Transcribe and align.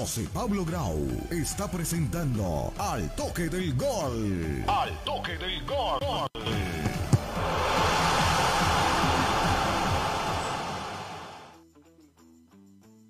José 0.00 0.26
Pablo 0.32 0.64
Grau 0.64 0.96
está 1.30 1.70
presentando 1.70 2.72
Al 2.78 3.14
Toque 3.16 3.50
del 3.50 3.74
Gol. 3.74 4.64
Al 4.66 4.98
Toque 5.04 5.36
del 5.36 5.62
Gol. 5.66 6.26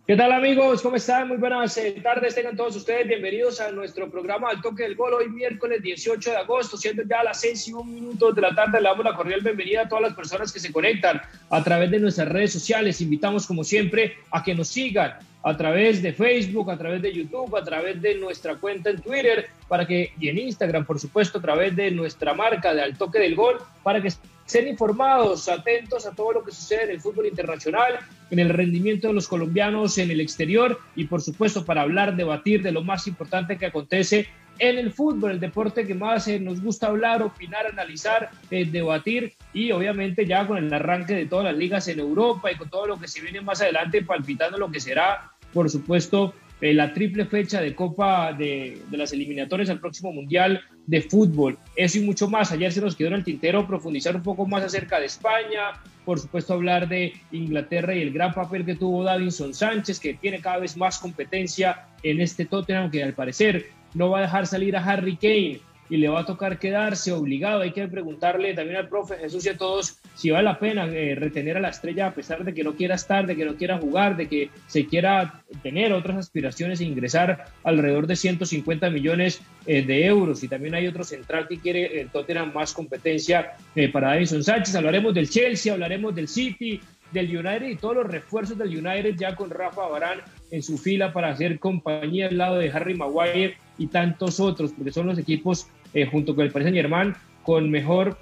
¿Qué 0.05 0.17
tal 0.17 0.33
amigos? 0.33 0.83
¿Cómo 0.83 0.97
están? 0.97 1.29
Muy 1.29 1.37
buenas 1.37 1.77
eh, 1.77 1.93
tardes. 2.03 2.35
Tengan 2.35 2.57
todos 2.57 2.75
ustedes 2.75 3.07
bienvenidos 3.07 3.61
a 3.61 3.71
nuestro 3.71 4.11
programa 4.11 4.51
Al 4.51 4.61
Toque 4.61 4.83
del 4.83 4.97
Gol. 4.97 5.15
Hoy 5.15 5.29
miércoles 5.29 5.81
18 5.85 6.31
de 6.33 6.37
agosto, 6.39 6.77
siendo 6.77 7.05
ya 7.05 7.23
las 7.23 7.41
6 7.41 7.69
y 7.69 7.73
1 7.73 7.85
minutos 7.85 8.35
de 8.35 8.41
la 8.41 8.53
tarde, 8.53 8.81
le 8.81 8.89
damos 8.89 9.05
la 9.05 9.15
cordial 9.15 9.43
bienvenida 9.43 9.83
a 9.83 9.89
todas 9.89 10.03
las 10.03 10.15
personas 10.15 10.53
que 10.53 10.59
se 10.59 10.73
conectan 10.73 11.23
a 11.51 11.63
través 11.63 11.89
de 11.93 12.01
nuestras 12.01 12.29
redes 12.29 12.53
sociales. 12.53 13.01
Invitamos 13.01 13.47
como 13.47 13.63
siempre 13.63 14.17
a 14.33 14.43
que 14.43 14.57
nos 14.57 14.67
sigan 14.67 15.30
a 15.43 15.57
través 15.57 16.03
de 16.03 16.13
Facebook, 16.13 16.71
a 16.71 16.77
través 16.77 17.01
de 17.03 17.13
YouTube, 17.13 17.57
a 17.57 17.65
través 17.65 18.01
de 18.01 18.15
nuestra 18.17 18.57
cuenta 18.57 18.91
en 18.91 19.01
Twitter, 19.01 19.49
para 19.69 19.87
que, 19.87 20.13
y 20.21 20.29
en 20.29 20.39
Instagram, 20.39 20.85
por 20.85 20.99
supuesto, 20.99 21.39
a 21.39 21.43
través 21.43 21.75
de 21.75 21.91
nuestra 21.91 22.35
marca 22.35 22.75
de 22.75 22.83
Al 22.83 22.97
Toque 22.97 23.19
del 23.19 23.35
Gol, 23.35 23.57
para 23.83 24.03
que 24.03 24.09
estén 24.09 24.69
informados, 24.69 25.49
atentos 25.49 26.07
a 26.07 26.11
todo 26.13 26.33
lo 26.33 26.45
que 26.45 26.53
sucede 26.53 26.85
en 26.85 26.91
el 26.91 27.01
fútbol 27.01 27.27
internacional, 27.27 28.01
en 28.31 28.39
el 28.39 28.51
rendimiento 28.51 29.09
de 29.09 29.15
los 29.15 29.29
colombianos 29.29 29.97
en 29.99 30.11
el 30.11 30.21
exterior 30.21 30.79
y, 30.95 31.05
por 31.05 31.23
supuesto, 31.23 31.65
para 31.65 31.83
hablar, 31.83 32.17
debatir 32.17 32.63
de 32.63 32.73
lo 32.73 32.83
más 32.83 33.07
importante 33.07 33.57
que 33.57 33.67
acontece 33.67 34.27
en 34.61 34.79
el 34.79 34.93
fútbol, 34.93 35.33
el 35.33 35.41
deporte 35.41 35.87
que 35.87 35.95
más 35.95 36.29
eh, 36.29 36.39
nos 36.39 36.63
gusta 36.63 36.89
hablar, 36.89 37.23
opinar, 37.23 37.67
analizar, 37.67 38.31
eh, 38.51 38.67
debatir 38.67 39.33
y 39.55 39.73
obviamente 39.73 40.27
ya 40.27 40.47
con 40.47 40.59
el 40.59 40.73
arranque 40.73 41.15
de 41.15 41.27
todas 41.27 41.47
las 41.47 41.57
ligas 41.57 41.89
en 41.89 41.99
Europa 41.99 42.53
y 42.53 42.57
con 42.57 42.69
todo 42.69 42.87
lo 42.87 43.01
que 43.01 43.09
se 43.09 43.23
viene 43.23 43.41
más 43.41 43.63
adelante, 43.63 44.03
palpitando 44.03 44.59
lo 44.59 44.71
que 44.71 44.79
será, 44.79 45.33
por 45.55 45.71
supuesto, 45.71 46.35
eh, 46.61 46.75
la 46.75 46.93
triple 46.93 47.25
fecha 47.25 47.63
de 47.63 47.75
Copa 47.75 48.35
de, 48.35 48.83
de, 48.91 48.97
las 48.99 49.15
eliminatorias 49.15 49.71
al 49.71 49.81
próximo 49.81 50.13
Mundial 50.13 50.61
de 50.87 51.01
Fútbol. 51.01 51.59
Eso 51.75 51.99
y 51.99 52.03
mucho 52.03 52.29
más. 52.29 52.53
Ayer 52.53 52.71
se 52.71 52.83
nos 52.83 52.97
quedó 52.97 53.09
en 53.09 53.15
el 53.15 53.25
tintero 53.25 53.67
profundizar 53.67 54.15
un 54.15 54.23
poco 54.23 54.47
más 54.47 54.63
acerca 54.63 55.01
de 55.01 55.07
España, 55.07 55.73
por 56.05 56.19
supuesto 56.19 56.53
hablar 56.53 56.87
de 56.87 57.15
Inglaterra 57.33 57.95
y 57.95 58.03
el 58.03 58.13
gran 58.13 58.35
papel 58.35 58.67
que 58.67 58.75
tuvo 58.75 59.05
Davinson 59.05 59.55
Sánchez, 59.55 59.99
que 60.01 60.13
tiene 60.13 60.41
cada 60.41 60.59
vez 60.59 60.77
más 60.77 60.99
competencia 60.99 61.87
en 62.03 62.21
este 62.21 62.45
Tottenham, 62.45 62.91
que 62.91 63.03
al 63.03 63.15
parecer 63.15 63.80
no 63.95 64.11
va 64.11 64.19
a 64.19 64.23
dejar 64.23 64.47
salir 64.47 64.77
a 64.77 64.85
Harry 64.85 65.17
Kane 65.17 65.61
y 65.91 65.97
le 65.97 66.09
va 66.09 66.21
a 66.21 66.25
tocar 66.25 66.59
quedarse 66.59 67.13
obligado. 67.13 67.61
Hay 67.63 67.73
que 67.73 67.87
preguntarle 67.89 68.55
también 68.55 68.77
al 68.77 68.89
profe 68.89 69.17
Jesús 69.17 69.45
y 69.45 69.49
a 69.49 69.57
todos 69.57 69.99
si 70.15 70.31
vale 70.31 70.45
la 70.45 70.59
pena 70.59 70.87
eh, 70.87 71.17
retener 71.17 71.57
a 71.57 71.61
la 71.61 71.71
estrella 71.71 72.07
a 72.07 72.15
pesar 72.15 72.45
de 72.45 72.55
que 72.55 72.63
no 72.63 72.75
quiera 72.75 72.95
estar, 72.95 73.27
de 73.27 73.35
que 73.37 73.45
no 73.45 73.57
quiera 73.57 73.79
jugar, 73.79 74.17
de 74.17 74.29
que 74.29 74.51
se 74.69 74.87
quiera 74.87 75.43
tener 75.63 75.93
otras 75.93 76.17
aspiraciones 76.17 76.81
e 76.81 76.85
ingresar 76.85 77.47
alrededor 77.65 78.07
de 78.07 78.17
150 78.17 78.89
millones 78.91 79.43
eh, 79.67 79.83
de 79.83 80.07
euros. 80.07 80.45
Y 80.45 80.49
también 80.49 80.75
hay 80.75 80.87
otro 80.87 81.03
central 81.03 81.49
que 81.49 81.59
quiere 81.59 82.01
el 82.01 82.09
Tottenham 82.09 82.53
más 82.55 82.73
competencia 82.73 83.53
eh, 83.75 83.89
para 83.89 84.17
Edison 84.17 84.45
Sánchez. 84.45 84.75
Hablaremos 84.77 85.13
del 85.13 85.29
Chelsea, 85.29 85.73
hablaremos 85.73 86.15
del 86.15 86.29
City, 86.29 86.81
del 87.13 87.37
United 87.37 87.67
y 87.67 87.75
todos 87.75 87.97
los 87.97 88.07
refuerzos 88.07 88.57
del 88.57 88.69
United 88.69 89.17
ya 89.17 89.35
con 89.35 89.51
Rafa 89.51 89.89
Barán 89.89 90.21
en 90.53 90.63
su 90.63 90.79
fila 90.79 91.13
para 91.13 91.31
hacer 91.31 91.59
compañía 91.59 92.29
al 92.29 92.39
lado 92.39 92.59
de 92.59 92.71
Harry 92.71 92.95
Maguire 92.95 93.57
y 93.81 93.87
tantos 93.87 94.39
otros, 94.39 94.73
porque 94.73 94.93
son 94.93 95.07
los 95.07 95.19
equipos 95.19 95.67
eh, 95.95 96.07
junto 96.07 96.37
con 96.37 96.45
el 96.45 96.53
Paris 96.53 96.67
Saint 96.67 96.77
Germain 96.77 97.15
con 97.43 97.71
mejor 97.71 98.19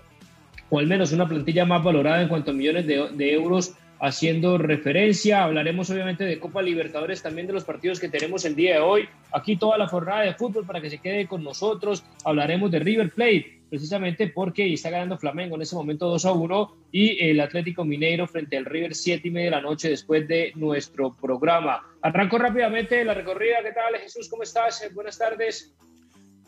o 0.71 0.79
al 0.79 0.87
menos 0.87 1.13
una 1.13 1.29
plantilla 1.29 1.65
más 1.65 1.83
valorada 1.83 2.23
en 2.23 2.29
cuanto 2.29 2.53
a 2.53 2.55
millones 2.55 2.87
de, 2.87 3.09
de 3.13 3.33
euros 3.33 3.75
haciendo 4.01 4.57
referencia. 4.59 5.43
Hablaremos 5.43 5.91
obviamente 5.91 6.25
de 6.25 6.39
Copa 6.39 6.63
Libertadores, 6.63 7.23
también 7.23 7.49
de 7.49 7.55
los 7.55 7.65
partidos 7.65 7.99
que 7.99 8.09
tenemos 8.09 8.45
el 8.45 8.55
día 8.55 8.75
de 8.75 8.81
hoy. 8.81 9.09
Aquí 9.33 9.57
toda 9.57 9.77
la 9.79 9.89
jornada 9.89 10.23
de 10.23 10.35
fútbol 10.35 10.65
para 10.65 10.81
que 10.81 10.91
se 10.91 10.99
quede 10.99 11.27
con 11.27 11.43
nosotros. 11.43 12.05
Hablaremos 12.25 12.71
de 12.71 12.79
River 12.79 13.11
Plate, 13.11 13.58
precisamente 13.69 14.29
porque 14.29 14.73
está 14.73 14.91
ganando 14.91 15.19
Flamengo 15.19 15.57
en 15.57 15.63
ese 15.63 15.77
momento 15.77 16.09
2 16.09 16.25
a 16.25 16.33
1 16.33 16.77
y 16.93 17.25
el 17.25 17.41
Atlético 17.41 17.85
Mineiro 17.85 18.27
frente 18.27 18.57
al 18.57 18.65
River 18.65 18.95
7 18.95 19.27
y 19.27 19.31
media 19.31 19.51
de 19.51 19.57
la 19.57 19.63
noche 19.63 19.91
después 19.91 20.27
de 20.27 20.53
nuestro 20.55 21.15
programa. 21.15 21.83
Arranco 22.03 22.39
rápidamente 22.39 23.05
la 23.05 23.15
recorrida. 23.15 23.57
¿Qué 23.63 23.73
tal, 23.73 24.01
Jesús? 24.01 24.29
¿Cómo 24.29 24.43
estás? 24.43 24.83
Buenas 24.95 25.19
tardes. 25.19 25.75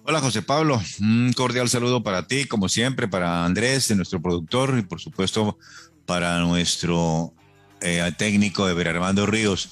Hola 0.04 0.20
José 0.20 0.40
Pablo, 0.40 0.80
un 1.00 1.32
cordial 1.34 1.68
saludo 1.68 2.02
para 2.02 2.26
ti, 2.26 2.46
como 2.46 2.70
siempre, 2.70 3.06
para 3.06 3.44
Andrés, 3.44 3.94
nuestro 3.94 4.20
productor, 4.22 4.78
y 4.78 4.82
por 4.82 4.98
supuesto 4.98 5.58
para 6.06 6.38
nuestro 6.38 7.34
eh, 7.82 8.10
técnico 8.16 8.66
de 8.66 8.88
Armando 8.88 9.26
Ríos. 9.26 9.68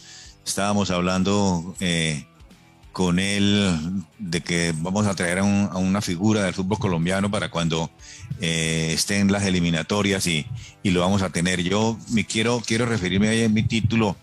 Estábamos 0.47 0.91
hablando 0.91 1.75
eh, 1.80 2.26
con 2.93 3.19
él 3.19 3.76
de 4.19 4.41
que 4.41 4.75
vamos 4.76 5.06
a 5.06 5.15
traer 5.15 5.38
a, 5.38 5.44
un, 5.44 5.69
a, 5.72 5.78
una 5.78 6.00
figura 6.00 6.43
del 6.43 6.54
fútbol 6.54 6.78
colombiano 6.78 7.31
para 7.31 7.50
cuando 7.50 7.91
eh, 8.41 8.91
estén 8.93 9.31
las 9.31 9.44
eliminatorias 9.44 10.26
y, 10.26 10.47
y, 10.82 10.91
lo 10.91 11.00
vamos 11.00 11.22
a 11.22 11.31
tener. 11.31 11.62
Yo 11.62 11.98
me 12.10 12.25
quiero, 12.25 12.62
quiero 12.65 12.87
referirme 12.87 13.28
ahí 13.28 13.43
en 13.43 13.54
mi 13.54 13.62
título 13.62 14.16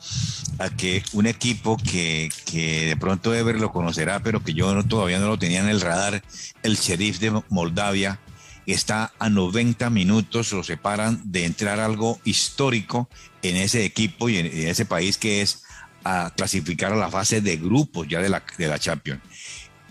a 0.59 0.70
que 0.70 1.04
un 1.14 1.28
equipo 1.28 1.78
que, 1.78 2.30
que 2.46 2.86
de 2.88 2.98
pronto 2.98 3.34
Ever 3.34 3.59
lo 3.59 3.72
conocerá, 3.72 4.22
pero 4.22 4.44
que 4.44 4.54
yo 4.54 4.74
no, 4.74 4.84
todavía 4.84 5.20
no 5.20 5.28
lo 5.28 5.40
tenía 5.40 5.62
en 5.62 5.70
el 5.70 5.81
radar, 5.81 6.24
el 6.64 6.75
Sheriff 6.78 7.20
de 7.20 7.42
Moldavia, 7.50 8.20
está 8.66 9.14
a 9.20 9.30
90 9.30 9.90
minutos, 9.90 10.52
lo 10.54 10.64
separan 10.64 11.22
de 11.24 11.46
entrar 11.46 11.80
algo 11.80 12.20
histórico 12.24 13.09
en 13.42 13.58
ese 13.58 13.86
equipo 13.86 14.28
y 14.30 14.38
en, 14.38 14.48
en 14.48 14.68
ese 14.70 14.86
país 14.86 15.18
que 15.18 15.42
es 15.42 15.65
a 16.06 16.32
clasificar 16.36 16.94
a 16.94 16.96
la 16.96 17.10
fase 17.10 17.42
de 17.42 17.58
grupos 17.58 18.08
ya 18.08 18.22
de 18.22 18.30
la, 18.30 18.44
de 18.58 18.68
la 18.68 18.80
Champions. 18.80 19.22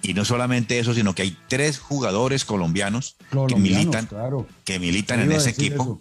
Y 0.01 0.15
no 0.15 0.25
solamente 0.25 0.79
eso, 0.79 0.95
sino 0.95 1.15
que 1.15 1.23
hay 1.23 1.37
tres 1.49 1.79
jugadores 1.79 2.45
colombianos, 2.45 3.17
colombianos 3.31 3.53
que 3.53 3.61
militan, 3.61 4.07
claro. 4.07 4.47
que 4.65 4.79
militan 4.79 5.21
en 5.21 5.33
ese 5.33 5.51
equipo. 5.51 5.83
Eso. 5.83 6.01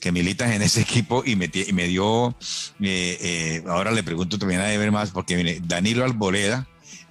Que 0.00 0.12
militan 0.12 0.52
en 0.52 0.60
ese 0.60 0.80
equipo 0.82 1.22
y 1.24 1.36
me, 1.36 1.50
y 1.52 1.72
me 1.72 1.86
dio. 1.86 2.36
Eh, 2.80 3.18
eh, 3.20 3.64
ahora 3.66 3.90
le 3.90 4.02
pregunto 4.02 4.38
también 4.38 4.60
a 4.60 4.64
ver 4.64 4.90
más, 4.92 5.10
porque 5.12 5.36
mire, 5.36 5.60
Danilo 5.64 6.04
Alboreda. 6.04 6.66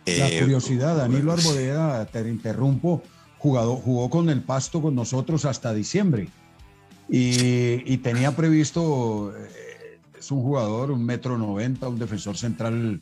La 0.06 0.30
eh, 0.30 0.40
curiosidad, 0.42 0.98
Danilo 0.98 1.32
Arboleda, 1.32 2.06
te 2.06 2.28
interrumpo, 2.28 3.04
jugado, 3.38 3.78
jugó 3.78 4.10
con 4.10 4.30
el 4.30 4.42
Pasto 4.42 4.82
con 4.82 4.96
nosotros 4.96 5.46
hasta 5.46 5.74
diciembre 5.74 6.28
y, 7.10 7.82
y 7.92 7.98
tenía 7.98 8.36
previsto 8.36 9.34
es 10.24 10.32
un 10.32 10.42
jugador, 10.42 10.92
un 10.92 11.04
metro 11.04 11.38
noventa, 11.38 11.90
un 11.90 12.00
defensor 12.00 12.38
central 12.38 13.02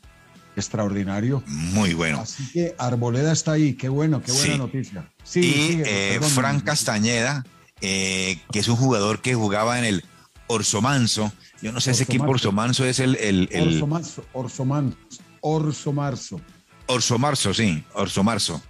extraordinario. 0.56 1.42
Muy 1.46 1.94
bueno. 1.94 2.20
Así 2.20 2.50
que 2.52 2.74
Arboleda 2.78 3.32
está 3.32 3.52
ahí, 3.52 3.74
qué 3.74 3.88
bueno, 3.88 4.20
qué 4.22 4.32
buena 4.32 4.52
sí. 4.52 4.58
noticia. 4.58 5.10
Sí, 5.22 5.40
y 5.40 5.52
sigue, 5.52 6.16
eh, 6.16 6.20
Fran 6.20 6.60
Castañeda, 6.60 7.44
eh, 7.80 8.40
que 8.50 8.58
es 8.58 8.68
un 8.68 8.76
jugador 8.76 9.22
que 9.22 9.34
jugaba 9.34 9.78
en 9.78 9.84
el 9.84 10.04
Orsomanso. 10.48 11.32
Yo 11.62 11.70
no 11.70 11.80
sé 11.80 11.90
Orso 11.90 12.02
ese 12.02 12.02
equipo 12.02 12.24
Orsomanso 12.24 12.84
es 12.84 12.98
el... 12.98 13.14
el, 13.16 13.48
el... 13.52 13.74
Orsomanso, 13.74 14.24
Orsomanso, 14.32 14.96
Orsomarso. 15.40 16.40
Orsomarso, 16.86 17.54
sí, 17.54 17.84
Orsomarso. 17.94 18.60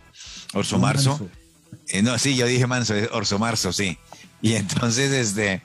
Orsomarso. 0.53 1.29
Eh, 1.89 2.03
no, 2.03 2.19
sí, 2.19 2.37
yo 2.37 2.47
dije 2.47 2.67
Manso, 2.67 2.95
es 2.95 3.09
Orsomarso, 3.13 3.73
sí. 3.73 3.97
Y 4.43 4.53
entonces, 4.53 5.11
este, 5.11 5.63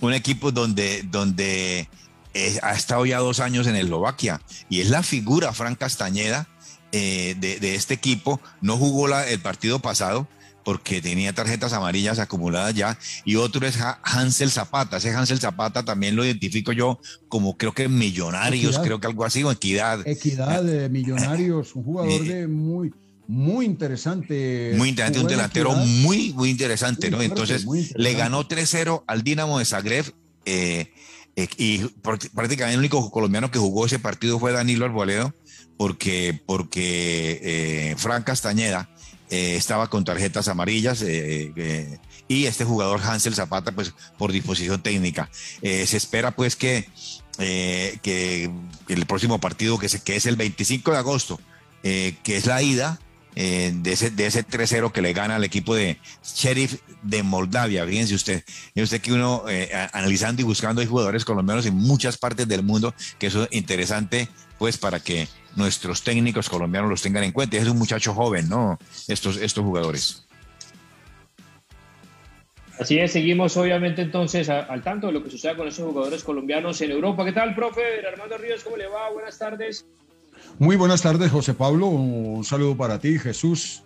un 0.00 0.12
equipo 0.12 0.50
donde, 0.50 1.04
donde 1.04 1.88
eh, 2.34 2.58
ha 2.62 2.74
estado 2.74 3.06
ya 3.06 3.18
dos 3.18 3.40
años 3.40 3.66
en 3.66 3.76
Eslovaquia 3.76 4.40
y 4.68 4.80
es 4.80 4.90
la 4.90 5.02
figura 5.02 5.52
Fran 5.52 5.76
Castañeda 5.76 6.48
eh, 6.92 7.36
de, 7.38 7.58
de, 7.60 7.74
este 7.74 7.94
equipo. 7.94 8.40
No 8.60 8.76
jugó 8.76 9.08
la, 9.08 9.28
el 9.28 9.40
partido 9.40 9.78
pasado 9.78 10.28
porque 10.64 11.02
tenía 11.02 11.32
tarjetas 11.32 11.72
amarillas 11.72 12.18
acumuladas 12.18 12.74
ya. 12.74 12.98
Y 13.24 13.36
otro 13.36 13.66
es 13.66 13.78
Hansel 14.02 14.50
Zapata. 14.50 14.96
Ese 14.96 15.10
Hansel 15.10 15.38
Zapata 15.38 15.84
también 15.84 16.16
lo 16.16 16.24
identifico 16.24 16.72
yo 16.72 16.98
como 17.28 17.56
creo 17.56 17.72
que 17.72 17.88
Millonarios, 17.88 18.72
equidad. 18.72 18.82
creo 18.82 19.00
que 19.00 19.06
algo 19.06 19.24
así, 19.24 19.44
o 19.44 19.52
Equidad. 19.52 20.06
Equidad 20.06 20.62
de 20.62 20.88
Millonarios, 20.88 21.74
un 21.76 21.84
jugador 21.84 22.24
de 22.24 22.48
muy 22.48 22.92
muy 23.26 23.64
interesante. 23.64 24.74
Muy 24.76 24.90
interesante, 24.90 25.20
un 25.20 25.28
delantero 25.28 25.72
muy, 25.72 26.32
muy 26.34 26.50
interesante, 26.50 27.10
muy 27.10 27.18
¿no? 27.18 27.22
Entonces, 27.22 27.62
interesante. 27.62 28.02
le 28.02 28.14
ganó 28.14 28.46
3-0 28.46 29.04
al 29.06 29.22
Dinamo 29.22 29.58
de 29.58 29.64
Zagreb. 29.64 30.12
Eh, 30.44 30.92
eh, 31.36 31.48
y 31.56 31.78
prácticamente 31.78 32.72
el 32.72 32.78
único 32.78 33.10
colombiano 33.10 33.50
que 33.50 33.58
jugó 33.58 33.86
ese 33.86 33.98
partido 33.98 34.38
fue 34.38 34.52
Danilo 34.52 34.84
Arboledo, 34.84 35.34
porque, 35.76 36.40
porque 36.46 37.40
eh, 37.42 37.94
Fran 37.96 38.22
Castañeda 38.22 38.88
eh, 39.30 39.56
estaba 39.56 39.90
con 39.90 40.04
tarjetas 40.04 40.46
amarillas 40.46 41.02
y 41.02 42.46
este 42.46 42.64
jugador 42.64 43.00
Hansel 43.02 43.34
Zapata, 43.34 43.72
pues 43.72 43.92
por 44.16 44.30
disposición 44.30 44.82
técnica. 44.82 45.28
se 45.60 45.96
espera 45.96 46.30
pues 46.30 46.54
que, 46.54 46.88
que 47.36 48.50
el 48.88 49.06
próximo 49.06 49.40
partido, 49.40 49.78
que 49.78 50.16
es 50.16 50.26
el 50.26 50.36
25 50.36 50.92
de 50.92 50.98
agosto, 50.98 51.40
que 51.82 52.22
es 52.26 52.46
la 52.46 52.62
ida, 52.62 53.00
eh, 53.36 53.72
de 53.74 53.92
ese, 53.92 54.10
de 54.10 54.26
ese 54.26 54.46
3-0 54.46 54.92
que 54.92 55.02
le 55.02 55.12
gana 55.12 55.36
al 55.36 55.44
equipo 55.44 55.74
de 55.74 55.98
Sheriff 56.22 56.80
de 57.02 57.22
Moldavia. 57.22 57.86
Fíjense 57.86 58.14
usted, 58.14 58.44
usted 58.76 59.00
que 59.00 59.12
uno 59.12 59.44
eh, 59.48 59.70
analizando 59.92 60.42
y 60.42 60.44
buscando 60.44 60.80
hay 60.80 60.86
jugadores 60.86 61.24
colombianos 61.24 61.66
en 61.66 61.74
muchas 61.74 62.16
partes 62.16 62.46
del 62.46 62.62
mundo, 62.62 62.94
que 63.18 63.26
eso 63.26 63.44
es 63.44 63.48
interesante 63.52 64.28
pues 64.58 64.78
para 64.78 65.00
que 65.00 65.28
nuestros 65.56 66.02
técnicos 66.02 66.48
colombianos 66.48 66.88
los 66.88 67.02
tengan 67.02 67.24
en 67.24 67.32
cuenta. 67.32 67.56
Es 67.56 67.68
un 67.68 67.78
muchacho 67.78 68.14
joven, 68.14 68.48
¿no? 68.48 68.78
Estos, 69.08 69.36
estos 69.36 69.64
jugadores. 69.64 70.24
Así 72.78 72.98
es, 72.98 73.12
seguimos 73.12 73.56
obviamente 73.56 74.02
entonces 74.02 74.48
al 74.48 74.82
tanto 74.82 75.06
de 75.06 75.12
lo 75.12 75.22
que 75.22 75.30
suceda 75.30 75.56
con 75.56 75.68
esos 75.68 75.86
jugadores 75.86 76.24
colombianos 76.24 76.80
en 76.80 76.90
Europa. 76.90 77.24
¿Qué 77.24 77.32
tal, 77.32 77.54
profe? 77.54 77.82
Armando 78.06 78.36
Ríos, 78.36 78.64
¿cómo 78.64 78.76
le 78.76 78.88
va? 78.88 79.10
Buenas 79.10 79.38
tardes. 79.38 79.86
Muy 80.60 80.76
buenas 80.76 81.02
tardes, 81.02 81.32
José 81.32 81.52
Pablo. 81.52 81.88
Un 81.88 82.44
saludo 82.44 82.76
para 82.76 83.00
ti, 83.00 83.18
Jesús. 83.18 83.82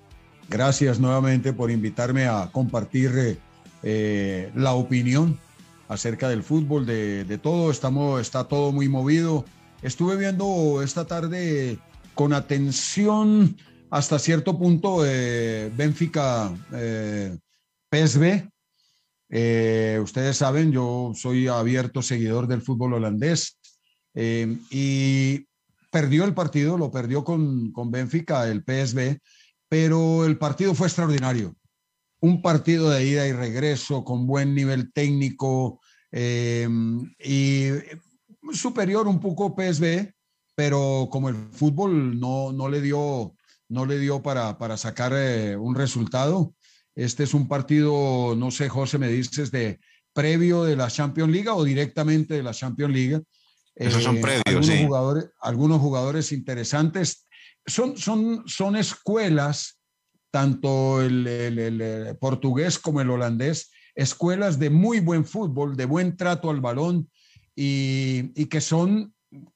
Gracias 0.50 1.00
nuevamente 1.00 1.54
por 1.54 1.70
invitarme 1.70 2.26
a 2.26 2.50
compartir 2.52 3.38
eh, 3.82 4.52
la 4.54 4.74
opinión 4.74 5.38
acerca 5.88 6.28
del 6.28 6.42
fútbol, 6.42 6.84
de, 6.84 7.40
todo. 7.42 7.70
Estamos, 7.70 8.20
está 8.20 8.44
todo 8.44 8.70
muy 8.70 8.86
movido. 8.86 9.46
Estuve 9.80 10.16
viendo 10.16 10.82
esta 10.82 11.06
tarde 11.06 11.78
con 12.14 12.34
atención 12.34 13.56
hasta 13.90 14.18
cierto 14.18 14.58
punto 14.58 15.06
eh, 15.06 15.72
Benfica 15.74 16.54
eh, 16.74 17.38
PSV. 17.90 18.46
Eh, 19.30 20.00
ustedes 20.02 20.36
saben, 20.36 20.70
yo 20.70 21.12
soy 21.14 21.48
abierto 21.48 22.02
seguidor 22.02 22.46
del 22.46 22.60
fútbol 22.60 22.92
holandés 22.92 23.58
y 24.14 25.47
perdió 25.90 26.24
el 26.24 26.34
partido, 26.34 26.78
lo 26.78 26.90
perdió 26.90 27.24
con, 27.24 27.72
con 27.72 27.90
Benfica, 27.90 28.48
el 28.48 28.62
PSV, 28.62 29.18
pero 29.68 30.24
el 30.24 30.38
partido 30.38 30.74
fue 30.74 30.86
extraordinario. 30.86 31.54
Un 32.20 32.42
partido 32.42 32.90
de 32.90 33.04
ida 33.06 33.26
y 33.26 33.32
regreso 33.32 34.04
con 34.04 34.26
buen 34.26 34.54
nivel 34.54 34.92
técnico, 34.92 35.80
Em, 36.10 37.14
y 37.18 37.68
superior 38.52 39.06
un 39.08 39.20
poco 39.20 39.54
PSV, 39.54 40.12
pero 40.54 41.08
como 41.10 41.28
el 41.28 41.36
fútbol 41.52 42.18
no, 42.18 42.52
no 42.52 42.68
le 42.68 42.80
dio, 42.80 43.34
no 43.68 43.86
le 43.86 43.98
dio 43.98 44.22
para, 44.22 44.58
para 44.58 44.76
sacar 44.76 45.12
eh, 45.14 45.56
un 45.56 45.74
resultado. 45.74 46.54
Este 46.94 47.24
es 47.24 47.34
un 47.34 47.46
partido, 47.46 48.34
no 48.36 48.50
sé, 48.50 48.68
José, 48.68 48.98
me 48.98 49.08
dices, 49.08 49.50
de 49.50 49.78
previo 50.12 50.64
de 50.64 50.76
la 50.76 50.88
Champions 50.88 51.30
League 51.30 51.48
o 51.48 51.62
directamente 51.62 52.34
de 52.34 52.42
la 52.42 52.54
Champions 52.54 52.92
League. 52.92 53.22
Esos 53.78 54.02
son 54.02 54.18
eh, 54.18 54.20
previos, 54.20 54.68
algunos 54.68 54.86
Jugadores, 54.86 55.30
algunos 55.40 55.80
jugadores 55.80 56.32
interesantes. 56.32 57.26
Son, 57.66 57.96
son, 57.96 58.42
son 58.46 58.76
escuelas, 58.76 59.80
tanto 60.30 61.00
el, 61.00 61.26
el 61.26 62.16
portugués 62.18 62.78
como 62.78 63.00
el 63.00 63.10
holandés, 63.10 63.70
escuelas 63.94 64.58
de 64.58 64.70
muy 64.70 65.00
buen 65.00 65.24
fútbol, 65.24 65.76
de 65.76 65.84
buen 65.84 66.16
trato 66.16 66.50
al 66.50 66.60
balón 66.60 67.08
y, 67.56 68.46
que 68.46 68.60
son 68.60 69.12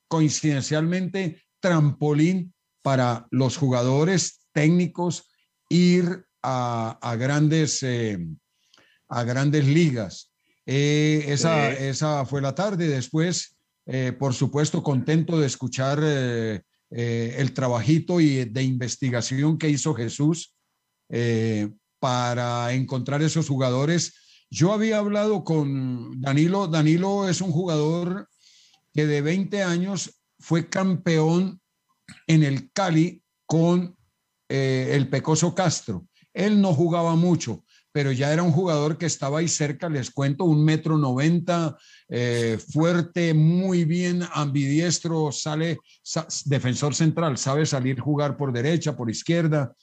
coincidencialmente 0.08 1.40
trampolín 1.60 2.52
para 2.82 3.28
los 3.30 3.56
jugadores 3.56 4.40
técnicos 4.52 5.30
ir 5.69 6.26
a, 6.42 7.16
grandes, 7.16 7.84
eh, 7.84 8.19
a 9.08 9.22
grandes 9.22 9.66
ligas. 9.66 10.32
Eh, 10.66 11.24
esa, 11.28 11.72
esa 11.72 12.26
fue 12.26 12.42
la 12.42 12.56
tarde. 12.56 12.88
Después, 12.88 13.51
eh, 13.87 14.12
por 14.12 14.34
supuesto, 14.34 14.82
contento 14.82 15.38
de 15.38 15.46
escuchar 15.46 16.00
el 16.94 17.55
trabajito 17.55 18.20
y 18.20 18.44
de 18.44 18.62
investigación 18.62 19.56
que 19.56 19.70
hizo 19.70 19.94
Jesús 19.94 20.55
para 21.99 22.75
encontrar 22.75 23.23
esos 23.23 23.49
jugadores 23.49 24.12
yo 24.55 24.75
había 24.75 24.99
hablado 24.99 25.44
con 25.44 26.20
Danilo. 26.20 26.69
Danilo 26.69 27.26
es 27.26 27.40
un 27.40 27.50
jugador 27.50 28.29
que 28.93 29.06
de 29.06 29.23
20 29.23 29.62
años 29.62 30.23
fue 30.38 30.69
campeón 30.69 31.58
en 32.26 32.43
el 32.43 32.70
Cali 32.70 33.23
con 33.46 33.96
eh, 34.50 34.90
el 34.93 35.08
Pecoso 35.08 35.55
Castro. 35.55 36.06
Él 36.34 36.61
no 36.61 36.75
jugaba 36.75 37.17
mucho, 37.17 37.64
pero 37.93 38.11
ya 38.11 38.33
era 38.33 38.43
un 38.43 38.53
jugador 38.53 38.97
que 38.97 39.06
estaba 39.06 39.39
ahí 39.39 39.49
cerca, 39.49 39.89
les 39.89 40.11
cuento, 40.11 40.44
un 40.44 40.65
metro 40.65 40.97
noventa, 40.97 41.77
eh, 42.09 42.59
fuerte, 42.59 43.35
muy 43.35 43.85
bien, 43.85 44.23
ambidiestro, 44.33 45.31
sale 45.31 45.79
defensor 46.47 46.94
central, 46.94 47.37
sabe 47.37 47.67
salir 47.67 48.00
jugar 48.00 48.37
por 48.37 48.53
derecha, 48.53 48.97
por 48.97 49.11
izquierda. 49.11 49.75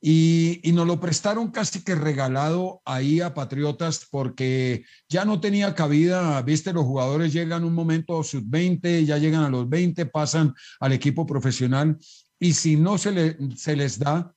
Y, 0.00 0.60
nos 0.72 0.86
lo 0.86 1.00
prestaron 1.00 1.50
casi 1.50 1.82
que 1.82 1.94
regalado 1.94 2.80
ahí 2.84 3.20
a 3.20 3.34
Patriotas 3.34 4.06
porque 4.10 4.84
ya 5.08 5.24
no 5.24 5.40
tenía 5.40 5.74
cabida, 5.74 6.40
viste, 6.42 6.72
los 6.72 6.84
jugadores 6.84 7.32
llegan 7.32 7.64
un 7.64 7.72
momento 7.72 8.22
sub-20, 8.22 9.04
ya 9.04 9.18
llegan 9.18 9.42
a 9.42 9.50
los 9.50 9.68
20, 9.68 10.06
pasan 10.06 10.54
al 10.80 10.92
equipo 10.92 11.26
profesional 11.26 11.98
y 12.38 12.52
si 12.52 12.76
no 12.76 12.98
se 12.98 13.76
les 13.76 13.98
da, 13.98 14.35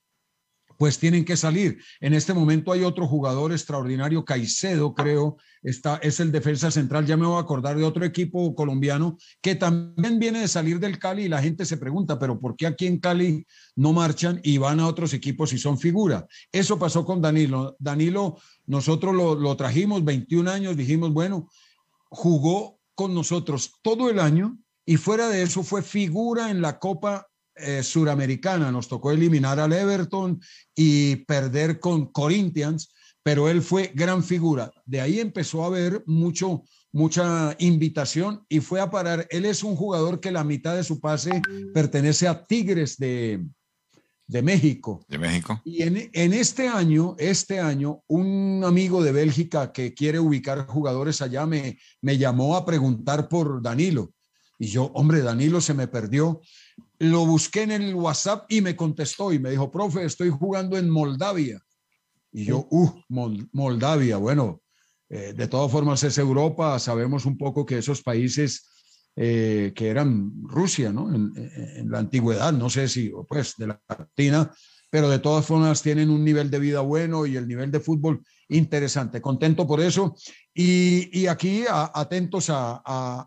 pues 0.80 0.98
tienen 0.98 1.26
que 1.26 1.36
salir. 1.36 1.84
En 2.00 2.14
este 2.14 2.34
momento 2.34 2.72
hay 2.72 2.86
otro 2.86 3.06
jugador 3.06 3.52
extraordinario, 3.52 4.24
Caicedo, 4.24 4.94
creo, 4.94 5.36
está, 5.62 5.98
es 5.98 6.22
el 6.22 6.32
defensa 6.32 6.72
central. 6.72 7.06
Ya 7.06 7.18
me 7.18 7.26
voy 7.26 7.36
a 7.36 7.42
acordar 7.42 7.78
de 7.78 7.84
otro 7.84 8.06
equipo 8.06 8.56
colombiano 8.56 9.18
que 9.42 9.56
también 9.56 10.20
viene 10.20 10.40
de 10.40 10.48
salir 10.48 10.80
del 10.80 10.98
Cali 10.98 11.24
y 11.24 11.28
la 11.28 11.42
gente 11.42 11.66
se 11.66 11.76
pregunta, 11.76 12.18
pero 12.18 12.40
¿por 12.40 12.56
qué 12.56 12.66
aquí 12.66 12.88
en 12.88 12.98
Cali 12.98 13.46
no 13.76 13.92
marchan 13.92 14.40
y 14.42 14.58
van 14.58 14.80
a 14.80 14.88
otros 14.88 15.14
equipos 15.14 15.52
y 15.52 15.58
son 15.58 15.78
figura? 15.78 16.26
Eso 16.50 16.80
pasó 16.80 17.04
con 17.04 17.22
Danilo. 17.22 17.76
Danilo, 17.78 18.38
nosotros 18.66 19.14
lo, 19.14 19.36
lo 19.36 19.58
trajimos 19.58 20.06
21 20.06 20.50
años, 20.50 20.78
dijimos, 20.78 21.12
bueno, 21.12 21.50
jugó 22.08 22.80
con 22.96 23.14
nosotros 23.14 23.74
todo 23.82 24.10
el 24.10 24.18
año 24.18 24.58
y 24.86 24.96
fuera 24.96 25.28
de 25.28 25.42
eso 25.42 25.62
fue 25.62 25.84
figura 25.84 26.50
en 26.50 26.62
la 26.62 26.80
Copa 26.80 27.29
eh, 27.60 27.84
suramericana. 27.84 28.72
Nos 28.72 28.88
tocó 28.88 29.12
eliminar 29.12 29.60
al 29.60 29.74
Everton 29.74 30.40
y 30.76 31.18
perder 31.18 31.80
con 31.80 32.08
Corinthians, 32.08 32.94
pero 33.24 33.50
él 33.50 33.62
fue 33.62 33.92
gran 33.94 34.24
figura. 34.24 34.72
De 34.86 35.02
ahí 35.02 35.20
empezó 35.20 35.64
a 35.64 35.68
haber 35.68 36.04
mucho, 36.06 36.64
mucha 36.92 37.56
invitación 37.60 38.44
y 38.50 38.60
fue 38.60 38.82
a 38.82 38.90
parar. 38.90 39.28
Él 39.30 39.46
es 39.46 39.64
un 39.64 39.76
jugador 39.76 40.20
que 40.20 40.32
la 40.32 40.44
mitad 40.44 40.76
de 40.76 40.84
su 40.84 41.00
pase 41.00 41.42
pertenece 41.74 42.28
a 42.28 42.46
Tigres 42.46 42.98
de, 42.98 43.46
de 44.30 44.42
México. 44.44 45.06
De 45.08 45.18
México. 45.18 45.60
Y 45.66 45.82
en, 45.82 46.10
en, 46.14 46.34
este 46.34 46.68
año, 46.68 47.16
este 47.18 47.60
año, 47.60 48.04
un 48.08 48.64
amigo 48.64 49.04
de 49.04 49.12
Bélgica 49.12 49.72
que 49.72 49.94
quiere 49.94 50.20
ubicar 50.20 50.68
jugadores 50.68 51.22
allá 51.22 51.46
me, 51.46 51.80
me 52.02 52.18
llamó 52.18 52.56
a 52.56 52.64
preguntar 52.64 53.28
por 53.28 53.62
Danilo. 53.62 54.14
Y 54.60 54.68
yo, 54.68 54.92
hombre, 54.94 55.22
Danilo 55.22 55.62
se 55.62 55.74
me 55.74 55.88
perdió 55.88 56.42
lo 57.00 57.26
busqué 57.26 57.64
en 57.64 57.72
el 57.72 57.96
WhatsApp 57.96 58.46
y 58.52 58.62
me 58.62 58.76
contestó 58.76 59.32
y 59.32 59.40
me 59.40 59.52
dijo, 59.52 59.72
profe, 59.72 60.04
estoy 60.04 60.30
jugando 60.30 60.78
en 60.78 60.90
Moldavia. 60.90 61.60
Y 62.32 62.46
yo, 62.46 62.68
uh, 62.70 62.92
Moldavia, 63.54 64.18
bueno, 64.18 64.62
eh, 65.10 65.34
de 65.36 65.48
todas 65.48 65.72
formas 65.72 66.04
es 66.04 66.18
Europa, 66.18 66.78
sabemos 66.78 67.26
un 67.26 67.38
poco 67.38 67.66
que 67.66 67.80
esos 67.80 68.04
países 68.04 68.70
eh, 69.16 69.72
que 69.74 69.88
eran 69.88 70.32
Rusia, 70.44 70.92
¿no? 70.92 71.14
En, 71.14 71.90
la 71.90 72.00
antigüedad, 72.00 72.54
no 72.54 72.70
sé 72.70 72.88
si, 72.88 73.12
pues, 73.28 73.56
de 73.58 73.68
la 73.68 73.82
Latina, 73.88 74.52
pero 74.92 75.10
de 75.10 75.20
todas 75.20 75.46
formas 75.46 75.82
tienen 75.82 76.10
un 76.10 76.24
nivel 76.24 76.52
de 76.52 76.60
vida 76.60 76.82
bueno 76.82 77.26
y 77.26 77.36
el 77.36 77.48
nivel 77.48 77.72
de 77.72 77.80
fútbol 77.80 78.22
interesante. 78.50 79.22
Contento 79.22 79.66
por 79.66 79.82
eso. 79.82 80.16
Y, 80.54 81.26
aquí 81.28 81.64
atentos 81.70 82.50
a, 82.50 82.82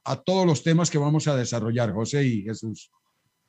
a 0.05 0.23
todos 0.25 0.47
los 0.47 0.62
temas 0.62 0.91
que 0.91 0.99
vamos 0.99 1.26
a 1.26 1.37
desarrollar, 1.37 1.93
José 1.93 2.25
y 2.25 2.43
Jesús. 2.43 2.91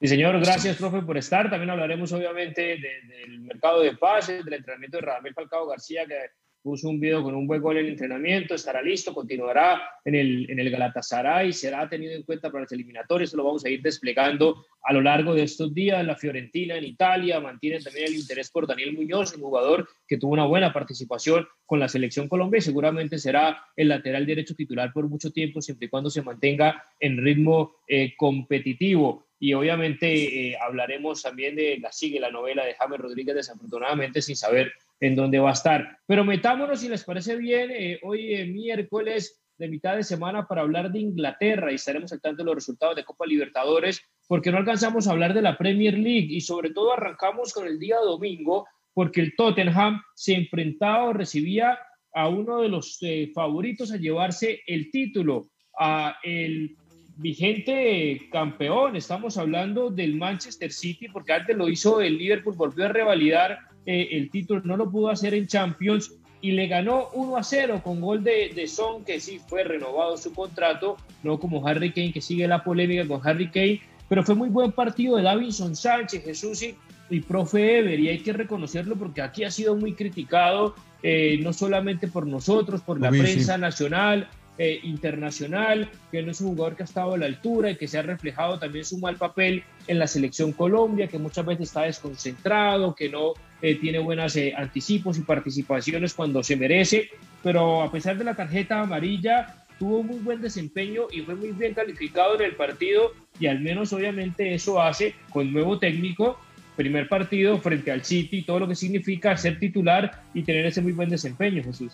Sí, 0.03 0.09
señor, 0.09 0.37
gracias, 0.41 0.75
profe, 0.75 1.01
por 1.01 1.17
estar. 1.17 1.49
También 1.49 1.69
hablaremos, 1.69 2.11
obviamente, 2.11 2.77
del 2.77 3.39
mercado 3.39 3.79
de 3.79 3.95
pases, 3.95 4.43
del 4.43 4.55
entrenamiento 4.55 4.97
de 4.97 5.03
Radamel 5.03 5.33
Falcao 5.33 5.65
García, 5.65 6.05
que 6.05 6.15
puso 6.61 6.89
un 6.89 6.99
video 6.99 7.23
con 7.23 7.33
un 7.35 7.47
buen 7.47 7.61
gol 7.61 7.77
en 7.77 7.85
el 7.85 7.91
entrenamiento, 7.91 8.53
estará 8.53 8.81
listo, 8.81 9.13
continuará 9.13 9.81
en 10.03 10.15
el, 10.15 10.51
en 10.51 10.59
el 10.59 10.69
Galatasaray, 10.69 11.53
será 11.53 11.87
tenido 11.87 12.11
en 12.11 12.23
cuenta 12.23 12.51
para 12.51 12.63
las 12.63 12.71
eliminatorias, 12.73 13.33
lo 13.33 13.45
vamos 13.45 13.63
a 13.63 13.69
ir 13.69 13.81
desplegando 13.81 14.65
a 14.81 14.91
lo 14.91 14.99
largo 14.99 15.35
de 15.35 15.43
estos 15.43 15.73
días. 15.73 16.05
La 16.05 16.17
Fiorentina 16.17 16.75
en 16.75 16.83
Italia 16.83 17.39
mantiene 17.39 17.79
también 17.79 18.07
el 18.07 18.15
interés 18.15 18.51
por 18.51 18.67
Daniel 18.67 18.91
Muñoz, 18.91 19.33
un 19.35 19.41
jugador 19.41 19.87
que 20.05 20.17
tuvo 20.17 20.33
una 20.33 20.45
buena 20.45 20.73
participación 20.73 21.47
con 21.65 21.79
la 21.79 21.87
selección 21.87 22.27
Colombia 22.27 22.57
y 22.57 22.61
seguramente 22.61 23.19
será 23.19 23.63
el 23.77 23.87
lateral 23.87 24.25
derecho 24.25 24.53
titular 24.53 24.91
por 24.91 25.07
mucho 25.07 25.31
tiempo, 25.31 25.61
siempre 25.61 25.85
y 25.85 25.89
cuando 25.89 26.09
se 26.09 26.21
mantenga 26.23 26.83
en 26.99 27.23
ritmo 27.23 27.77
eh, 27.87 28.15
competitivo 28.17 29.27
y 29.43 29.53
obviamente 29.53 30.07
eh, 30.51 30.57
hablaremos 30.57 31.21
también 31.21 31.57
de 31.57 31.77
la 31.81 31.91
sigue 31.91 32.17
la 32.17 32.31
novela 32.31 32.63
de 32.63 32.75
James 32.75 32.97
Rodríguez 32.97 33.35
desafortunadamente 33.35 34.21
sin 34.21 34.37
saber 34.37 34.71
en 35.01 35.15
dónde 35.15 35.37
va 35.37 35.49
a 35.49 35.53
estar. 35.53 35.97
Pero 36.05 36.23
metámonos, 36.23 36.79
si 36.79 36.87
les 36.87 37.03
parece 37.03 37.35
bien, 37.35 37.69
eh, 37.71 37.99
hoy 38.03 38.35
eh, 38.35 38.45
miércoles 38.45 39.43
de 39.57 39.67
mitad 39.67 39.97
de 39.97 40.03
semana 40.03 40.47
para 40.47 40.61
hablar 40.61 40.93
de 40.93 40.99
Inglaterra 40.99 41.73
y 41.73 41.75
estaremos 41.75 42.13
al 42.13 42.21
tanto 42.21 42.41
de 42.41 42.45
los 42.45 42.55
resultados 42.55 42.95
de 42.95 43.03
Copa 43.03 43.25
Libertadores 43.25 44.01
porque 44.29 44.49
no 44.49 44.59
alcanzamos 44.59 45.09
a 45.09 45.11
hablar 45.11 45.33
de 45.33 45.41
la 45.41 45.57
Premier 45.57 45.95
League 45.97 46.29
y 46.29 46.39
sobre 46.39 46.69
todo 46.69 46.93
arrancamos 46.93 47.51
con 47.51 47.67
el 47.67 47.77
día 47.79 47.97
domingo 47.97 48.65
porque 48.93 49.19
el 49.19 49.35
Tottenham 49.35 50.01
se 50.15 50.35
enfrentaba 50.35 51.03
o 51.03 51.13
recibía 51.13 51.77
a 52.13 52.29
uno 52.29 52.61
de 52.61 52.69
los 52.69 52.97
favoritos 53.35 53.91
a 53.91 53.97
llevarse 53.97 54.61
el 54.67 54.89
título, 54.89 55.47
a 55.77 56.15
el 56.23 56.77
vigente 57.17 58.27
campeón. 58.31 58.95
Estamos 58.95 59.37
hablando 59.37 59.89
del 59.89 60.15
Manchester 60.15 60.71
City, 60.71 61.07
porque 61.09 61.33
antes 61.33 61.55
lo 61.55 61.69
hizo 61.69 62.01
el 62.01 62.17
Liverpool, 62.17 62.55
volvió 62.55 62.85
a 62.85 62.89
revalidar 62.89 63.59
eh, 63.85 64.09
el 64.11 64.29
título, 64.29 64.61
no 64.63 64.77
lo 64.77 64.89
pudo 64.89 65.09
hacer 65.09 65.33
en 65.33 65.47
Champions 65.47 66.13
y 66.41 66.51
le 66.51 66.67
ganó 66.67 67.09
1 67.13 67.37
a 67.37 67.43
0 67.43 67.81
con 67.83 68.01
gol 68.01 68.23
de, 68.23 68.51
de 68.53 68.67
Son, 68.67 69.05
que 69.05 69.19
sí 69.19 69.39
fue 69.47 69.63
renovado 69.63 70.17
su 70.17 70.33
contrato, 70.33 70.97
no 71.23 71.39
como 71.39 71.65
Harry 71.65 71.93
Kane, 71.93 72.11
que 72.11 72.21
sigue 72.21 72.47
la 72.47 72.63
polémica 72.63 73.07
con 73.07 73.25
Harry 73.25 73.49
Kane, 73.49 73.81
pero 74.09 74.23
fue 74.23 74.35
muy 74.35 74.49
buen 74.49 74.73
partido 74.73 75.15
de 75.15 75.23
Davinson 75.23 75.75
Sánchez, 75.75 76.23
Jesús 76.23 76.61
y, 76.63 76.75
y 77.09 77.21
profe 77.21 77.79
Ever, 77.79 77.97
y 77.97 78.09
hay 78.09 78.19
que 78.19 78.33
reconocerlo 78.33 78.97
porque 78.97 79.21
aquí 79.21 79.45
ha 79.45 79.51
sido 79.51 79.75
muy 79.77 79.93
criticado, 79.93 80.75
eh, 81.01 81.39
no 81.41 81.53
solamente 81.53 82.09
por 82.09 82.27
nosotros, 82.27 82.81
por 82.81 82.99
la 82.99 83.09
prensa 83.09 83.57
nacional, 83.57 84.27
eh, 84.57 84.79
internacional, 84.83 85.89
que 86.11 86.21
no 86.21 86.31
es 86.31 86.41
un 86.41 86.49
jugador 86.49 86.75
que 86.75 86.83
ha 86.83 86.85
estado 86.85 87.13
a 87.13 87.17
la 87.17 87.25
altura 87.25 87.71
y 87.71 87.75
que 87.75 87.87
se 87.87 87.97
ha 87.97 88.03
reflejado 88.03 88.59
también 88.59 88.85
su 88.85 88.97
mal 88.99 89.15
papel 89.15 89.63
en 89.87 89.99
la 89.99 90.07
selección 90.07 90.51
Colombia, 90.51 91.07
que 91.07 91.17
muchas 91.17 91.45
veces 91.45 91.69
está 91.69 91.81
desconcentrado, 91.83 92.93
que 92.93 93.09
no 93.09 93.33
eh, 93.61 93.75
tiene 93.75 93.99
buenos 93.99 94.35
eh, 94.35 94.53
anticipos 94.55 95.17
y 95.17 95.21
participaciones 95.21 96.13
cuando 96.13 96.43
se 96.43 96.55
merece, 96.55 97.09
pero 97.41 97.81
a 97.81 97.91
pesar 97.91 98.17
de 98.17 98.25
la 98.25 98.35
tarjeta 98.35 98.81
amarilla, 98.81 99.65
tuvo 99.79 100.03
muy 100.03 100.19
buen 100.19 100.41
desempeño 100.41 101.07
y 101.11 101.21
fue 101.21 101.35
muy 101.35 101.51
bien 101.51 101.73
calificado 101.73 102.35
en 102.35 102.43
el 102.43 102.55
partido 102.55 103.11
y 103.39 103.47
al 103.47 103.59
menos 103.59 103.91
obviamente 103.91 104.53
eso 104.53 104.81
hace 104.81 105.15
con 105.31 105.51
nuevo 105.51 105.79
técnico 105.79 106.37
primer 106.75 107.07
partido 107.07 107.59
frente 107.59 107.91
al 107.91 108.03
City, 108.03 108.41
todo 108.43 108.59
lo 108.59 108.67
que 108.67 108.75
significa 108.75 109.35
ser 109.37 109.59
titular 109.59 110.23
y 110.33 110.43
tener 110.43 110.65
ese 110.65 110.81
muy 110.81 110.91
buen 110.91 111.09
desempeño, 111.09 111.63
Jesús. 111.63 111.93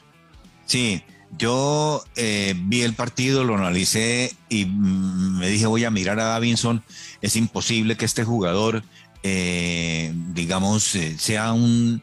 Sí, 0.65 1.01
yo 1.38 2.03
eh, 2.15 2.55
vi 2.57 2.81
el 2.81 2.93
partido, 2.93 3.43
lo 3.43 3.55
analicé 3.55 4.36
y 4.50 4.65
mm, 4.65 5.39
me 5.39 5.50
dije 5.50 5.67
voy 5.67 5.86
a 5.86 5.91
mirar 5.91 6.19
a 6.19 6.25
Davinson. 6.25 6.83
Es 7.21 7.36
imposible 7.36 7.98
que 7.98 8.05
este 8.05 8.24
jugador, 8.24 8.83
eh, 9.24 10.12
digamos, 10.33 10.95
eh, 10.95 11.17
sea 11.17 11.53
un... 11.53 12.01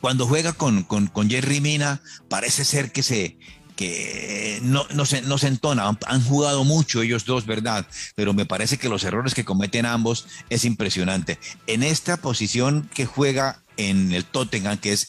Cuando 0.00 0.26
juega 0.26 0.52
con, 0.52 0.82
con, 0.82 1.30
Jerry 1.30 1.60
Mina, 1.60 2.02
parece 2.28 2.64
ser 2.64 2.90
que 2.90 3.04
se, 3.04 3.38
que 3.76 4.58
no, 4.62 4.84
no, 4.92 5.06
se, 5.06 5.22
no 5.22 5.38
se 5.38 5.46
entona, 5.46 5.96
han, 6.06 6.24
jugado 6.24 6.64
mucho 6.64 7.02
ellos 7.02 7.24
dos, 7.24 7.46
¿verdad? 7.46 7.86
Pero 8.16 8.34
me 8.34 8.44
parece 8.44 8.78
que 8.78 8.88
los 8.88 9.04
errores 9.04 9.32
que 9.32 9.44
cometen 9.44 9.86
ambos 9.86 10.26
es 10.50 10.64
impresionante. 10.64 11.38
En 11.68 11.84
esta 11.84 12.16
posición 12.16 12.90
que 12.92 13.06
juega 13.06 13.62
en 13.90 14.12
el 14.12 14.24
Tottenham, 14.24 14.78
que 14.78 14.92
es 14.92 15.08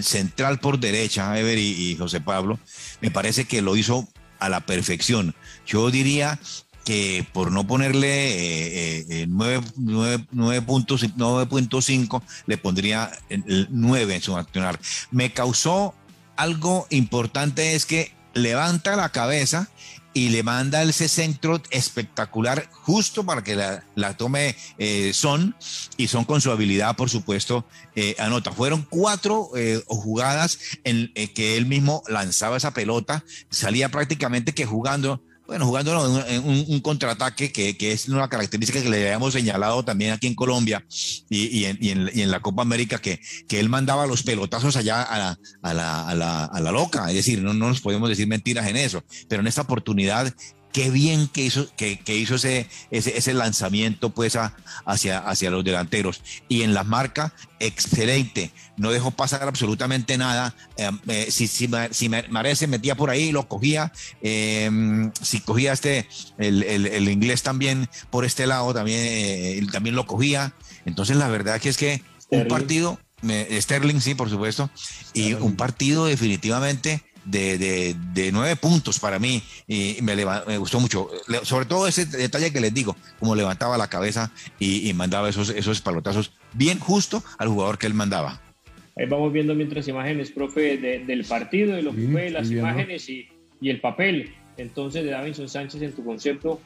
central 0.00 0.60
por 0.60 0.78
derecha, 0.78 1.38
Ever 1.38 1.58
y, 1.58 1.96
José 1.96 2.20
Pablo, 2.20 2.58
me 3.00 3.10
parece 3.10 3.44
que 3.44 3.62
lo 3.62 3.76
hizo 3.76 4.08
a 4.38 4.48
la 4.48 4.64
perfección. 4.66 5.34
Yo 5.66 5.90
diría 5.90 6.38
que 6.84 7.26
por 7.32 7.52
no 7.52 7.66
ponerle 7.66 9.26
9.5, 9.26 12.20
eh, 12.20 12.24
le 12.46 12.58
pondría 12.58 13.10
el 13.28 13.68
9 13.70 14.16
en 14.16 14.22
su 14.22 14.36
accionar. 14.36 14.78
Me 15.10 15.32
causó 15.32 15.94
algo 16.36 16.86
importante 16.90 17.74
es 17.74 17.86
que 17.86 18.12
levanta 18.34 18.96
la 18.96 19.10
cabeza 19.10 19.68
y 20.14 20.28
le 20.28 20.42
manda 20.42 20.82
ese 20.82 21.08
centro 21.08 21.60
espectacular 21.70 22.68
justo 22.70 23.24
para 23.24 23.42
que 23.42 23.56
la, 23.56 24.16
tome 24.16 24.56
eh, 24.78 25.12
Son 25.14 25.54
y 25.96 26.08
Son 26.08 26.24
con 26.24 26.40
su 26.40 26.50
habilidad, 26.50 26.96
por 26.96 27.10
supuesto, 27.10 27.64
eh, 27.94 28.14
anota. 28.18 28.52
Fueron 28.52 28.86
cuatro 28.88 29.50
eh, 29.56 29.82
jugadas 29.86 30.58
en 30.84 31.12
que 31.34 31.56
él 31.56 31.66
mismo 31.66 32.02
lanzaba 32.08 32.56
esa 32.56 32.74
pelota, 32.74 33.24
salía 33.50 33.88
prácticamente 33.88 34.52
que 34.52 34.66
jugando 34.66 35.22
bueno, 35.46 35.66
jugando 35.66 36.24
en 36.26 36.44
un, 36.44 36.80
contraataque 36.80 37.52
que, 37.52 37.92
es 37.92 38.08
una 38.08 38.28
característica 38.28 38.82
que 38.82 38.88
le 38.88 39.06
habíamos 39.06 39.32
señalado 39.32 39.84
también 39.84 40.12
aquí 40.12 40.26
en 40.26 40.34
Colombia 40.34 40.84
y, 41.28 41.64
en, 41.64 42.30
la 42.30 42.40
Copa 42.40 42.62
América, 42.62 42.98
que, 42.98 43.20
que 43.48 43.60
él 43.60 43.68
mandaba 43.68 44.06
los 44.06 44.22
pelotazos 44.22 44.76
allá 44.76 45.02
a 45.02 45.36
la, 45.72 46.72
loca, 46.72 47.08
es 47.08 47.14
decir, 47.14 47.42
no, 47.42 47.52
no 47.52 47.68
nos 47.68 47.80
podemos 47.80 48.08
decir 48.08 48.26
mentiras 48.26 48.66
en 48.66 48.76
eso, 48.76 49.04
pero 49.28 49.40
en 49.40 49.46
esta 49.46 49.62
oportunidad 49.62 50.32
qué 50.72 50.90
bien 50.90 51.28
que 51.28 51.42
hizo, 51.44 51.68
que, 51.76 52.00
hizo 52.06 52.36
ese, 52.36 52.66
ese, 52.90 53.34
lanzamiento 53.34 54.10
pues 54.10 54.36
hacia, 54.84 55.18
hacia 55.18 55.50
los 55.50 55.64
delanteros. 55.64 56.22
Y 56.48 56.62
en 56.62 56.74
la 56.74 56.82
marca, 56.82 57.34
excelente. 57.60 58.50
No 58.76 58.90
dejó 58.90 59.10
pasar 59.10 59.42
absolutamente 59.42 60.16
nada. 60.18 60.54
Em, 60.76 60.98
eh, 61.08 61.26
si, 61.30 61.46
si, 61.46 61.68
si 61.90 62.10
se 62.54 62.66
metía 62.66 62.94
por 62.94 63.10
ahí, 63.10 63.32
lo 63.32 63.48
cogía. 63.48 63.92
Em, 64.22 65.12
si 65.20 65.40
cogía 65.40 65.72
este, 65.72 66.08
el, 66.38 67.08
inglés 67.08 67.42
también 67.42 67.88
por 68.10 68.24
este 68.24 68.46
lado, 68.46 68.72
también, 68.72 69.00
eh, 69.02 69.66
también 69.70 69.94
lo 69.94 70.06
cogía. 70.06 70.54
Entonces 70.86 71.16
la 71.16 71.28
verdad 71.28 71.60
que 71.60 71.68
es 71.68 71.76
que 71.76 72.02
un 72.30 72.48
partido, 72.48 72.98
Sterling 73.22 74.00
sí, 74.00 74.14
por 74.14 74.30
supuesto, 74.30 74.70
y 75.12 75.34
un 75.34 75.54
partido 75.54 76.06
definitivamente 76.06 77.02
de, 77.24 77.94
de, 78.14 78.32
nueve 78.32 78.56
puntos 78.56 78.98
para 78.98 79.18
mí 79.18 79.42
y 79.66 79.98
me, 80.02 80.16
me, 80.16 80.58
gustó 80.58 80.80
mucho. 80.80 81.08
Sobre 81.42 81.66
todo 81.66 81.86
ese 81.86 82.06
detalle 82.06 82.52
que 82.52 82.60
les 82.60 82.74
digo, 82.74 82.96
como 83.18 83.34
levantaba 83.34 83.78
la 83.78 83.88
cabeza 83.88 84.32
y, 84.58 84.92
mandaba 84.94 85.28
esos, 85.28 85.50
esos 85.50 85.80
palotazos 85.80 86.32
bien 86.52 86.78
justo 86.78 87.22
al 87.38 87.48
jugador 87.48 87.78
que 87.78 87.86
él 87.86 87.94
mandaba. 87.94 88.40
Ahí 88.96 89.06
vamos 89.06 89.32
viendo 89.32 89.54
mientras 89.54 89.88
imágenes, 89.88 90.30
profe, 90.30 90.76
del 90.76 91.24
partido, 91.24 91.74
de 91.74 91.82
lo 91.82 91.94
que 91.94 92.08
fue, 92.08 92.30
las 92.30 92.50
imágenes 92.50 93.08
y, 93.08 93.28
y, 93.60 93.70
el 93.70 93.80
papel 93.80 94.34
entonces 94.56 95.04
de 95.04 95.10
Davinson 95.10 95.48
Sánchez 95.48 95.80
en 95.82 95.92
tu 95.92 96.04
concepto. 96.04 96.60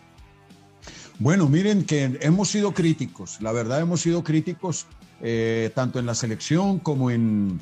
Bueno, 1.19 1.49
miren 1.49 1.85
que 1.85 2.19
hemos 2.21 2.49
sido 2.49 2.73
críticos, 2.73 3.41
la 3.41 3.53
verdad 3.53 3.81
hemos 3.81 4.03
sido 4.03 4.23
críticos 4.23 4.87
eh, 5.23 5.71
tanto 5.75 5.99
en 5.99 6.05
la 6.05 6.15
selección 6.15 6.79
como 6.79 7.11
en, 7.11 7.59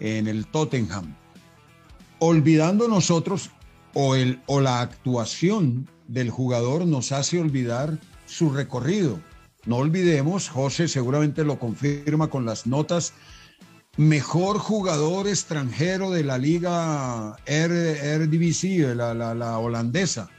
en 0.00 0.26
el 0.26 0.46
Tottenham 0.46 1.14
olvidando 2.18 2.88
nosotros 2.88 3.50
o, 3.94 4.14
el, 4.14 4.40
o 4.46 4.60
la 4.60 4.80
actuación 4.80 5.88
del 6.06 6.30
jugador 6.30 6.86
nos 6.86 7.12
hace 7.12 7.38
olvidar 7.38 7.98
su 8.26 8.50
recorrido. 8.50 9.20
No 9.64 9.76
olvidemos, 9.76 10.48
José 10.48 10.88
seguramente 10.88 11.44
lo 11.44 11.58
confirma 11.58 12.28
con 12.28 12.46
las 12.46 12.66
notas, 12.66 13.12
mejor 13.96 14.58
jugador 14.58 15.28
extranjero 15.28 16.10
de 16.10 16.24
la 16.24 16.38
liga 16.38 17.36
RDBC, 17.46 18.94
la, 18.96 19.14
la, 19.14 19.34
la, 19.34 19.58
holandesa, 19.58 20.30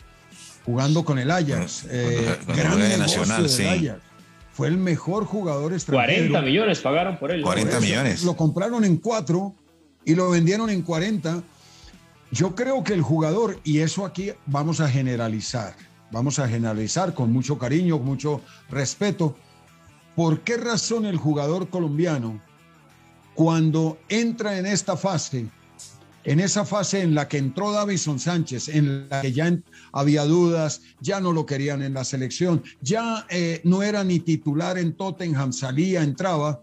jugando 0.66 1.04
con 1.04 1.20
el 1.20 1.30
Ajax. 1.30 1.86
Eh, 1.90 2.38
gran 2.48 2.80
nacional, 3.00 3.50
sí. 3.50 3.66
Ajax. 3.66 4.02
Fue 4.54 4.68
el 4.68 4.78
mejor 4.78 5.26
jugador 5.26 5.74
extranjero. 5.74 6.32
40 6.32 6.42
millones 6.42 6.80
pagaron 6.80 7.18
por 7.18 7.32
él. 7.32 7.42
40 7.42 7.80
millones. 7.80 8.24
Lo 8.24 8.36
compraron 8.36 8.84
en 8.84 8.98
4 8.98 9.54
y 10.06 10.16
lo 10.16 10.30
vendieron 10.32 10.70
en 10.70 10.82
40 10.82 11.44
yo 12.32 12.56
creo 12.56 12.84
que 12.84 12.94
el 12.94 13.02
jugador, 13.02 13.60
y 13.64 13.80
eso 13.80 14.06
aquí 14.06 14.32
vamos 14.46 14.80
a 14.82 14.90
generalizar, 14.90 15.76
vamos 16.12 16.40
a 16.40 16.48
generalizar 16.48 17.14
con 17.14 17.32
mucho 17.32 17.58
cariño, 17.58 17.98
con 17.98 18.06
mucho 18.06 18.42
respeto, 18.70 19.36
¿por 20.16 20.42
qué 20.42 20.58
razón 20.58 21.06
el 21.06 21.18
jugador 21.18 21.70
colombiano, 21.70 22.42
cuando 23.34 23.98
entra 24.10 24.58
en 24.58 24.66
esta 24.66 24.98
fase, 24.98 25.48
en 26.26 26.40
esa 26.40 26.66
fase 26.66 27.02
en 27.02 27.16
la 27.16 27.28
que 27.28 27.38
entró 27.38 27.72
Davison 27.72 28.20
Sánchez, 28.20 28.68
en 28.68 29.08
la 29.10 29.22
que 29.22 29.32
ya 29.32 29.58
había 29.94 30.26
dudas, 30.26 30.82
ya 31.00 31.22
no 31.22 31.32
lo 31.32 31.46
querían 31.46 31.82
en 31.82 31.94
la 31.94 32.04
selección, 32.04 32.62
ya 32.82 33.26
eh, 33.30 33.62
no 33.64 33.82
era 33.82 34.04
ni 34.04 34.20
titular 34.20 34.78
en 34.78 34.94
Tottenham, 34.96 35.54
salía, 35.54 36.04
entraba, 36.04 36.62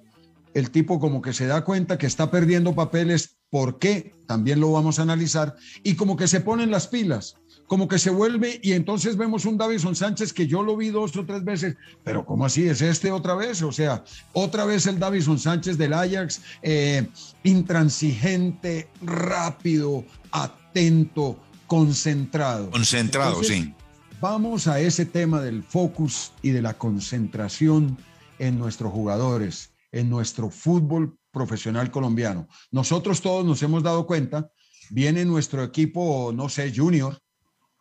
el 0.55 0.71
tipo 0.71 1.01
como 1.01 1.21
que 1.21 1.33
se 1.33 1.47
da 1.47 1.65
cuenta 1.65 1.99
que 1.99 2.07
está 2.07 2.31
perdiendo 2.31 2.75
papeles 2.75 3.36
¿Por 3.51 3.79
qué? 3.79 4.15
También 4.27 4.61
lo 4.61 4.73
vamos 4.73 4.99
a 4.99 5.03
analizar. 5.03 5.57
Y 5.83 5.95
como 5.95 6.17
que 6.17 6.27
se 6.27 6.41
ponen 6.41 6.71
las 6.71 6.89
pilas, 6.89 7.37
como 7.67 7.89
que 7.89 7.99
se 7.99 8.11
vuelve 8.11 8.61
y 8.63 8.73
entonces 8.73 9.17
vemos 9.17 9.45
un 9.45 9.59
Davison 9.59 9.95
Sánchez 9.95 10.33
que 10.33 10.47
yo 10.47 10.63
lo 10.63 10.77
vi 10.77 10.91
dos 10.91 11.17
o 11.17 11.25
tres 11.25 11.45
veces, 11.45 11.77
pero 12.05 12.25
¿cómo 12.25 12.47
así? 12.47 12.69
¿Es 12.69 12.81
este 12.81 13.11
otra 13.11 13.35
vez? 13.35 13.63
O 13.63 13.73
sea, 13.73 14.05
otra 14.33 14.65
vez 14.65 14.87
el 14.87 14.99
Davison 14.99 15.39
Sánchez 15.39 15.77
del 15.79 15.93
Ajax, 15.93 16.41
eh, 16.63 17.07
intransigente, 17.43 18.89
rápido, 19.03 20.05
atento, 20.31 21.39
concentrado. 21.67 22.71
Concentrado, 22.71 23.43
sí. 23.43 23.75
Vamos 24.21 24.67
a 24.67 24.81
ese 24.81 25.05
tema 25.05 25.43
del 25.43 25.63
focus 25.63 26.33
y 26.43 26.51
de 26.51 26.63
la 26.63 26.75
concentración 26.75 27.99
en 28.39 28.59
nuestros 28.59 28.93
jugadores, 28.93 29.73
en 29.93 30.09
nuestro 30.09 30.51
fútbol 30.51 31.19
profesional 31.37 31.91
colombiano. 31.91 32.49
Nosotros 32.71 33.21
todos 33.21 33.45
nos 33.45 33.63
hemos 33.63 33.83
dado 33.83 34.07
cuenta, 34.07 34.51
viene 34.89 35.27
nuestro 35.27 35.63
equipo, 35.63 36.33
no 36.35 36.49
sé, 36.49 36.73
junior, 36.75 37.19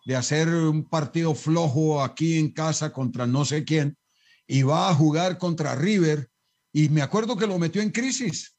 de 0.06 0.18
hacer 0.18 0.50
un 0.50 0.90
partido 0.90 1.34
flojo 1.34 2.04
aquí 2.04 2.38
en 2.38 2.52
casa 2.52 2.92
contra 2.92 3.26
no 3.26 3.46
sé 3.46 3.64
quién, 3.64 3.98
y 4.46 4.64
va 4.64 4.90
a 4.90 4.94
jugar 4.94 5.38
contra 5.38 5.74
River, 5.74 6.30
y 6.74 6.90
me 6.90 7.02
acuerdo 7.02 7.38
que 7.38 7.48
lo 7.48 7.58
metió 7.58 7.82
en 7.82 7.92
crisis. 7.92 8.55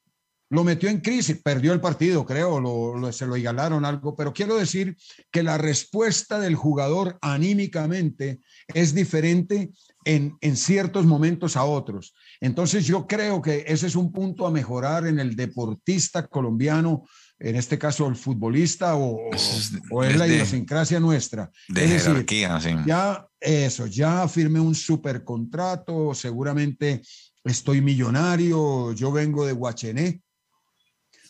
Lo 0.49 0.65
metió 0.65 0.89
en 0.89 1.01
crisis, 1.01 1.41
perdió 1.43 1.73
el 1.73 1.81
partido, 1.81 2.25
creo, 2.25 2.61
lo, 2.61 3.13
se 3.13 3.27
lo 3.27 3.37
igualaron 3.37 3.85
algo, 3.85 4.15
pero 4.15 4.33
quiero 4.33 4.57
decir 4.57 4.97
que 5.31 5.43
la 5.43 5.59
respuesta 5.59 6.39
del 6.39 6.55
jugador 6.55 7.19
anímicamente 7.21 8.41
es 8.69 8.95
diferente 8.95 9.71
en, 10.05 10.37
en, 10.41 10.57
ciertos 10.57 11.05
momentos 11.05 11.57
a 11.57 11.65
otros. 11.65 12.15
Entonces 12.41 12.87
yo 12.87 13.07
creo 13.09 13.43
que 13.43 13.65
ese 13.67 13.89
es 13.89 13.97
un 13.97 14.13
punto 14.13 14.47
a 14.47 14.53
mejorar 14.53 15.07
en 15.07 15.19
el 15.19 15.35
deportista 15.35 16.27
colombiano, 16.29 17.05
en 17.41 17.57
este 17.57 17.77
caso 17.77 18.07
el 18.07 18.15
futbolista 18.15 18.95
o, 18.95 19.35
es, 19.35 19.73
o 19.91 20.05
es 20.05 20.17
la 20.17 20.29
idiosincrasia 20.29 21.01
nuestra. 21.01 21.51
De 21.69 21.89
jerarquía, 21.89 22.61
sí. 22.61 22.71
Ya 22.87 23.27
eso, 23.41 23.87
ya 23.87 24.29
firmé 24.29 24.61
un 24.61 24.77
super 24.77 25.25
contrato, 25.25 26.15
seguramente 26.15 27.03
estoy 27.45 27.81
millonario, 27.81 28.93
yo 28.93 29.11
vengo 29.13 29.45
de 29.45 29.53
Huachené, 29.53 30.21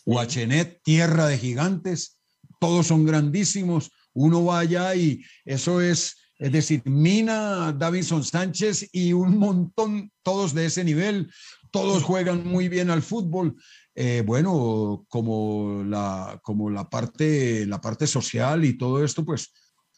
Huachenet, 0.06 0.80
tierra 0.84 1.26
de 1.26 1.36
gigantes, 1.36 2.18
todos 2.60 2.86
son 2.86 3.04
grandísimos, 3.04 3.90
uno 4.14 4.44
va 4.44 4.60
allá 4.60 4.94
y 4.94 5.22
eso 5.44 5.80
es, 5.80 6.16
es 6.38 6.52
decir, 6.52 6.82
Mina, 6.86 7.72
Davinson 7.72 8.24
Sánchez 8.24 8.88
y 8.92 9.12
un 9.12 9.36
montón, 9.36 10.10
todos 10.22 10.54
de 10.54 10.66
ese 10.66 10.84
nivel, 10.84 11.30
todos 11.72 12.04
juegan 12.04 12.46
muy 12.46 12.68
bien 12.68 12.88
al 12.90 13.02
fútbol. 13.02 13.56
Eh, 13.94 14.22
bueno, 14.24 15.04
como 15.08 15.82
la, 15.84 16.38
como 16.42 16.70
la 16.70 16.88
parte, 16.88 17.66
la 17.66 17.80
parte 17.80 18.06
social 18.06 18.64
y 18.64 18.78
todo 18.78 19.02
esto, 19.02 19.24
pues 19.24 19.52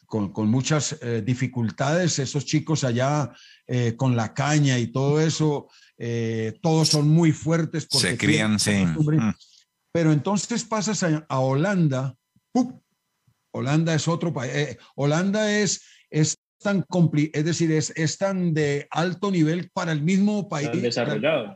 con, 0.05 0.33
con 0.33 0.49
muchas 0.49 0.97
eh, 1.01 1.21
dificultades, 1.23 2.17
esos 2.17 2.45
chicos 2.45 2.83
allá 2.83 3.31
eh, 3.67 3.95
con 3.95 4.15
la 4.15 4.33
caña 4.33 4.79
y 4.79 4.87
todo 4.87 5.21
eso, 5.21 5.67
todos 6.61 6.87
son 6.87 7.09
muy 7.09 7.33
fuertes. 7.33 7.87
Se 7.91 8.17
crían, 8.17 8.57
sí. 8.57 8.85
Pero 9.91 10.11
entonces 10.11 10.63
pasas 10.63 11.03
a, 11.03 11.39
Holanda, 11.39 12.15
Holanda 13.51 13.95
es 13.95 14.07
otro 14.07 14.33
país, 14.33 14.53
eh, 14.53 14.77
Holanda 14.95 15.51
es, 15.51 15.81
es 16.09 16.37
tan 16.61 16.85
es 17.33 17.45
decir, 17.45 17.71
es, 17.71 17.91
es, 17.95 18.17
tan 18.17 18.53
de 18.53 18.87
alto 18.91 19.31
nivel 19.31 19.69
para 19.71 19.91
el 19.91 20.01
mismo 20.01 20.47
país. 20.49 20.69
desarrollado. 20.81 21.55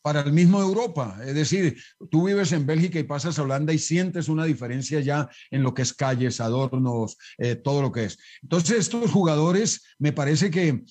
Para, 0.00 0.22
el 0.22 0.32
mismo 0.32 0.60
Europa. 0.60 1.18
Es 1.24 1.34
decir, 1.34 1.80
tú 2.10 2.26
vives 2.26 2.50
en 2.52 2.66
Bélgica 2.66 2.98
y 2.98 3.04
pasas 3.04 3.38
a 3.38 3.42
Holanda 3.42 3.72
y 3.72 3.78
sientes 3.78 4.28
una 4.28 4.44
diferencia 4.44 5.00
ya 5.00 5.28
en 5.50 5.62
lo 5.62 5.74
que 5.74 5.82
es 5.82 5.92
calles, 5.92 6.40
adornos, 6.40 7.16
eh, 7.38 7.54
todo 7.54 7.82
lo 7.82 7.92
que 7.92 8.06
es. 8.06 8.18
Entonces, 8.42 8.78
estos 8.78 9.10
jugadores, 9.12 9.84
me 9.98 10.12
parece 10.12 10.50
que, 10.50 10.82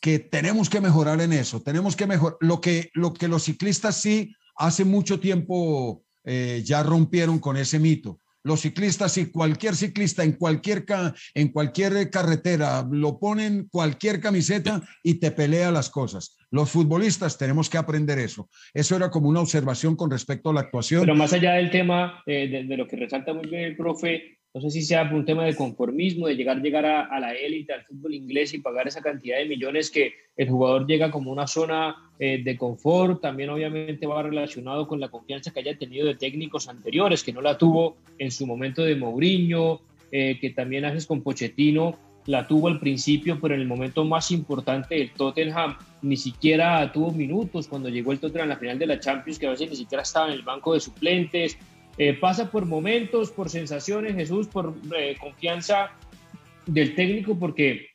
que 0.00 0.20
tenemos 0.20 0.70
que 0.70 0.80
mejorar 0.80 1.20
en 1.20 1.34
eso. 1.34 1.60
Tenemos 1.60 1.96
que 1.96 2.06
mejorar. 2.06 2.38
Lo 2.40 2.60
que, 2.62 2.90
lo 2.94 3.12
que 3.12 3.28
los 3.28 3.42
ciclistas 3.42 3.96
sí 3.96 4.34
hace 4.56 4.84
mucho 4.86 5.20
tiempo 5.20 6.05
eh, 6.26 6.62
ya 6.64 6.82
rompieron 6.82 7.38
con 7.38 7.56
ese 7.56 7.78
mito. 7.78 8.20
Los 8.46 8.60
ciclistas 8.60 9.18
y 9.18 9.26
cualquier 9.26 9.74
ciclista 9.74 10.22
en 10.22 10.32
cualquier, 10.32 10.84
en 11.34 11.48
cualquier 11.48 12.10
carretera 12.10 12.86
lo 12.88 13.18
ponen 13.18 13.66
cualquier 13.68 14.20
camiseta 14.20 14.82
y 15.02 15.14
te 15.14 15.32
pelea 15.32 15.72
las 15.72 15.90
cosas. 15.90 16.36
Los 16.52 16.70
futbolistas 16.70 17.38
tenemos 17.38 17.68
que 17.68 17.78
aprender 17.78 18.20
eso. 18.20 18.48
Eso 18.72 18.94
era 18.94 19.10
como 19.10 19.28
una 19.28 19.40
observación 19.40 19.96
con 19.96 20.12
respecto 20.12 20.50
a 20.50 20.52
la 20.52 20.60
actuación. 20.60 21.00
Pero 21.00 21.16
más 21.16 21.32
allá 21.32 21.54
del 21.54 21.72
tema 21.72 22.22
eh, 22.24 22.46
de, 22.48 22.64
de, 22.64 22.76
lo 22.76 22.86
que 22.86 22.94
resalta 22.94 23.34
muy 23.34 23.48
bien 23.48 23.62
el 23.62 23.76
profe, 23.76 24.35
no 24.56 24.62
sé 24.62 24.70
si 24.70 24.80
sea 24.80 25.06
por 25.06 25.18
un 25.18 25.26
tema 25.26 25.44
de 25.44 25.54
conformismo, 25.54 26.28
de 26.28 26.34
llegar, 26.34 26.62
llegar 26.62 26.86
a, 26.86 27.04
a 27.04 27.20
la 27.20 27.34
élite, 27.34 27.74
al 27.74 27.84
fútbol 27.84 28.14
inglés 28.14 28.54
y 28.54 28.58
pagar 28.58 28.88
esa 28.88 29.02
cantidad 29.02 29.36
de 29.36 29.44
millones 29.44 29.90
que 29.90 30.14
el 30.34 30.48
jugador 30.48 30.86
llega 30.86 31.10
como 31.10 31.30
una 31.30 31.46
zona 31.46 32.10
eh, 32.18 32.40
de 32.42 32.56
confort. 32.56 33.20
También 33.20 33.50
obviamente 33.50 34.06
va 34.06 34.22
relacionado 34.22 34.88
con 34.88 34.98
la 34.98 35.10
confianza 35.10 35.52
que 35.52 35.60
haya 35.60 35.76
tenido 35.76 36.06
de 36.06 36.14
técnicos 36.14 36.68
anteriores, 36.68 37.22
que 37.22 37.34
no 37.34 37.42
la 37.42 37.58
tuvo 37.58 37.98
en 38.16 38.30
su 38.30 38.46
momento 38.46 38.82
de 38.82 38.96
Mourinho, 38.96 39.82
eh, 40.10 40.38
que 40.40 40.48
también 40.48 40.86
haces 40.86 41.04
con 41.04 41.20
Pochettino, 41.20 41.98
la 42.24 42.48
tuvo 42.48 42.68
al 42.68 42.80
principio, 42.80 43.38
pero 43.38 43.54
en 43.54 43.60
el 43.60 43.66
momento 43.66 44.06
más 44.06 44.30
importante 44.30 44.94
del 44.94 45.10
Tottenham 45.10 45.76
ni 46.00 46.16
siquiera 46.16 46.90
tuvo 46.92 47.12
minutos 47.12 47.68
cuando 47.68 47.90
llegó 47.90 48.10
el 48.10 48.20
Tottenham 48.20 48.46
a 48.46 48.54
la 48.54 48.56
final 48.56 48.78
de 48.78 48.86
la 48.86 48.98
Champions, 48.98 49.38
que 49.38 49.48
a 49.48 49.50
veces 49.50 49.68
ni 49.68 49.76
siquiera 49.76 50.02
estaba 50.02 50.28
en 50.28 50.32
el 50.32 50.42
banco 50.42 50.72
de 50.72 50.80
suplentes 50.80 51.58
eh, 51.98 52.14
pasa 52.14 52.50
por 52.50 52.66
momentos, 52.66 53.30
por 53.30 53.48
sensaciones, 53.48 54.14
Jesús, 54.14 54.48
por 54.48 54.74
eh, 54.96 55.16
confianza 55.18 55.92
del 56.66 56.94
técnico, 56.94 57.38
porque 57.38 57.88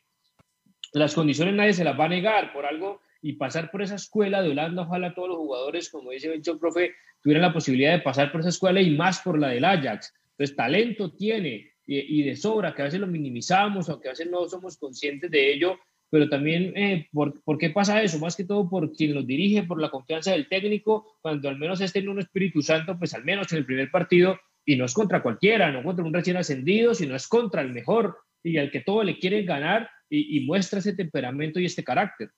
las 0.93 1.13
condiciones 1.13 1.53
nadie 1.53 1.73
se 1.73 1.83
las 1.83 1.99
va 1.99 2.05
a 2.05 2.09
negar 2.09 2.53
por 2.53 2.65
algo 2.65 3.01
y 3.21 3.33
pasar 3.33 3.69
por 3.69 3.81
esa 3.81 3.95
escuela 3.95 4.41
de 4.41 4.49
Holanda, 4.49 4.83
ojalá 4.83 5.13
todos 5.13 5.29
los 5.29 5.37
jugadores, 5.37 5.89
como 5.89 6.11
dice 6.11 6.33
el 6.33 6.59
profe, 6.59 6.93
tuvieran 7.21 7.43
la 7.43 7.53
posibilidad 7.53 7.91
de 7.91 8.01
pasar 8.01 8.31
por 8.31 8.41
esa 8.41 8.49
escuela 8.49 8.81
y 8.81 8.95
más 8.95 9.21
por 9.21 9.37
la 9.37 9.49
del 9.49 9.65
Ajax. 9.65 10.13
Entonces, 10.31 10.55
talento 10.55 11.13
tiene 11.13 11.71
y 11.85 12.23
de 12.23 12.35
sobra, 12.37 12.73
que 12.73 12.81
a 12.83 12.85
veces 12.85 13.01
lo 13.01 13.07
minimizamos 13.07 13.89
o 13.89 13.99
que 13.99 14.07
a 14.07 14.11
veces 14.11 14.29
no 14.29 14.47
somos 14.47 14.77
conscientes 14.77 15.29
de 15.29 15.53
ello, 15.53 15.77
pero 16.11 16.29
también 16.29 16.73
eh, 16.75 17.07
¿por, 17.11 17.41
¿por, 17.41 17.57
qué 17.57 17.69
pasa 17.71 18.03
eso? 18.03 18.19
Más 18.19 18.35
que 18.35 18.43
todo 18.43 18.69
por 18.69 18.91
quien 18.91 19.15
los 19.15 19.25
dirige, 19.25 19.63
por 19.63 19.81
la 19.81 19.89
confianza 19.89 20.31
del 20.31 20.49
técnico, 20.49 21.17
cuando 21.21 21.49
al 21.49 21.57
menos 21.57 21.79
estén 21.81 22.03
en 22.03 22.09
un 22.09 22.19
Espíritu 22.19 22.61
Santo, 22.61 22.99
pues 22.99 23.13
al 23.13 23.23
menos 23.23 23.51
en 23.51 23.59
el 23.59 23.65
primer 23.65 23.89
partido, 23.89 24.37
y 24.65 24.75
no 24.75 24.85
es 24.85 24.93
contra 24.93 25.23
cualquiera, 25.23 25.71
no 25.71 25.81
contra 25.81 26.05
un 26.05 26.13
recién 26.13 26.37
ascendido, 26.37 26.93
sino 26.93 27.15
es 27.15 27.27
contra 27.27 27.61
el 27.61 27.71
mejor 27.71 28.17
y 28.43 28.57
al 28.57 28.69
que 28.69 28.81
todo 28.81 29.03
le 29.03 29.17
quieren 29.17 29.45
ganar 29.45 29.89
y, 30.09 30.37
y 30.37 30.45
muestra 30.45 30.79
ese 30.79 30.93
temperamento 30.93 31.59
y 31.59 31.65
este 31.65 31.83
carácter. 31.83 32.29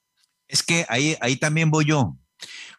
Es 0.47 0.61
que 0.61 0.85
ahí, 0.87 1.15
ahí 1.19 1.35
también 1.35 1.71
voy 1.71 1.85
yo, 1.85 2.15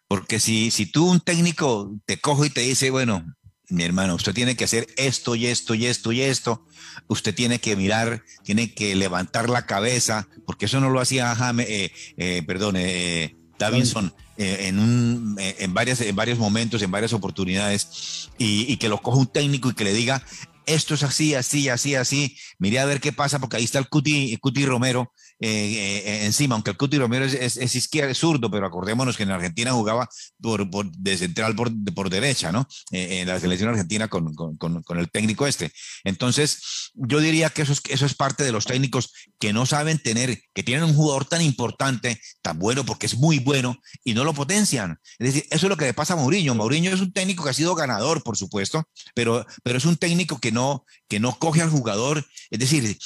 porque 0.07 0.39
si, 0.39 0.71
si 0.71 0.91
tú 0.91 1.11
un 1.11 1.21
técnico 1.21 1.99
te 2.07 2.19
cojo 2.19 2.45
y 2.45 2.51
te 2.51 2.61
dice, 2.61 2.91
bueno, 2.91 3.35
mi 3.69 3.85
hermano, 3.85 4.15
usted 4.15 4.35
tiene 4.35 4.57
que 4.57 4.65
hacer 4.65 4.87
esto 4.97 5.35
y 5.35 5.47
esto 5.47 5.75
y 5.75 5.87
esto 5.87 6.13
y 6.13 6.21
esto. 6.21 6.67
Usted 7.09 7.35
tiene 7.35 7.59
que 7.59 7.77
mirar, 7.77 8.23
tiene 8.43 8.73
que 8.75 8.95
levantar 8.95 9.49
la 9.49 9.67
cabeza, 9.67 10.29
porque 10.47 10.67
eso 10.67 10.81
no 10.81 10.91
lo 10.91 11.01
hacía 11.01 11.35
Jaime, 11.35 11.65
eh, 11.69 11.93
eh, 12.17 12.43
perdón, 12.47 12.77
eh, 12.77 13.37
Davinson 13.59 14.15
eh, 14.37 14.67
en, 14.69 15.37
eh, 15.39 15.57
en, 15.61 15.75
varias, 15.75 16.01
en 16.01 16.17
varios 16.17 16.39
momentos, 16.39 16.83
en 16.83 16.91
varias 16.91 17.13
oportunidades, 17.13 18.31
y, 18.37 18.77
que 18.79 18.89
lo 18.89 19.01
coja 19.01 19.19
un 19.19 19.27
técnico 19.27 19.71
y 19.71 19.75
que 19.75 19.85
le 19.85 19.93
diga, 19.93 20.23
esto 20.67 20.95
es 20.95 21.03
así, 21.03 21.35
así, 21.35 21.69
así, 21.69 21.95
así, 21.95 22.37
mire 22.59 22.81
a 22.81 22.85
ver 22.85 23.01
qué 23.01 23.13
pasa, 23.13 23.39
porque 23.39 23.57
ahí 23.57 23.65
está 23.65 23.79
el 23.79 23.89
Cuti, 23.89 24.37
Cuti 24.39 24.67
Romero 24.67 25.13
eh, 25.47 26.03
eh, 26.07 26.25
encima, 26.25 26.55
aunque 26.55 26.71
el 26.71 26.79
Cuti 26.79 26.97
Romero 26.97 27.27
es, 27.27 27.59
es 27.59 27.91
zurdo, 28.15 28.51
pero 28.51 28.67
acordémonos 28.67 29.15
que 29.15 29.25
en 29.25 29.31
Argentina 29.31 29.73
jugaba 29.73 30.09
por, 30.41 30.71
por 30.71 30.91
de 30.91 31.19
central 31.19 31.55
por, 31.55 32.09
derecha, 32.09 32.51
¿no? 32.51 32.67
Eh, 32.93 33.21
en 33.21 33.29
la 33.29 33.39
selección 33.39 33.69
argentina 33.69 34.09
con, 34.09 34.35
con, 34.35 34.99
el 34.99 35.11
técnico 35.11 35.47
este. 35.47 35.71
Entonces, 36.03 36.93
yo 36.95 37.21
diría 37.21 37.51
que 37.51 37.61
eso 37.61 37.75
es, 37.75 37.83
eso 37.91 38.07
es 38.07 38.15
parte 38.15 38.43
de 38.43 38.53
los 38.53 38.65
técnicos 38.65 39.13
que 39.39 39.53
no 39.53 39.67
saben 39.67 39.99
tener, 39.99 40.41
que 40.55 40.63
tienen 40.63 40.85
un 40.85 40.95
jugador 40.95 41.27
tan 41.27 41.43
importante, 41.43 42.19
tan 42.41 42.59
bueno, 42.59 42.87
porque 42.87 43.05
es 43.05 43.15
muy 43.19 43.39
bueno, 43.39 43.79
y 44.03 44.15
no 44.15 44.25
lo 44.25 44.33
potencian. 44.33 44.99
Es 45.19 45.35
decir, 45.35 45.47
eso 45.51 45.67
es 45.67 45.71
lo 45.71 45.77
que 45.77 45.85
le 45.85 45.93
pasa 45.93 46.15
a 46.15 46.17
Mourinho. 46.17 46.55
Mourinho 46.55 46.91
es 46.91 47.03
un 47.03 47.13
técnico 47.13 47.45
que 47.45 47.51
ha 47.51 47.55
sido 47.55 47.75
ganador, 47.75 48.23
por 48.23 48.39
supuesto, 48.39 48.89
pero, 49.15 49.45
pero 49.63 49.77
es 49.77 49.85
un 49.85 49.99
técnico 49.99 50.41
que 50.41 50.53
no, 50.53 50.87
que 51.07 51.21
no 51.21 51.39
coge 51.39 51.61
al 51.61 51.69
jugador. 51.69 52.25
Es 52.51 52.61
decir, 52.61 52.97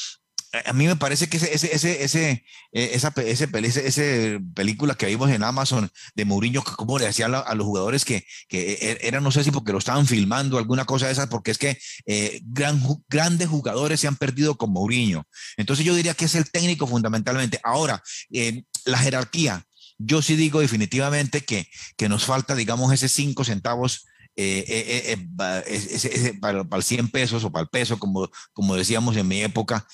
a 0.64 0.72
mí 0.72 0.86
me 0.86 0.96
parece 0.96 1.28
que 1.28 1.36
ese, 1.36 1.54
ese, 1.54 1.74
ese, 1.74 2.02
ese, 2.02 2.44
eh, 2.72 2.90
esa, 2.92 3.12
ese, 3.16 3.48
ese, 3.86 4.40
película 4.54 4.94
que 4.94 5.06
vimos 5.06 5.30
en 5.30 5.42
Amazon 5.42 5.90
de 6.14 6.24
Mourinho, 6.24 6.64
como 6.64 6.98
le 6.98 7.06
hacían 7.06 7.34
a, 7.34 7.54
los 7.54 7.66
jugadores 7.66 8.04
que, 8.04 8.24
que 8.48 8.72
e, 8.72 9.06
era, 9.06 9.20
no 9.20 9.30
sé 9.30 9.44
si 9.44 9.50
porque 9.50 9.72
lo 9.72 9.78
estaban 9.78 10.06
filmando, 10.06 10.56
alguna 10.56 10.86
cosa 10.86 11.06
de 11.06 11.12
esas, 11.12 11.28
porque 11.28 11.50
es 11.50 11.58
que 11.58 11.78
eh, 12.06 12.40
gran, 12.44 12.80
grandes 13.08 13.48
jugadores 13.48 14.00
se 14.00 14.08
han 14.08 14.16
perdido 14.16 14.56
con 14.56 14.70
Mourinho. 14.70 15.26
Entonces 15.56 15.84
yo 15.84 15.94
diría 15.94 16.14
que 16.14 16.24
es 16.24 16.34
el 16.34 16.50
técnico 16.50 16.86
fundamentalmente. 16.86 17.60
Ahora, 17.62 18.02
eh, 18.32 18.64
la 18.84 18.98
jerarquía. 18.98 19.64
Yo 19.98 20.22
sí 20.22 20.36
digo 20.36 20.60
definitivamente 20.60 21.44
que, 21.44 21.68
que 21.96 22.08
nos 22.08 22.24
falta, 22.24 22.54
digamos, 22.54 22.92
ese 22.92 23.08
cinco 23.08 23.44
centavos 23.44 24.06
eh, 24.40 24.64
eh, 24.68 25.12
eh, 25.12 26.34
para, 26.40 26.62
para, 26.62 26.78
el 26.78 26.84
100 26.84 27.08
pesos 27.08 27.42
o 27.42 27.50
para 27.50 27.64
el 27.64 27.68
peso, 27.68 27.98
como, 27.98 28.30
como 28.52 28.76
decíamos 28.76 29.16
en 29.16 29.26
mi 29.26 29.42
época, 29.42 29.84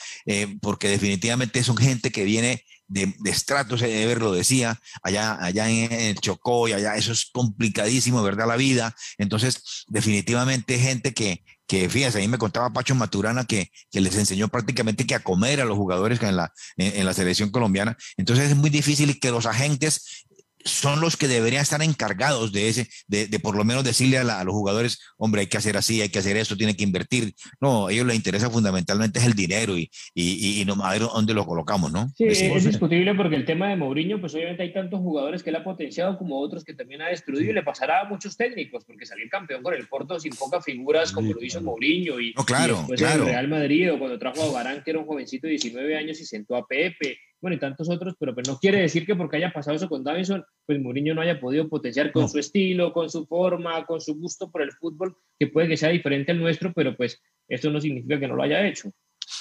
porque 0.61 0.89
definitivamente 0.89 1.65
son 1.65 1.79
gente 1.79 2.13
que 2.13 2.25
viene 2.25 2.63
de, 2.87 3.15
de 3.21 3.31
estratos, 3.31 3.81
lo 3.81 4.33
decía, 4.33 4.79
allá, 5.03 5.43
allá 5.43 5.71
en 5.71 5.91
el 5.93 6.17
Chocó 6.17 6.69
y 6.69 6.75
allá, 6.75 6.95
eso 6.97 7.13
es 7.13 7.25
complicadísimo, 7.33 8.23
¿verdad? 8.23 8.47
La 8.47 8.57
vida. 8.57 8.95
Entonces, 9.17 9.87
definitivamente 9.89 10.79
gente 10.79 11.15
que, 11.15 11.43
que 11.67 11.89
fíjense, 11.89 12.19
ahí 12.19 12.29
me 12.29 12.37
contaba 12.37 12.71
Pacho 12.71 12.95
Maturana 12.95 13.47
que, 13.47 13.71
que, 13.91 14.03
les 14.03 14.15
enseñó 14.17 14.49
prácticamente 14.49 15.07
que 15.07 15.15
a 15.15 15.25
comer 15.25 15.63
a 15.63 15.65
los 15.65 15.79
jugadores 15.79 16.21
en 16.21 16.37
la, 16.37 16.53
en, 16.77 17.01
en 17.01 17.07
la 17.07 17.15
selección 17.15 17.49
colombiana. 17.51 17.97
Entonces 18.19 18.51
es 18.51 18.57
muy 18.57 18.69
difícil 18.69 19.19
que 19.19 19.31
los 19.31 19.47
agentes 19.47 20.27
son 20.65 21.01
los 21.01 21.17
que 21.17 21.29
deberían 21.29 21.63
estar 21.63 21.83
encargados 21.83 22.53
de 22.53 22.69
ese, 22.69 22.89
de, 23.07 23.27
de 23.27 23.39
por 23.39 23.57
lo 23.57 23.65
menos 23.65 23.85
decirle 23.85 24.19
a, 24.19 24.45
los 24.45 24.55
jugadores, 24.55 24.99
hombre, 25.17 25.43
hay 25.43 25.47
que 25.47 25.59
hacer 25.59 25.77
así, 25.77 26.01
hay 26.01 26.09
que 26.09 26.19
hacer 26.19 26.37
esto, 26.37 26.57
tiene 26.57 26.77
que 26.77 26.85
invertir. 26.85 27.35
No, 27.61 27.87
a 27.87 27.93
ellos 27.93 28.07
les 28.07 28.17
interesa 28.17 28.51
fundamentalmente 28.51 29.19
es 29.19 29.27
el 29.27 29.35
dinero 29.35 29.77
y, 29.77 29.91
y, 30.15 30.61
y 30.61 30.65
no 30.65 30.75
a 30.85 30.93
ver 30.93 31.03
dónde 31.03 31.35
lo 31.35 31.45
colocamos, 31.45 31.93
¿no? 31.93 32.09
Sí, 32.17 32.25
es, 32.25 32.65
discutible 32.65 33.15
porque 33.15 33.37
el 33.37 33.45
tema 33.45 33.69
de 33.69 33.77
Mourinho, 33.77 34.21
pues 34.21 34.35
obviamente 34.35 34.63
hay 34.63 34.73
tantos 34.73 35.01
jugadores 35.01 35.43
que 35.43 35.51
él 35.51 35.57
ha 35.57 35.65
potenciado 35.65 36.17
como 36.19 36.41
otros 36.41 36.65
que 36.65 36.75
también 36.75 37.03
ha 37.03 37.09
destruido 37.09 37.51
y 37.51 37.55
le 37.55 37.63
pasará 37.63 38.01
a 38.01 38.05
muchos 38.05 38.37
técnicos, 38.37 38.85
porque 38.85 39.07
salir 39.07 39.29
campeón 39.29 39.63
con 39.63 39.75
el 39.75 39.87
Porto 39.87 40.19
sin 40.19 40.35
pocas 40.35 40.65
figuras 40.65 41.13
como 41.13 41.33
lo 41.33 41.43
hizo 41.43 41.61
Mourinho 41.61 42.21
y, 42.21 42.33
no, 42.35 42.45
claro, 42.45 42.77
después 42.79 43.01
claro. 43.01 43.25
el 43.25 43.29
Real 43.29 43.49
Madrid 43.49 43.93
o 43.93 43.99
cuando 43.99 44.19
trajo 44.19 44.43
a 44.43 44.53
Barán, 44.53 44.83
que 44.83 44.91
era 44.91 45.01
un 45.01 45.07
jovencito 45.07 45.47
de 45.47 45.53
19 45.53 45.97
años 45.97 46.21
y 46.21 46.25
sentó 46.25 46.57
a 46.57 46.67
Pepe 46.67 47.19
bueno, 47.45 47.59
y 47.59 47.61
tantos 47.61 47.91
otros, 47.91 48.15
pero 48.19 48.35
pues 48.35 48.49
no 48.49 48.59
quiere 48.59 48.81
decir 48.81 49.05
que 49.05 49.15
porque 49.15 49.37
haya 49.37 49.53
pasado 49.53 49.77
eso 49.77 49.87
con 49.87 50.03
Davison, 50.03 50.43
pues 50.65 50.81
Mourinho 50.81 51.15
no 51.15 51.21
haya 51.21 51.39
podido 51.39 51.69
potenciar 51.69 52.11
con 52.11 52.27
su 52.27 52.39
estilo, 52.39 52.91
con 52.91 53.11
su 53.11 53.27
forma, 53.27 53.85
con 53.85 54.01
su 54.01 54.15
gusto 54.15 54.51
por 54.51 54.63
el 54.63 54.73
fútbol, 54.73 55.15
que 55.39 55.49
puede 55.49 55.69
que 55.69 55.77
sea 55.77 55.91
diferente 55.91 56.33
al 56.33 56.41
nuestro, 56.41 56.73
pero 56.73 56.97
pues 56.97 57.21
eso 57.47 57.69
no 57.69 57.83
significa 57.83 58.19
que 58.19 58.27
no 58.29 58.35
lo 58.35 58.45
haya 58.45 58.67
hecho. 58.67 58.91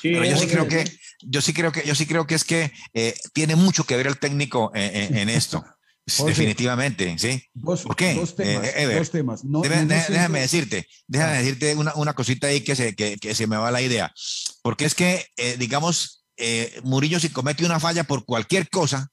Sí, 0.01 0.13
yo 0.13 0.35
sí 0.35 0.47
creo 0.47 0.67
que 0.67 0.83
yo 1.21 1.39
sí 1.39 1.53
creo 1.53 1.71
que 1.71 1.83
yo 1.85 1.95
sí 1.95 2.05
creo 2.05 2.27
que 2.27 2.35
es 2.35 2.43
que 2.43 2.73
eh, 2.93 3.13
tiene 3.31 3.55
mucho 3.55 3.85
que 3.85 3.95
ver 3.95 4.07
el 4.07 4.19
técnico 4.19 4.69
en, 4.75 5.15
en 5.15 5.29
esto. 5.29 5.63
Definitivamente, 6.25 7.17
sí. 7.17 7.41
¿Por 7.63 7.95
qué? 7.95 8.15
Dos 8.15 8.35
temas. 8.35 8.67
Eh, 8.75 8.95
dos 8.97 9.11
temas. 9.11 9.45
No, 9.45 9.61
déjame, 9.61 10.03
déjame 10.09 10.41
decirte, 10.41 10.89
déjame 11.07 11.37
decirte 11.37 11.73
una, 11.77 11.95
una, 11.95 12.13
cosita 12.13 12.47
ahí 12.47 12.59
que 12.59 12.75
se, 12.75 12.95
que, 12.95 13.15
que, 13.15 13.33
se 13.33 13.47
me 13.47 13.55
va 13.55 13.71
la 13.71 13.81
idea. 13.81 14.13
Porque 14.61 14.83
es 14.83 14.93
que, 14.93 15.25
eh, 15.37 15.55
digamos, 15.57 16.22
eh, 16.37 16.79
Murillo 16.83 17.19
si 17.19 17.29
comete 17.29 17.65
una 17.65 17.79
falla 17.79 18.03
por 18.03 18.25
cualquier 18.25 18.69
cosa, 18.69 19.11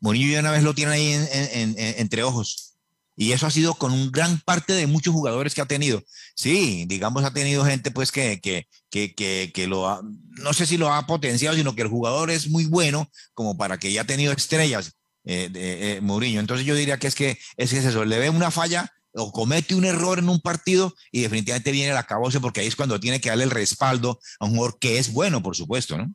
Murillo 0.00 0.32
ya 0.32 0.40
una 0.40 0.50
vez 0.50 0.62
lo 0.62 0.74
tiene 0.74 0.92
ahí 0.92 1.12
en, 1.12 1.74
entre 1.78 2.22
ojos. 2.22 2.74
Y 3.16 3.32
eso 3.32 3.46
ha 3.46 3.50
sido 3.50 3.74
con 3.74 3.92
un 3.92 4.10
gran 4.10 4.40
parte 4.40 4.72
de 4.72 4.86
muchos 4.86 5.14
jugadores 5.14 5.54
que 5.54 5.60
ha 5.60 5.66
tenido. 5.66 6.02
Sí, 6.34 6.84
digamos, 6.86 7.24
ha 7.24 7.32
tenido 7.32 7.64
gente 7.64 7.90
pues 7.90 8.10
que, 8.10 8.40
que, 8.40 8.66
que, 8.90 9.52
que, 9.52 9.66
lo 9.68 9.88
ha, 9.88 10.02
no 10.02 10.52
sé 10.52 10.66
si 10.66 10.76
lo 10.76 10.92
ha 10.92 11.06
potenciado, 11.06 11.56
sino 11.56 11.76
que 11.76 11.82
el 11.82 11.88
jugador 11.88 12.30
es 12.30 12.48
muy 12.48 12.66
bueno 12.66 13.08
como 13.32 13.56
para 13.56 13.78
que 13.78 13.92
ya 13.92 14.02
ha 14.02 14.06
tenido 14.06 14.32
estrellas 14.32 14.96
eh, 15.24 15.48
de 15.50 15.96
eh, 15.96 16.00
Murillo. 16.00 16.40
Entonces 16.40 16.66
yo 16.66 16.74
diría 16.74 16.98
que 16.98 17.06
es 17.06 17.14
que 17.14 17.38
es, 17.56 17.70
que 17.70 17.78
es 17.78 17.84
eso, 17.84 18.04
le 18.04 18.18
ve 18.18 18.30
una 18.30 18.50
falla 18.50 18.92
o 19.12 19.30
comete 19.30 19.76
un 19.76 19.84
error 19.84 20.18
en 20.18 20.28
un 20.28 20.40
partido 20.40 20.92
y 21.12 21.20
definitivamente 21.20 21.70
viene 21.70 21.92
el 21.92 21.96
acabose 21.96 22.40
porque 22.40 22.60
ahí 22.60 22.66
es 22.66 22.74
cuando 22.74 22.98
tiene 22.98 23.20
que 23.20 23.28
darle 23.28 23.44
el 23.44 23.50
respaldo 23.50 24.18
a 24.40 24.46
un 24.46 24.56
jugador 24.56 24.78
que 24.80 24.98
es 24.98 25.12
bueno, 25.12 25.40
por 25.40 25.54
supuesto, 25.54 25.96
¿no? 25.96 26.12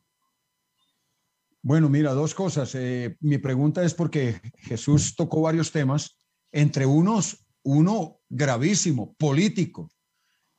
Bueno, 1.62 1.90
mira, 1.90 2.12
dos 2.12 2.34
cosas. 2.34 2.74
Eh, 2.74 3.16
mi 3.20 3.38
pregunta 3.38 3.84
es 3.84 3.92
porque 3.92 4.40
Jesús 4.60 5.14
tocó 5.14 5.42
varios 5.42 5.70
temas, 5.70 6.16
entre 6.52 6.86
unos, 6.86 7.46
uno 7.62 8.18
gravísimo, 8.30 9.14
político. 9.18 9.90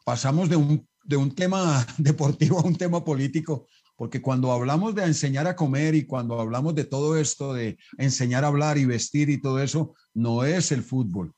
Pasamos 0.05 0.47
de 0.47 0.57
un, 0.57 0.87
de 1.03 1.17
un 1.17 1.33
tema 1.33 1.85
deportivo 1.97 2.59
a 2.59 2.63
un 2.63 2.75
tema 2.75 3.03
político, 3.03 3.67
porque 3.95 4.21
cuando 4.21 4.51
hablamos 4.51 4.93
de 4.93 5.05
enseñar 5.05 5.47
a 5.47 5.55
comer 5.55 5.95
y 5.95 6.05
cuando 6.05 6.39
hablamos 6.39 6.75
de 6.75 6.85
todo 6.85 7.17
esto, 7.17 7.53
de 7.53 7.77
enseñar 7.97 8.43
a 8.43 8.47
hablar 8.47 8.77
y 8.77 8.85
vestir 8.85 9.29
y 9.29 9.41
todo 9.41 9.59
eso, 9.59 9.95
no 10.13 10.43
es 10.43 10.71
el 10.71 10.83
fútbol 10.83 11.33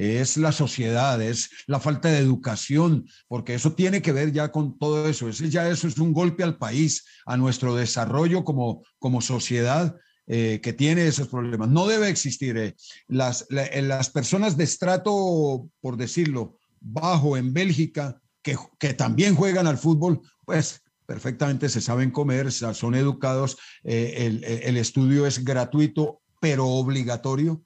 es 0.00 0.38
la 0.38 0.50
sociedad, 0.50 1.20
es 1.20 1.50
la 1.66 1.78
falta 1.78 2.08
de 2.08 2.18
educación, 2.18 3.06
porque 3.28 3.52
eso 3.52 3.74
tiene 3.74 4.00
que 4.00 4.12
ver 4.12 4.32
ya 4.32 4.50
con 4.50 4.78
todo 4.78 5.06
eso. 5.06 5.28
Ese 5.28 5.50
ya 5.50 5.68
eso 5.68 5.86
es 5.86 5.98
un 5.98 6.14
golpe 6.14 6.42
al 6.42 6.56
país, 6.56 7.04
a 7.26 7.36
nuestro 7.36 7.74
desarrollo 7.74 8.42
como, 8.42 8.82
como 8.98 9.20
sociedad 9.20 9.94
eh, 10.26 10.60
que 10.62 10.72
tiene 10.72 11.06
esos 11.06 11.28
problemas. 11.28 11.68
No 11.68 11.86
debe 11.86 12.08
existir. 12.08 12.56
Eh, 12.56 12.76
las, 13.08 13.46
eh, 13.50 13.82
las 13.82 14.08
personas 14.08 14.56
de 14.56 14.64
estrato, 14.64 15.68
por 15.82 15.98
decirlo, 15.98 16.56
bajo 16.80 17.36
en 17.36 17.52
Bélgica, 17.52 18.18
que, 18.40 18.56
que 18.78 18.94
también 18.94 19.34
juegan 19.34 19.66
al 19.66 19.76
fútbol, 19.76 20.22
pues 20.46 20.80
perfectamente 21.04 21.68
se 21.68 21.82
saben 21.82 22.10
comer, 22.10 22.50
son 22.52 22.94
educados, 22.94 23.58
el, 23.82 24.44
el 24.44 24.76
estudio 24.76 25.26
es 25.26 25.44
gratuito, 25.44 26.22
pero 26.40 26.68
obligatorio 26.68 27.60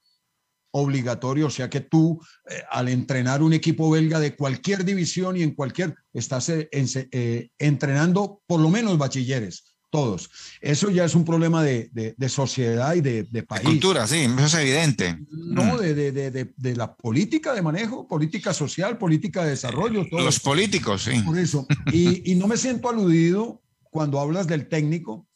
obligatorio, 0.76 1.46
o 1.46 1.50
sea 1.50 1.70
que 1.70 1.80
tú 1.80 2.20
eh, 2.50 2.62
al 2.68 2.88
entrenar 2.88 3.42
un 3.42 3.52
equipo 3.52 3.90
belga 3.90 4.18
de 4.18 4.34
cualquier 4.34 4.84
división 4.84 5.36
y 5.36 5.42
en 5.42 5.52
cualquier, 5.52 5.94
estás 6.12 6.48
eh, 6.48 6.68
eh, 6.72 7.48
entrenando 7.58 8.42
por 8.44 8.58
lo 8.60 8.68
menos 8.70 8.98
bachilleres, 8.98 9.76
todos. 9.90 10.28
Eso 10.60 10.90
ya 10.90 11.04
es 11.04 11.14
un 11.14 11.24
problema 11.24 11.62
de, 11.62 11.90
de, 11.92 12.28
sociedad 12.28 12.92
y 12.94 13.00
de, 13.00 13.22
de 13.22 13.42
país. 13.44 13.62
cultura, 13.62 14.04
sí, 14.08 14.26
eso 14.36 14.46
es 14.46 14.54
evidente. 14.54 15.16
No, 15.30 15.76
mm. 15.76 15.78
de, 15.78 16.74
la 16.74 16.92
política 16.96 17.54
de 17.54 17.62
manejo, 17.62 18.08
política 18.08 18.52
social, 18.52 18.98
política 18.98 19.44
de 19.44 19.50
desarrollo. 19.50 20.04
Los 20.10 20.40
políticos, 20.40 21.04
sí. 21.04 21.20
Por 21.20 21.38
eso. 21.38 21.68
Y, 21.92 22.32
y 22.32 22.34
no 22.34 22.48
me 22.48 22.56
siento 22.56 22.88
aludido 22.88 23.62
cuando 23.90 24.18
hablas 24.18 24.48
del 24.48 24.66
técnico. 24.66 25.28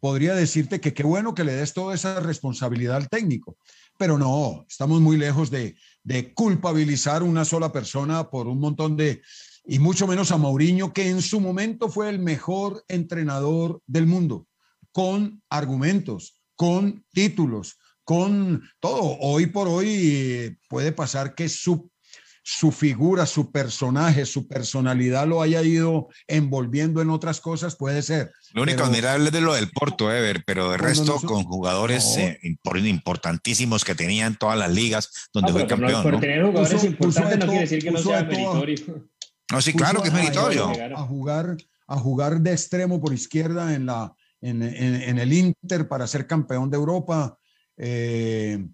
Podría 0.00 0.34
decirte 0.34 0.78
que 0.78 0.92
qué 0.92 1.02
bueno 1.02 1.34
que 1.34 1.44
le 1.44 1.54
des 1.54 1.72
toda 1.72 1.94
esa 1.94 2.20
responsabilidad 2.20 2.96
al 2.96 3.08
técnico 3.08 3.56
pero 3.98 4.18
no, 4.18 4.64
estamos 4.68 5.00
muy 5.00 5.16
lejos 5.16 5.50
de, 5.50 5.76
de 6.02 6.32
culpabilizar 6.34 7.22
una 7.22 7.44
sola 7.44 7.72
persona 7.72 8.30
por 8.30 8.46
un 8.46 8.60
montón 8.60 8.96
de, 8.96 9.22
y 9.64 9.78
mucho 9.78 10.06
menos 10.06 10.30
a 10.30 10.36
Mourinho, 10.36 10.92
que 10.92 11.08
en 11.08 11.22
su 11.22 11.40
momento 11.40 11.88
fue 11.88 12.08
el 12.08 12.18
mejor 12.18 12.84
entrenador 12.88 13.82
del 13.86 14.06
mundo, 14.06 14.46
con 14.92 15.42
argumentos, 15.50 16.40
con 16.54 17.04
títulos, 17.12 17.76
con 18.04 18.62
todo. 18.78 19.18
Hoy 19.20 19.46
por 19.46 19.66
hoy 19.66 19.88
eh, 19.90 20.56
puede 20.68 20.92
pasar 20.92 21.34
que 21.34 21.48
su 21.48 21.90
su 22.48 22.70
figura, 22.70 23.26
su 23.26 23.50
personaje, 23.50 24.24
su 24.24 24.46
personalidad 24.46 25.26
lo 25.26 25.42
haya 25.42 25.62
ido 25.62 26.06
envolviendo 26.28 27.02
en 27.02 27.10
otras 27.10 27.40
cosas, 27.40 27.74
puede 27.74 28.02
ser. 28.02 28.30
Lo 28.52 28.62
único 28.62 28.84
admirable 28.84 29.26
es 29.26 29.32
de 29.32 29.40
lo 29.40 29.52
del 29.54 29.68
Porto, 29.72 30.12
Ever, 30.12 30.44
pero 30.46 30.70
de 30.70 30.76
resto 30.76 31.16
con 31.22 31.42
jugadores 31.42 32.16
eh, 32.16 32.38
importantísimos 32.84 33.84
que 33.84 33.96
tenían 33.96 34.38
todas 34.38 34.56
las 34.56 34.70
ligas 34.72 35.28
donde 35.32 35.50
fue 35.50 35.66
campeón. 35.66 36.04
por 36.04 36.20
tener 36.20 36.44
jugadores 36.44 36.84
importantes 36.84 37.36
no 37.36 37.46
quiere 37.46 37.60
decir 37.62 37.82
que 37.82 37.90
no 37.90 37.98
sea 37.98 38.22
meritorio. 38.22 39.08
No, 39.50 39.60
sí, 39.60 39.72
claro 39.72 40.00
que 40.00 40.08
es 40.08 40.14
meritorio. 40.14 40.70
A, 40.96 41.02
jugar, 41.02 41.56
a 41.88 41.96
jugar 41.96 42.40
de 42.40 42.52
extremo 42.52 43.00
por 43.00 43.12
izquierda 43.12 43.74
en, 43.74 43.86
la, 43.86 44.14
en, 44.40 44.62
en, 44.62 45.18
el 45.18 45.32
Inter 45.32 45.88
para 45.88 46.06
ser 46.06 46.28
campeón 46.28 46.70
de 46.70 46.76
Europa. 46.76 47.36
Eh, 47.76 48.64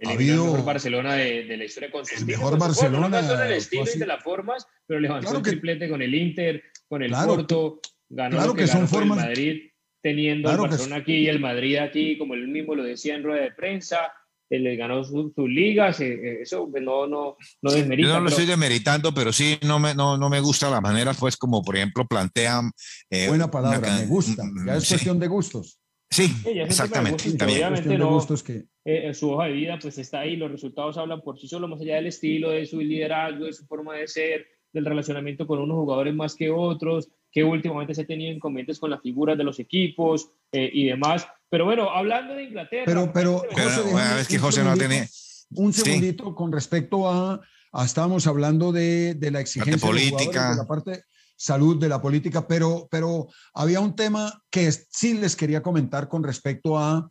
el 0.00 0.18
mejor 0.18 0.64
Barcelona 0.64 1.14
de, 1.14 1.44
de, 1.44 1.56
la 1.56 1.64
historia 1.64 1.90
con 1.90 2.04
El 2.16 2.26
mejor 2.26 2.58
Barcelona. 2.58 3.20
No 3.20 3.42
el 3.42 3.52
estilo 3.52 3.84
y 3.94 3.98
de 3.98 4.06
las 4.06 4.22
formas, 4.22 4.66
pero 4.86 4.98
levantó 4.98 5.28
claro 5.28 5.42
que, 5.42 5.50
triplete 5.50 5.88
con 5.88 6.00
el 6.00 6.14
Inter, 6.14 6.62
con 6.88 7.02
el 7.02 7.12
Porto, 7.12 7.80
ganó 8.08 8.36
claro 8.36 8.54
que, 8.54 8.66
son 8.66 8.88
formas, 8.88 9.18
el 9.18 9.24
Madrid, 9.24 9.62
teniendo 10.02 10.50
el 10.50 10.56
Barcelona 10.56 10.96
aquí 10.96 11.14
y 11.14 11.28
el 11.28 11.40
Madrid 11.40 11.76
aquí, 11.76 12.16
como 12.16 12.34
él 12.34 12.48
mismo 12.48 12.74
lo 12.74 12.82
decía 12.82 13.14
en 13.14 13.22
rueda 13.22 13.42
de 13.42 13.52
prensa. 13.52 14.12
Él 14.48 14.64
le 14.64 14.74
ganó 14.74 15.04
sus 15.04 15.32
su 15.32 15.46
ligas, 15.46 16.00
eh, 16.00 16.42
eso 16.42 16.68
pues, 16.68 16.82
no, 16.82 17.06
no, 17.06 17.36
no 17.62 17.70
desmerita. 17.70 18.08
Yo 18.08 18.14
no 18.14 18.20
lo 18.20 18.30
estoy 18.30 18.46
demeritando, 18.46 19.14
pero 19.14 19.32
sí 19.32 19.56
no 19.62 19.78
me, 19.78 19.94
no, 19.94 20.18
no 20.18 20.28
me 20.28 20.40
gusta 20.40 20.68
la 20.68 20.80
manera, 20.80 21.14
pues, 21.14 21.36
como 21.36 21.62
por 21.62 21.76
ejemplo 21.76 22.04
plantean. 22.04 22.72
Eh, 23.08 23.28
Buena 23.28 23.48
palabra, 23.48 23.98
me 23.98 24.06
gusta. 24.06 24.42
Ya 24.66 24.74
es 24.74 24.84
sí. 24.84 24.94
cuestión 24.94 25.20
de 25.20 25.28
gustos. 25.28 25.80
Sí, 26.10 26.34
exactamente. 26.44 27.30
Obviamente 27.42 27.96
no, 27.96 28.18
que... 28.44 28.64
eh, 28.84 29.14
su 29.14 29.30
hoja 29.30 29.44
de 29.44 29.52
vida 29.52 29.78
pues 29.80 29.96
está 29.96 30.20
ahí, 30.20 30.36
los 30.36 30.50
resultados 30.50 30.98
hablan 30.98 31.20
por 31.20 31.38
sí 31.38 31.46
solos, 31.46 31.70
más 31.70 31.80
allá 31.80 31.96
del 31.96 32.08
estilo, 32.08 32.50
de 32.50 32.66
su 32.66 32.80
liderazgo, 32.80 33.44
de 33.44 33.52
su 33.52 33.64
forma 33.66 33.94
de 33.94 34.08
ser, 34.08 34.46
del 34.72 34.86
relacionamiento 34.86 35.46
con 35.46 35.60
unos 35.60 35.76
jugadores 35.76 36.12
más 36.14 36.34
que 36.34 36.50
otros, 36.50 37.08
que 37.30 37.44
últimamente 37.44 37.94
se 37.94 38.02
ha 38.02 38.06
tenido 38.06 38.32
inconvenientes 38.32 38.80
con 38.80 38.90
las 38.90 39.00
figuras 39.00 39.38
de 39.38 39.44
los 39.44 39.60
equipos 39.60 40.32
eh, 40.50 40.68
y 40.72 40.86
demás. 40.86 41.28
Pero 41.48 41.64
bueno, 41.64 41.90
hablando 41.90 42.34
de 42.34 42.44
Inglaterra... 42.44 42.84
Pero, 42.86 43.12
pero, 43.12 43.38
José, 43.38 43.82
bueno, 43.92 44.18
es 44.18 44.26
que 44.26 44.38
José 44.38 44.64
no 44.64 44.76
tiene... 44.76 45.08
Un 45.52 45.72
segundito 45.72 46.28
sí. 46.28 46.34
con 46.36 46.52
respecto 46.52 47.08
a, 47.08 47.40
a, 47.72 47.84
Estábamos 47.84 48.26
hablando 48.28 48.70
de, 48.70 49.14
de 49.14 49.30
la 49.32 49.40
exigencia 49.40 49.84
política. 49.88 50.50
De 50.50 50.56
la 50.56 50.66
parte 50.66 51.02
salud 51.40 51.80
de 51.80 51.88
la 51.88 52.02
política, 52.02 52.46
pero, 52.46 52.86
pero 52.90 53.28
había 53.54 53.80
un 53.80 53.96
tema 53.96 54.42
que 54.50 54.70
sí 54.70 55.14
les 55.14 55.36
quería 55.36 55.62
comentar 55.62 56.06
con 56.06 56.22
respecto 56.22 56.78
a, 56.78 57.08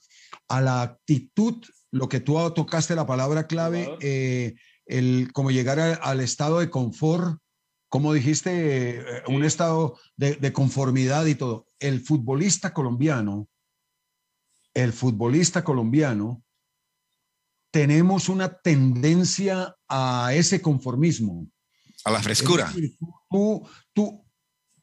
a 0.47 0.61
la 0.61 0.83
actitud, 0.83 1.65
lo 1.89 2.07
que 2.07 2.19
tú 2.19 2.35
tocaste 2.53 2.93
la 2.93 3.07
palabra 3.07 3.47
clave, 3.47 3.89
eh, 4.01 4.53
el 4.85 5.31
como 5.33 5.49
llegar 5.49 5.79
a, 5.79 5.95
al 5.95 6.19
estado 6.19 6.59
de 6.59 6.69
confort, 6.69 7.39
como 7.87 8.13
dijiste, 8.13 8.99
eh, 8.99 9.03
un 9.27 9.43
estado 9.43 9.97
de, 10.15 10.35
de 10.35 10.53
conformidad 10.53 11.25
y 11.25 11.33
todo. 11.33 11.65
El 11.79 11.99
futbolista 11.99 12.71
colombiano, 12.71 13.47
el 14.75 14.93
futbolista 14.93 15.63
colombiano, 15.63 16.43
tenemos 17.71 18.29
una 18.29 18.59
tendencia 18.59 19.75
a 19.87 20.33
ese 20.35 20.61
conformismo. 20.61 21.47
A 22.05 22.11
la 22.11 22.21
frescura. 22.21 22.67
Decir, 22.67 22.95
tú, 23.29 23.67
tú, 23.93 24.25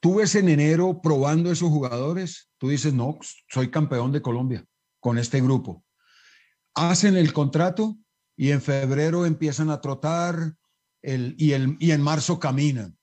tú 0.01 0.17
ves 0.17 0.35
en 0.35 0.49
enero 0.49 1.01
probando 1.03 1.51
esos 1.51 1.69
jugadores, 1.69 2.51
tú 2.59 2.69
dices, 2.69 2.95
no, 2.95 3.19
soy 3.49 3.71
campeón 3.71 4.13
de 4.13 4.23
Colombia 4.23 4.65
con 5.01 5.19
este 5.19 5.41
grupo. 5.41 5.85
hacen 6.75 7.17
el 7.17 7.33
contrato 7.33 7.97
y 8.37 8.51
en 8.51 8.61
febrero 8.61 9.25
empiezan 9.25 9.71
a 9.71 9.81
trotar 9.81 10.55
el, 11.03 11.35
y, 11.39 11.53
el, 11.53 11.77
y 11.79 11.93
en 11.93 12.03
marzo 12.03 12.39
caminan. 12.39 12.97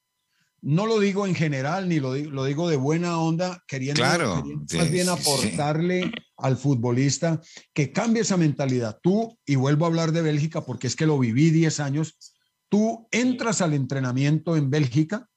No 0.62 0.86
lo 0.86 1.00
digo 1.00 1.28
en 1.28 1.36
general, 1.36 1.90
ni 1.90 2.00
lo, 2.00 2.16
lo 2.16 2.46
digo 2.46 2.70
de 2.70 2.78
buena 2.78 3.20
onda, 3.20 3.62
queriendo, 3.68 4.02
claro, 4.02 4.44
más 4.74 4.92
bien 4.92 5.10
aportarle 5.10 6.10
al 6.38 6.56
futbolista 6.56 7.42
que 7.74 7.92
cambie 7.92 8.22
esa 8.22 8.38
mentalidad. 8.38 8.98
Tú, 9.04 9.38
y 9.46 9.56
vuelvo 9.56 9.84
a 9.84 9.90
hablar 9.90 10.14
de 10.14 10.22
Bélgica 10.22 10.62
porque 10.62 10.88
es 10.88 10.96
que 10.96 11.06
lo 11.06 11.20
viví 11.20 11.50
10 11.50 11.82
años, 11.82 12.34
tú 12.70 13.08
entras 13.12 13.62
al 13.62 13.74
entrenamiento 13.74 14.56
en 14.56 14.70
Bélgica, 14.70 15.30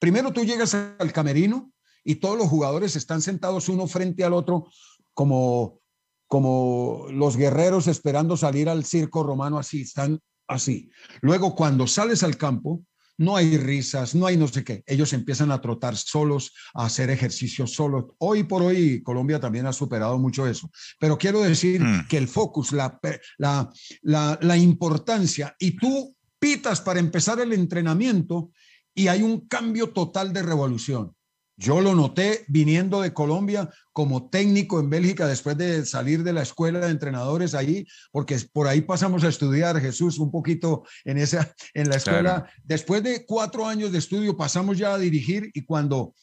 primero 0.00 0.32
tú 0.32 0.44
llegas 0.44 0.74
al 0.74 1.12
camerino 1.12 1.72
y 2.02 2.16
todos 2.16 2.36
los 2.36 2.48
jugadores 2.48 2.96
están 2.96 3.22
sentados 3.22 3.68
uno 3.68 3.86
frente 3.86 4.24
al 4.24 4.32
otro 4.32 4.66
como, 5.14 5.80
como 6.26 7.06
los 7.10 7.36
guerreros 7.36 7.86
esperando 7.86 8.36
salir 8.36 8.68
al 8.68 8.84
circo 8.84 9.22
romano, 9.22 9.58
así, 9.58 9.82
están 9.82 10.18
así. 10.48 10.90
Luego, 11.20 11.54
cuando 11.54 11.86
sales 11.86 12.22
al 12.22 12.36
campo, 12.36 12.82
no 13.18 13.36
hay 13.36 13.58
risas, 13.58 14.14
no 14.14 14.26
hay 14.26 14.38
no 14.38 14.48
sé 14.48 14.64
qué. 14.64 14.82
Ellos 14.86 15.12
empiezan 15.12 15.52
a 15.52 15.60
trotar 15.60 15.94
solos, 15.94 16.54
a 16.72 16.86
hacer 16.86 17.10
ejercicios 17.10 17.74
solos. 17.74 18.06
Hoy 18.18 18.44
por 18.44 18.62
hoy 18.62 19.02
Colombia 19.02 19.38
también 19.38 19.66
ha 19.66 19.74
superado 19.74 20.18
mucho 20.18 20.46
eso. 20.46 20.70
Pero 20.98 21.18
quiero 21.18 21.42
decir 21.42 21.82
mm. 21.82 22.08
que 22.08 22.16
el 22.16 22.28
focus, 22.28 22.72
la, 22.72 22.98
la, 23.36 23.70
la, 24.00 24.38
la 24.40 24.56
importancia, 24.56 25.54
y 25.58 25.76
tú 25.76 26.16
pitas 26.38 26.80
para 26.80 26.98
empezar 26.98 27.38
el 27.40 27.52
entrenamiento 27.52 28.52
y 28.94 29.08
hay 29.08 29.22
un 29.22 29.46
cambio 29.46 29.90
total 29.90 30.32
de 30.32 30.42
revolución. 30.42 31.14
Yo 31.60 31.82
lo 31.82 31.94
noté 31.94 32.46
viniendo 32.48 33.02
de 33.02 33.12
Colombia 33.12 33.68
como 33.92 34.30
técnico 34.30 34.80
en 34.80 34.88
Bélgica 34.88 35.26
después 35.26 35.58
de 35.58 35.84
salir 35.84 36.22
de 36.24 36.32
la 36.32 36.40
escuela 36.40 36.80
de 36.80 36.90
entrenadores 36.90 37.54
allí, 37.54 37.86
porque 38.12 38.38
por 38.50 38.66
ahí 38.66 38.80
pasamos 38.80 39.24
a 39.24 39.28
estudiar, 39.28 39.78
Jesús, 39.78 40.18
un 40.18 40.30
poquito 40.30 40.84
en, 41.04 41.18
esa, 41.18 41.54
en 41.74 41.90
la 41.90 41.96
escuela. 41.96 42.50
Después 42.64 43.02
de 43.02 43.26
cuatro 43.26 43.66
años 43.66 43.92
de 43.92 43.98
estudio 43.98 44.38
pasamos 44.38 44.78
ya 44.78 44.94
a 44.94 44.98
dirigir 44.98 45.50
y 45.52 45.66
cuando 45.66 46.14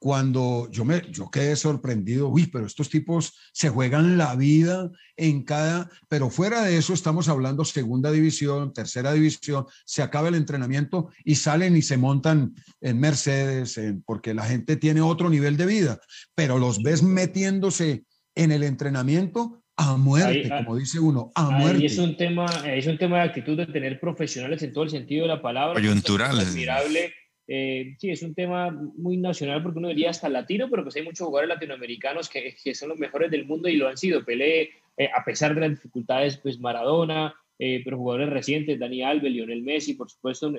cuando 0.00 0.66
yo 0.72 0.86
me 0.86 1.02
yo 1.10 1.30
quedé 1.30 1.54
sorprendido, 1.56 2.28
uy, 2.28 2.46
pero 2.46 2.64
estos 2.64 2.88
tipos 2.88 3.34
se 3.52 3.68
juegan 3.68 4.16
la 4.16 4.34
vida 4.34 4.90
en 5.14 5.44
cada, 5.44 5.90
pero 6.08 6.30
fuera 6.30 6.62
de 6.62 6.78
eso 6.78 6.94
estamos 6.94 7.28
hablando 7.28 7.66
segunda 7.66 8.10
división, 8.10 8.72
tercera 8.72 9.12
división, 9.12 9.66
se 9.84 10.02
acaba 10.02 10.28
el 10.28 10.36
entrenamiento 10.36 11.10
y 11.22 11.34
salen 11.34 11.76
y 11.76 11.82
se 11.82 11.98
montan 11.98 12.54
en 12.80 12.98
Mercedes, 12.98 13.78
porque 14.06 14.32
la 14.32 14.44
gente 14.44 14.76
tiene 14.76 15.02
otro 15.02 15.28
nivel 15.28 15.58
de 15.58 15.66
vida, 15.66 16.00
pero 16.34 16.58
los 16.58 16.82
ves 16.82 17.02
metiéndose 17.02 18.04
en 18.34 18.52
el 18.52 18.62
entrenamiento 18.62 19.62
a 19.76 19.98
muerte, 19.98 20.48
ah, 20.50 20.64
como 20.64 20.78
dice 20.78 20.98
uno, 20.98 21.30
a 21.34 21.50
muerte. 21.50 21.84
Es 21.84 21.98
un 21.98 22.16
tema, 22.16 22.46
es 22.66 22.86
un 22.86 22.96
tema 22.96 23.18
de 23.18 23.24
actitud 23.24 23.56
de 23.56 23.66
tener 23.66 24.00
profesionales 24.00 24.62
en 24.62 24.72
todo 24.72 24.84
el 24.84 24.90
sentido 24.90 25.22
de 25.22 25.28
la 25.28 25.42
palabra. 25.42 25.74
Coyunturales. 25.74 26.48
Admirable 26.48 27.12
eh, 27.52 27.96
sí, 27.98 28.10
es 28.10 28.22
un 28.22 28.32
tema 28.32 28.70
muy 28.70 29.16
nacional 29.16 29.60
porque 29.60 29.80
uno 29.80 29.88
diría 29.88 30.10
hasta 30.10 30.28
latino, 30.28 30.70
pero 30.70 30.84
pues 30.84 30.94
hay 30.94 31.02
muchos 31.02 31.26
jugadores 31.26 31.48
latinoamericanos 31.48 32.28
que, 32.28 32.54
que 32.62 32.76
son 32.76 32.90
los 32.90 32.98
mejores 32.98 33.28
del 33.28 33.44
mundo 33.44 33.68
y 33.68 33.74
lo 33.74 33.88
han 33.88 33.96
sido. 33.96 34.24
Pelé, 34.24 34.70
eh, 34.96 35.10
a 35.12 35.24
pesar 35.24 35.56
de 35.56 35.62
las 35.62 35.70
dificultades, 35.70 36.36
pues 36.36 36.60
Maradona, 36.60 37.34
eh, 37.58 37.80
pero 37.84 37.98
jugadores 37.98 38.30
recientes, 38.30 38.78
Dani 38.78 39.02
Alves, 39.02 39.32
Lionel 39.32 39.64
Messi, 39.64 39.94
por 39.94 40.08
supuesto, 40.08 40.54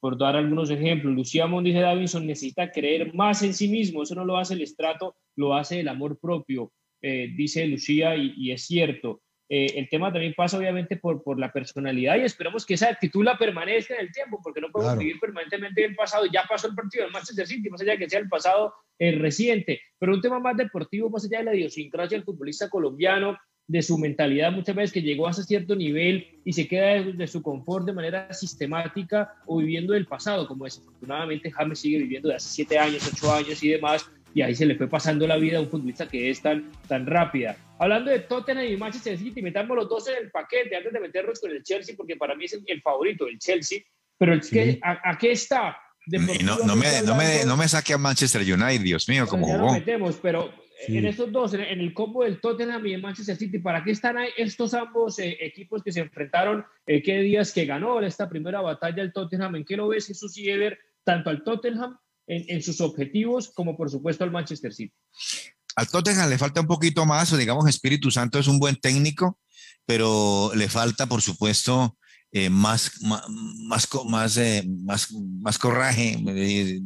por 0.00 0.18
dar 0.18 0.36
algunos 0.36 0.68
ejemplos. 0.68 1.14
Lucía 1.14 1.46
Mon 1.46 1.64
dice 1.64 1.80
Davinson 1.80 2.26
necesita 2.26 2.70
creer 2.72 3.14
más 3.14 3.42
en 3.42 3.54
sí 3.54 3.66
mismo, 3.68 4.02
eso 4.02 4.14
no 4.14 4.26
lo 4.26 4.36
hace 4.36 4.52
el 4.52 4.60
estrato, 4.60 5.16
lo 5.34 5.54
hace 5.54 5.80
el 5.80 5.88
amor 5.88 6.18
propio, 6.20 6.72
dice 7.00 7.66
Lucía, 7.66 8.16
y, 8.16 8.34
y 8.36 8.52
es 8.52 8.66
cierto. 8.66 9.22
Eh, 9.48 9.74
el 9.76 9.88
tema 9.88 10.12
también 10.12 10.34
pasa 10.36 10.58
obviamente 10.58 10.96
por, 10.96 11.22
por 11.22 11.38
la 11.38 11.50
personalidad 11.50 12.16
y 12.16 12.22
esperemos 12.22 12.66
que 12.66 12.74
esa 12.74 12.90
actitud 12.90 13.24
la 13.24 13.38
permanezca 13.38 13.94
en 13.94 14.00
el 14.00 14.12
tiempo, 14.12 14.40
porque 14.42 14.60
no 14.60 14.70
podemos 14.70 14.98
vivir 14.98 15.18
permanentemente 15.18 15.84
el 15.84 15.94
pasado. 15.94 16.26
Ya 16.26 16.44
pasó 16.48 16.68
el 16.68 16.74
partido 16.74 17.04
del 17.04 17.12
Manchester 17.12 17.46
City, 17.46 17.70
más 17.70 17.80
allá 17.80 17.92
de 17.92 17.98
que 17.98 18.10
sea 18.10 18.20
el 18.20 18.28
pasado 18.28 18.74
eh, 18.98 19.12
reciente, 19.12 19.80
pero 19.98 20.12
un 20.12 20.20
tema 20.20 20.38
más 20.38 20.56
deportivo, 20.56 21.08
más 21.08 21.24
allá 21.24 21.38
de 21.38 21.44
la 21.44 21.54
idiosincrasia 21.54 22.18
del 22.18 22.24
futbolista 22.24 22.68
colombiano, 22.68 23.38
de 23.68 23.82
su 23.82 23.98
mentalidad 23.98 24.50
muchas 24.50 24.74
veces 24.74 24.92
que 24.92 25.02
llegó 25.02 25.28
hasta 25.28 25.42
cierto 25.42 25.76
nivel 25.76 26.40
y 26.42 26.54
se 26.54 26.66
queda 26.66 27.02
de, 27.02 27.26
su 27.26 27.42
confort 27.42 27.84
de 27.84 27.92
manera 27.92 28.32
sistemática 28.32 29.34
o 29.46 29.58
viviendo 29.58 29.92
del 29.92 30.06
pasado, 30.06 30.48
como 30.48 30.64
desafortunadamente 30.64 31.50
James 31.50 31.78
sigue 31.78 31.98
viviendo 31.98 32.30
de 32.30 32.36
hace 32.36 32.48
siete 32.48 32.78
años, 32.78 33.08
ocho 33.12 33.30
años 33.30 33.62
y 33.62 33.68
demás, 33.68 34.10
y 34.34 34.42
ahí 34.42 34.54
se 34.54 34.66
le 34.66 34.76
fue 34.76 34.88
pasando 34.88 35.26
la 35.26 35.36
vida 35.36 35.58
a 35.58 35.60
un 35.60 35.68
futbolista 35.68 36.08
que 36.08 36.30
es 36.30 36.40
tan, 36.40 36.70
tan 36.86 37.06
rápida. 37.06 37.56
Hablando 37.78 38.10
de 38.10 38.20
Tottenham 38.20 38.64
y 38.64 38.76
Manchester 38.76 39.18
City, 39.18 39.42
metamos 39.42 39.76
los 39.76 39.88
dos 39.88 40.08
en 40.08 40.24
el 40.24 40.30
paquete 40.30 40.76
antes 40.76 40.92
de 40.92 41.00
meternos 41.00 41.40
con 41.40 41.50
el 41.50 41.62
Chelsea, 41.62 41.94
porque 41.96 42.16
para 42.16 42.34
mí 42.34 42.44
es 42.44 42.58
el, 42.66 42.82
favorito, 42.82 43.26
el 43.26 43.38
Chelsea. 43.38 43.80
Pero 44.18 44.34
es 44.34 44.50
que, 44.50 44.80
¿a, 44.82 45.16
qué 45.16 45.32
está? 45.32 45.76
No, 46.06 46.58
no, 46.64 46.76
me, 46.76 47.02
no, 47.02 47.14
me, 47.14 47.44
no, 47.44 47.56
me, 47.56 47.68
saque 47.68 47.92
a 47.92 47.98
Manchester 47.98 48.42
United, 48.42 48.80
Dios 48.80 49.08
mío, 49.08 49.26
como 49.26 49.46
jugó. 49.46 49.72
metemos, 49.72 50.18
pero 50.20 50.52
en 50.86 51.06
estos 51.06 51.32
dos, 51.32 51.54
en, 51.54 51.60
el 51.60 51.92
combo 51.92 52.24
del 52.24 52.40
Tottenham 52.40 52.86
y 52.86 52.94
el 52.94 53.02
Manchester 53.02 53.36
City, 53.36 53.58
¿para 53.58 53.82
qué 53.82 53.90
están 53.90 54.16
ahí 54.16 54.30
estos 54.36 54.74
ambos 54.74 55.18
eh, 55.18 55.36
equipos 55.40 55.82
que 55.82 55.92
se 55.92 56.00
enfrentaron? 56.00 56.64
Eh, 56.86 57.02
¿Qué 57.02 57.20
días 57.20 57.52
que 57.52 57.66
ganó 57.66 58.00
esta 58.00 58.28
primera 58.28 58.60
batalla 58.60 59.02
el 59.02 59.12
Tottenham? 59.12 59.56
¿En 59.56 59.64
qué 59.64 59.76
lo 59.76 59.88
ves, 59.88 60.06
Jesús 60.06 60.36
y 60.38 60.48
Ever, 60.48 60.78
tanto 61.04 61.30
al 61.30 61.42
Tottenham 61.42 61.98
en, 62.28 62.44
en, 62.48 62.62
sus 62.62 62.80
objetivos 62.80 63.50
como 63.50 63.76
por 63.76 63.90
supuesto 63.90 64.24
al 64.24 64.30
Manchester 64.30 64.72
City? 64.72 64.94
Al 65.74 65.88
Tottenham 65.88 66.28
le 66.28 66.38
falta 66.38 66.60
un 66.60 66.66
poquito 66.66 67.06
más, 67.06 67.32
o 67.32 67.36
digamos, 67.36 67.68
Espíritu 67.68 68.10
Santo 68.10 68.38
es 68.38 68.48
un 68.48 68.58
buen 68.58 68.76
técnico, 68.76 69.38
pero 69.86 70.52
le 70.54 70.68
falta, 70.68 71.06
por 71.06 71.22
supuesto, 71.22 71.96
eh, 72.30 72.50
más, 72.50 73.00
más, 73.00 73.88
más, 74.04 74.36
eh, 74.36 74.62
más, 74.84 75.10
más, 75.12 75.58
corraje, 75.58 76.22
eh, 76.26 76.80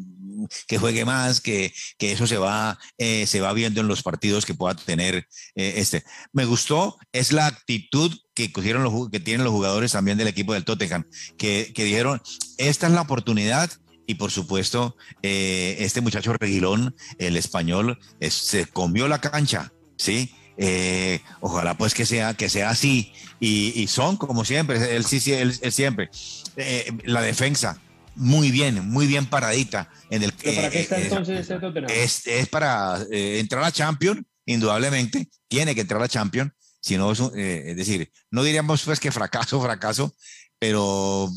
que 0.68 0.78
juegue 0.78 1.04
más, 1.04 1.40
que, 1.40 1.72
que 1.98 2.12
eso 2.12 2.28
se 2.28 2.36
va, 2.36 2.78
se 2.98 3.40
va 3.40 3.52
viendo 3.52 3.80
en 3.80 3.88
los 3.88 4.04
partidos 4.04 4.46
que 4.46 4.54
pueda 4.54 4.76
tener 4.76 5.26
este. 5.56 6.04
Me 6.32 6.44
gustó, 6.44 6.96
es 7.12 7.32
la 7.32 7.46
actitud 7.46 8.16
que 8.34 8.52
cogieron 8.52 8.84
los, 8.84 9.10
que 9.10 9.20
tienen 9.20 9.44
los 9.44 9.52
jugadores 9.52 9.92
también 9.92 10.16
del 10.16 10.28
equipo 10.28 10.52
del 10.52 10.64
Tottenham, 10.64 11.04
que, 11.36 11.72
que 11.74 11.84
dijeron, 11.84 12.22
esta 12.58 12.86
es 12.86 12.92
la 12.92 13.02
oportunidad 13.02 13.70
y 14.12 14.14
por 14.14 14.30
supuesto, 14.30 14.94
eh, 15.22 15.76
este 15.80 16.02
muchacho 16.02 16.34
Reguilón, 16.34 16.94
el 17.18 17.38
español, 17.38 17.98
se 18.20 18.66
comió 18.66 19.08
la 19.08 19.22
cancha, 19.22 19.72
¿sí? 19.96 20.34
Eh, 20.58 21.20
ojalá 21.40 21.78
pues 21.78 21.94
que 21.94 22.04
sea, 22.04 22.34
que 22.34 22.50
sea 22.50 22.68
así. 22.68 23.12
Y, 23.40 23.86
son, 23.88 24.18
como 24.18 24.44
siempre, 24.44 24.94
él, 24.94 25.04
sí, 25.06 25.32
él, 25.32 25.54
siempre. 25.72 26.10
Eh, 26.56 26.92
la 27.04 27.22
defensa, 27.22 27.80
muy 28.14 28.50
bien, 28.50 28.86
muy 28.86 29.06
bien 29.06 29.24
paradita. 29.24 29.88
En 30.10 30.22
el, 30.22 30.32
¿Para 30.32 30.68
qué 30.68 30.80
está 30.80 31.00
entonces 31.00 31.50
es, 31.88 32.26
es, 32.26 32.48
para 32.48 32.98
entrar 33.10 33.64
a 33.64 33.72
Champions, 33.72 34.22
indudablemente, 34.44 35.26
tiene 35.48 35.74
que 35.74 35.80
entrar 35.80 36.02
a 36.02 36.08
Champions. 36.08 36.52
Si 36.82 36.98
no, 36.98 37.12
es 37.12 37.76
decir, 37.76 38.10
no 38.30 38.42
diríamos 38.42 38.82
pues 38.82 39.00
que 39.00 39.10
fracaso, 39.10 39.62
fracaso, 39.62 40.14
pero 40.58 41.30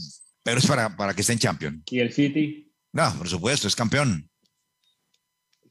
pero 0.46 0.60
es 0.60 0.68
para, 0.68 0.96
para 0.96 1.16
que 1.16 1.22
esté 1.22 1.34
en 1.34 1.40
Champions. 1.40 1.82
¿Y 1.90 2.00
el 2.02 2.14
City? 2.14 2.65
No, 2.96 3.14
por 3.18 3.28
supuesto, 3.28 3.68
es 3.68 3.76
campeón. 3.76 4.30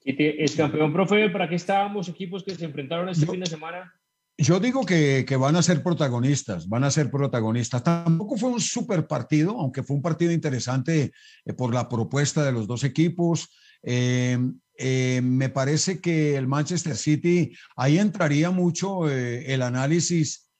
Es 0.04 0.54
campeón, 0.54 0.92
profe. 0.92 1.30
¿Para 1.30 1.48
qué 1.48 1.54
estábamos 1.54 2.06
equipos 2.10 2.44
que 2.44 2.54
se 2.54 2.66
enfrentaron 2.66 3.08
este 3.08 3.24
fin 3.24 3.40
de 3.40 3.46
semana? 3.46 3.94
Yo 4.36 4.60
digo 4.60 4.84
que, 4.84 5.24
que, 5.26 5.36
van 5.36 5.56
a 5.56 5.62
ser 5.62 5.82
protagonistas, 5.82 6.68
van 6.68 6.84
a 6.84 6.90
ser 6.90 7.10
protagonistas. 7.10 7.82
Tampoco 7.82 8.36
fue 8.36 8.50
un 8.50 8.60
super 8.60 9.06
partido, 9.06 9.58
aunque 9.58 9.82
fue 9.82 9.96
un 9.96 10.02
partido 10.02 10.32
interesante 10.32 11.12
eh, 11.46 11.52
por 11.54 11.72
la 11.72 11.88
propuesta 11.88 12.44
de 12.44 12.52
los 12.52 12.66
dos 12.66 12.84
equipos. 12.84 13.48
Eh, 13.82 14.38
eh, 14.76 15.22
me 15.24 15.48
parece 15.48 16.02
que 16.02 16.36
el 16.36 16.46
Manchester 16.46 16.94
City, 16.94 17.56
ahí 17.74 17.98
entraría 17.98 18.50
mucho 18.50 19.08
el 19.08 19.62
análisis 19.62 20.50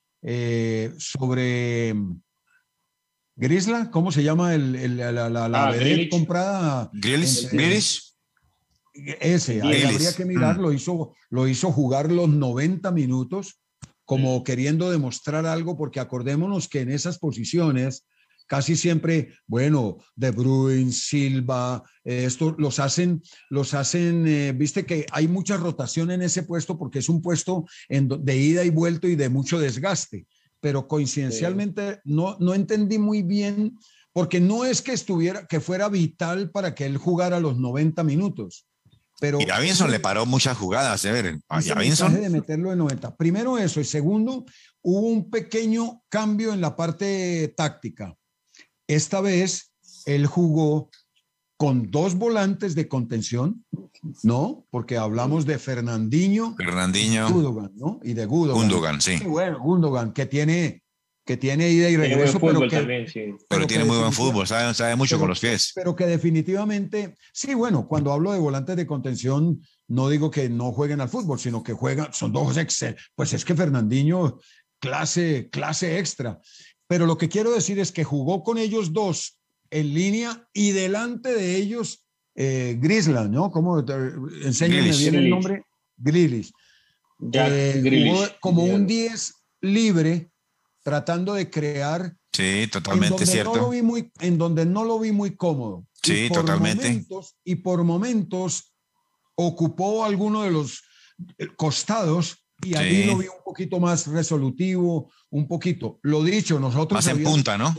sobre 0.97 1.95
Grisla, 3.37 3.91
¿cómo 3.91 4.13
se 4.13 4.23
llama 4.23 4.55
el, 4.55 4.97
la, 4.97 5.11
la, 5.13 5.29
la 5.29 5.69
ah, 5.69 5.75
comprada? 6.11 6.91
Grillis. 6.93 8.15
Ese, 8.95 9.61
ahí 9.61 9.83
habría 9.83 10.13
que 10.13 10.25
mirar, 10.25 10.59
mm. 10.59 10.63
lo, 10.63 10.73
hizo, 10.73 11.15
lo 11.31 11.49
hizo 11.49 11.73
jugar 11.73 12.13
los 12.13 12.29
90 12.29 12.93
minutos 12.93 13.61
como 14.05 14.39
mm. 14.39 14.45
queriendo 14.45 14.89
demostrar 14.89 15.47
algo, 15.47 15.77
porque 15.77 15.99
acordémonos 15.99 16.69
que 16.69 16.81
en 16.81 16.91
esas 16.91 17.19
posiciones 17.19 18.07
casi 18.47 18.77
siempre, 18.77 19.35
bueno, 19.47 19.97
De 20.15 20.31
Bruyne, 20.31 20.93
Silva, 20.93 21.83
esto 22.05 22.55
los 22.59 22.79
hacen, 22.79 23.23
los 23.51 23.75
hacen, 23.75 24.29
eh, 24.29 24.53
viste 24.53 24.85
que 24.85 25.07
hay 25.11 25.27
mucha 25.27 25.57
rotación 25.57 26.11
en 26.11 26.23
ese 26.23 26.43
puesto 26.43 26.79
porque 26.79 26.99
es 27.01 27.09
un 27.09 27.23
puesto 27.23 27.65
de 27.89 28.37
ida 28.37 28.65
y 28.65 28.71
vuelto 28.71 29.09
y 29.09 29.17
de 29.17 29.29
mucho 29.29 29.59
desgaste 29.59 30.27
pero 30.65 30.89
coincidencialmente 30.89 32.01
no, 32.05 32.39
no 32.41 32.55
entendí 32.55 32.97
muy 32.97 33.23
bien, 33.23 33.79
porque 34.15 34.41
no 34.41 34.65
es 34.65 34.81
que 34.81 34.95
estuviera, 34.95 35.47
que 35.47 35.61
fuera 35.61 35.91
vital 35.91 36.51
para 36.51 36.75
que 36.75 36.87
él 36.87 36.97
jugara 36.97 37.39
los 37.39 37.59
90 37.59 38.03
minutos, 38.03 38.67
Pero 39.21 39.39
y 39.43 39.45
Davinson 39.45 39.91
le 39.91 40.01
paró 40.01 40.25
muchas 40.25 40.57
jugadas, 40.57 41.05
a 41.05 41.13
ver, 41.13 41.39
a 41.51 41.61
Davinson. 41.61 42.19
de 42.19 42.31
meterlo 42.31 42.73
en 42.73 42.79
90. 42.79 43.15
Primero 43.15 43.59
eso, 43.59 43.79
y 43.79 43.85
segundo, 43.85 44.47
hubo 44.81 45.01
un 45.01 45.29
pequeño 45.29 46.03
cambio 46.09 46.55
en 46.55 46.63
la 46.63 46.75
parte 46.75 47.53
táctica. 47.55 48.17
Esta 48.87 49.21
vez 49.21 49.71
él 50.07 50.27
jugó 50.27 50.89
con 51.57 51.91
dos 51.91 52.17
volantes 52.17 52.75
de 52.75 52.89
contención, 52.89 53.65
¿no? 54.23 54.67
Porque 54.71 54.97
hablamos 54.97 55.47
de 55.47 55.59
Fernandinho 55.59 56.55
Fernandinho, 56.57 57.31
Gundogan, 57.31 57.71
¿no? 57.77 58.01
Y 58.03 58.15
de 58.15 58.27
Gundogan. 58.27 58.63
Gundogan, 58.63 59.01
sí. 59.01 59.19
Sí, 59.19 59.25
bueno, 59.25 59.61
Gundogan, 59.61 60.13
que 60.13 60.27
tiene, 60.27 60.83
que 61.25 61.37
tiene 61.37 61.71
ida 61.71 61.89
y 61.89 61.97
regreso, 61.97 62.41
pero 62.41 62.61
que, 62.61 62.69
también, 62.69 63.07
sí. 63.07 63.21
Pero 63.27 63.39
pero 63.49 63.67
tiene 63.67 63.85
que 63.85 63.89
muy 63.91 63.99
buen 63.99 64.13
fútbol, 64.13 64.47
sabe, 64.47 64.75
sabe 64.75 64.97
mucho 64.97 65.11
pero- 65.17 65.21
con 65.21 65.29
los 65.31 65.41
pies. 65.41 65.73
pero 65.75 65.95
que 65.95 66.07
definitivamente, 66.07 67.15
sí, 67.33 67.55
bueno, 67.55 67.87
cuando 67.87 68.13
hablo 68.13 68.33
de 68.33 68.41
volantes 68.41 68.77
de 68.77 68.87
contención, 68.87 69.63
no 69.87 70.09
digo 70.09 70.31
que 70.31 70.49
no 70.49 70.73
jueguen 70.73 71.01
al 71.01 71.09
fútbol, 71.09 71.39
sino 71.39 71.63
que 71.63 71.73
juegan, 71.73 72.13
son 72.13 72.33
dos 72.33 72.57
excel. 72.57 72.97
Pues 73.15 73.33
es 73.33 73.45
que 73.45 73.55
Fernandinho, 73.55 74.39
clase, 74.81 75.49
clase 75.51 75.99
extra. 75.99 76.41
Pero 76.89 77.07
lo 77.07 77.17
que 77.17 77.29
quiero 77.29 77.53
decir 77.53 77.79
es 77.79 77.93
que 77.93 78.05
jugó 78.05 78.43
con 78.43 78.59
ellos 78.59 78.93
dos 78.93 79.39
en 79.75 79.93
línea 79.93 80.49
y 80.53 80.71
delante 80.71 81.35
de 81.35 81.57
ellos 81.57 82.07
eh, 82.37 82.77
Grisland, 82.81 83.33
¿no? 83.35 83.51
¿Cómo? 83.51 83.85
te- 83.85 83.93
Enséñame 84.45 84.83
Grealish. 84.83 85.01
bien 85.01 85.15
el 85.17 85.31
nombre. 85.31 85.65
Jack 87.19 87.51
Eh, 87.53 88.37
como 88.41 88.65
un 88.65 88.87
10 88.87 89.35
libre, 89.63 90.31
tratando 90.83 91.35
de 91.35 91.51
crear 91.51 92.17
Sí, 92.33 92.63
en 92.63 92.71
totalmente 92.71 93.11
donde 93.11 93.27
cierto. 93.27 93.55
No 93.57 93.63
lo 93.63 93.71
vi 93.71 93.83
muy, 93.83 94.11
en 94.21 94.39
donde 94.39 94.65
no 94.67 94.85
lo 94.85 94.99
vi 94.99 95.13
muy 95.13 95.37
cómodo. 95.37 95.87
Sí, 96.03 96.29
totalmente. 96.33 96.89
momentos- 96.89 97.37
y 97.45 97.55
por 97.57 97.83
momentos 97.85 98.75
ocupó 99.37 100.05
alguno 100.05 100.43
de 100.43 100.51
los 100.51 100.83
eh, 101.39 101.47
costados 101.57 102.45
y 102.63 102.77
allí 102.77 103.03
Sí. 103.03 103.07
lo 103.07 103.19
vi 103.19 103.27
un 103.29 103.43
poquito 103.45 103.79
más 103.81 104.07
resolutivo, 104.09 105.13
un 105.31 105.47
poquito. 105.49 105.99
Lo 106.03 106.23
dicho, 106.23 106.59
nosotros 106.61 106.97
Más 107.05 107.07
en 107.17 107.23
punta, 107.25 107.57
¿no? 107.59 107.75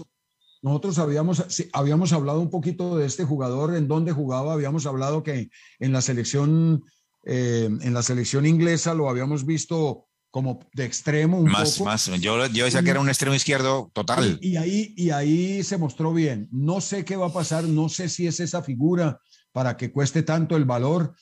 Nosotros 0.66 0.98
habíamos, 0.98 1.44
habíamos 1.74 2.12
hablado 2.12 2.42
un 2.42 2.50
poquito 2.50 2.98
de 2.98 3.06
este 3.06 3.24
jugador, 3.24 3.76
en 3.76 3.88
dónde 3.88 4.12
jugaba, 4.12 4.52
habíamos 4.54 4.88
hablado 4.88 5.22
que 5.22 5.52
en 5.78 5.94
la 5.94 6.02
selección, 6.02 6.84
eh, 7.24 7.70
en 7.70 7.94
la 7.94 8.02
selección 8.02 8.48
inglesa 8.48 8.96
lo 8.96 9.08
habíamos 9.08 9.46
visto 9.46 10.08
como 10.32 10.60
de 10.74 10.86
extremo 10.86 11.38
un 11.38 11.52
Más, 11.52 11.74
poco. 11.78 11.86
más. 11.86 12.08
Yo, 12.20 12.48
yo 12.48 12.66
decía 12.66 12.82
que 12.82 12.90
era 12.90 13.00
un 13.00 13.10
extremo 13.10 13.36
izquierdo 13.36 13.92
total. 13.94 14.40
Y, 14.42 14.56
ahí, 14.58 14.92
y 14.98 15.12
ahí 15.12 15.64
se 15.64 15.78
mostró 15.78 16.12
bien. 16.16 16.50
No 16.52 16.82
sé 16.82 17.06
qué 17.06 17.16
va 17.16 17.28
a 17.28 17.34
pasar, 17.34 17.66
no 17.66 17.88
sé 17.88 18.10
si 18.10 18.26
es 18.26 18.40
esa 18.40 18.64
figura 18.64 19.20
para 19.52 19.78
que 19.78 19.92
cueste 19.92 20.24
tanto 20.24 20.58
el 20.58 20.66
valor. 20.66 21.14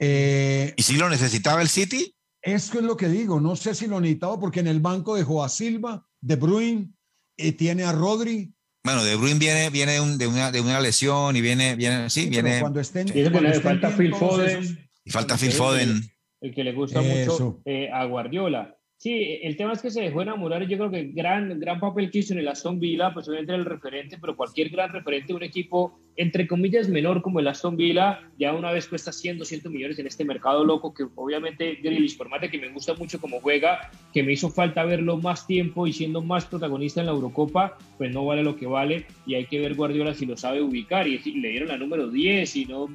Eh, 0.00 0.74
¿Y 0.76 0.82
si 0.82 0.96
lo 0.96 1.08
necesitaba 1.08 1.62
el 1.62 1.68
City? 1.68 2.12
eso 2.42 2.78
es 2.78 2.84
lo 2.84 2.96
que 2.96 3.08
digo, 3.08 3.38
no 3.38 3.54
sé 3.54 3.72
si 3.74 3.86
lo 3.86 4.00
necesitaba 4.00 4.40
porque 4.40 4.58
en 4.60 4.66
el 4.66 4.80
banco 4.80 5.14
dejó 5.14 5.44
a 5.44 5.48
Silva, 5.48 6.04
De 6.20 6.34
Bruyne, 6.34 6.90
y 7.36 7.52
tiene 7.52 7.84
a 7.84 7.92
Rodri. 7.92 8.52
Bueno, 8.82 9.04
De 9.04 9.14
Bruyne 9.16 9.38
viene, 9.38 9.70
viene 9.70 9.92
de, 9.92 10.00
un- 10.00 10.16
de 10.18 10.26
una, 10.26 10.50
de 10.50 10.60
una 10.60 10.80
lesión 10.80 11.36
y 11.36 11.40
viene, 11.40 11.76
viene 11.76 12.08
sí, 12.08 12.22
Sí, 12.22 12.28
viene. 12.30 12.60
cuando 12.60 12.80
estén, 12.80 13.08
cuando 13.30 13.48
estén 13.48 13.62
falta 13.62 13.88
bien 13.88 13.98
Phil 13.98 14.14
Foden. 14.14 14.62
esos- 14.62 14.76
Y 15.04 15.10
falta 15.10 15.36
Phil 15.36 15.52
Foden. 15.52 16.02
el 16.40 16.54
que 16.54 16.64
le 16.64 16.72
gusta 16.72 17.02
Eso. 17.02 17.32
mucho 17.32 17.62
eh, 17.66 17.90
a 17.92 18.04
Guardiola. 18.04 18.76
Sí, 19.00 19.38
el 19.40 19.56
tema 19.56 19.72
es 19.72 19.80
que 19.80 19.90
se 19.90 20.02
dejó 20.02 20.20
enamorar. 20.20 20.68
Yo 20.68 20.76
creo 20.76 20.90
que 20.90 21.04
gran, 21.04 21.58
gran 21.58 21.80
papel 21.80 22.10
que 22.10 22.18
hizo 22.18 22.34
en 22.34 22.40
el 22.40 22.48
Aston 22.48 22.78
Villa, 22.78 23.14
pues 23.14 23.26
obviamente 23.26 23.52
era 23.52 23.58
el 23.58 23.64
referente, 23.64 24.18
pero 24.20 24.36
cualquier 24.36 24.68
gran 24.68 24.92
referente 24.92 25.28
de 25.28 25.36
un 25.36 25.42
equipo, 25.42 25.98
entre 26.16 26.46
comillas, 26.46 26.86
menor 26.86 27.22
como 27.22 27.40
el 27.40 27.48
Aston 27.48 27.78
Villa, 27.78 28.20
ya 28.38 28.52
una 28.52 28.72
vez 28.72 28.86
cuesta 28.88 29.10
100, 29.10 29.38
200 29.38 29.72
millones 29.72 29.98
en 29.98 30.06
este 30.06 30.22
mercado 30.26 30.66
loco, 30.66 30.92
que 30.92 31.06
obviamente 31.14 31.76
Grealish, 31.76 32.18
por 32.18 32.28
que 32.50 32.58
me 32.58 32.68
gusta 32.68 32.92
mucho 32.92 33.18
como 33.18 33.40
juega, 33.40 33.90
que 34.12 34.22
me 34.22 34.34
hizo 34.34 34.50
falta 34.50 34.84
verlo 34.84 35.16
más 35.16 35.46
tiempo 35.46 35.86
y 35.86 35.94
siendo 35.94 36.20
más 36.20 36.44
protagonista 36.44 37.00
en 37.00 37.06
la 37.06 37.12
Eurocopa, 37.12 37.78
pues 37.96 38.12
no 38.12 38.26
vale 38.26 38.42
lo 38.42 38.56
que 38.56 38.66
vale 38.66 39.06
y 39.24 39.34
hay 39.34 39.46
que 39.46 39.60
ver 39.60 39.76
Guardiola 39.76 40.12
si 40.12 40.26
lo 40.26 40.36
sabe 40.36 40.60
ubicar. 40.60 41.08
Y 41.08 41.16
le 41.40 41.48
dieron 41.48 41.68
la 41.68 41.78
número 41.78 42.10
10 42.10 42.54
y 42.54 42.66
no, 42.66 42.90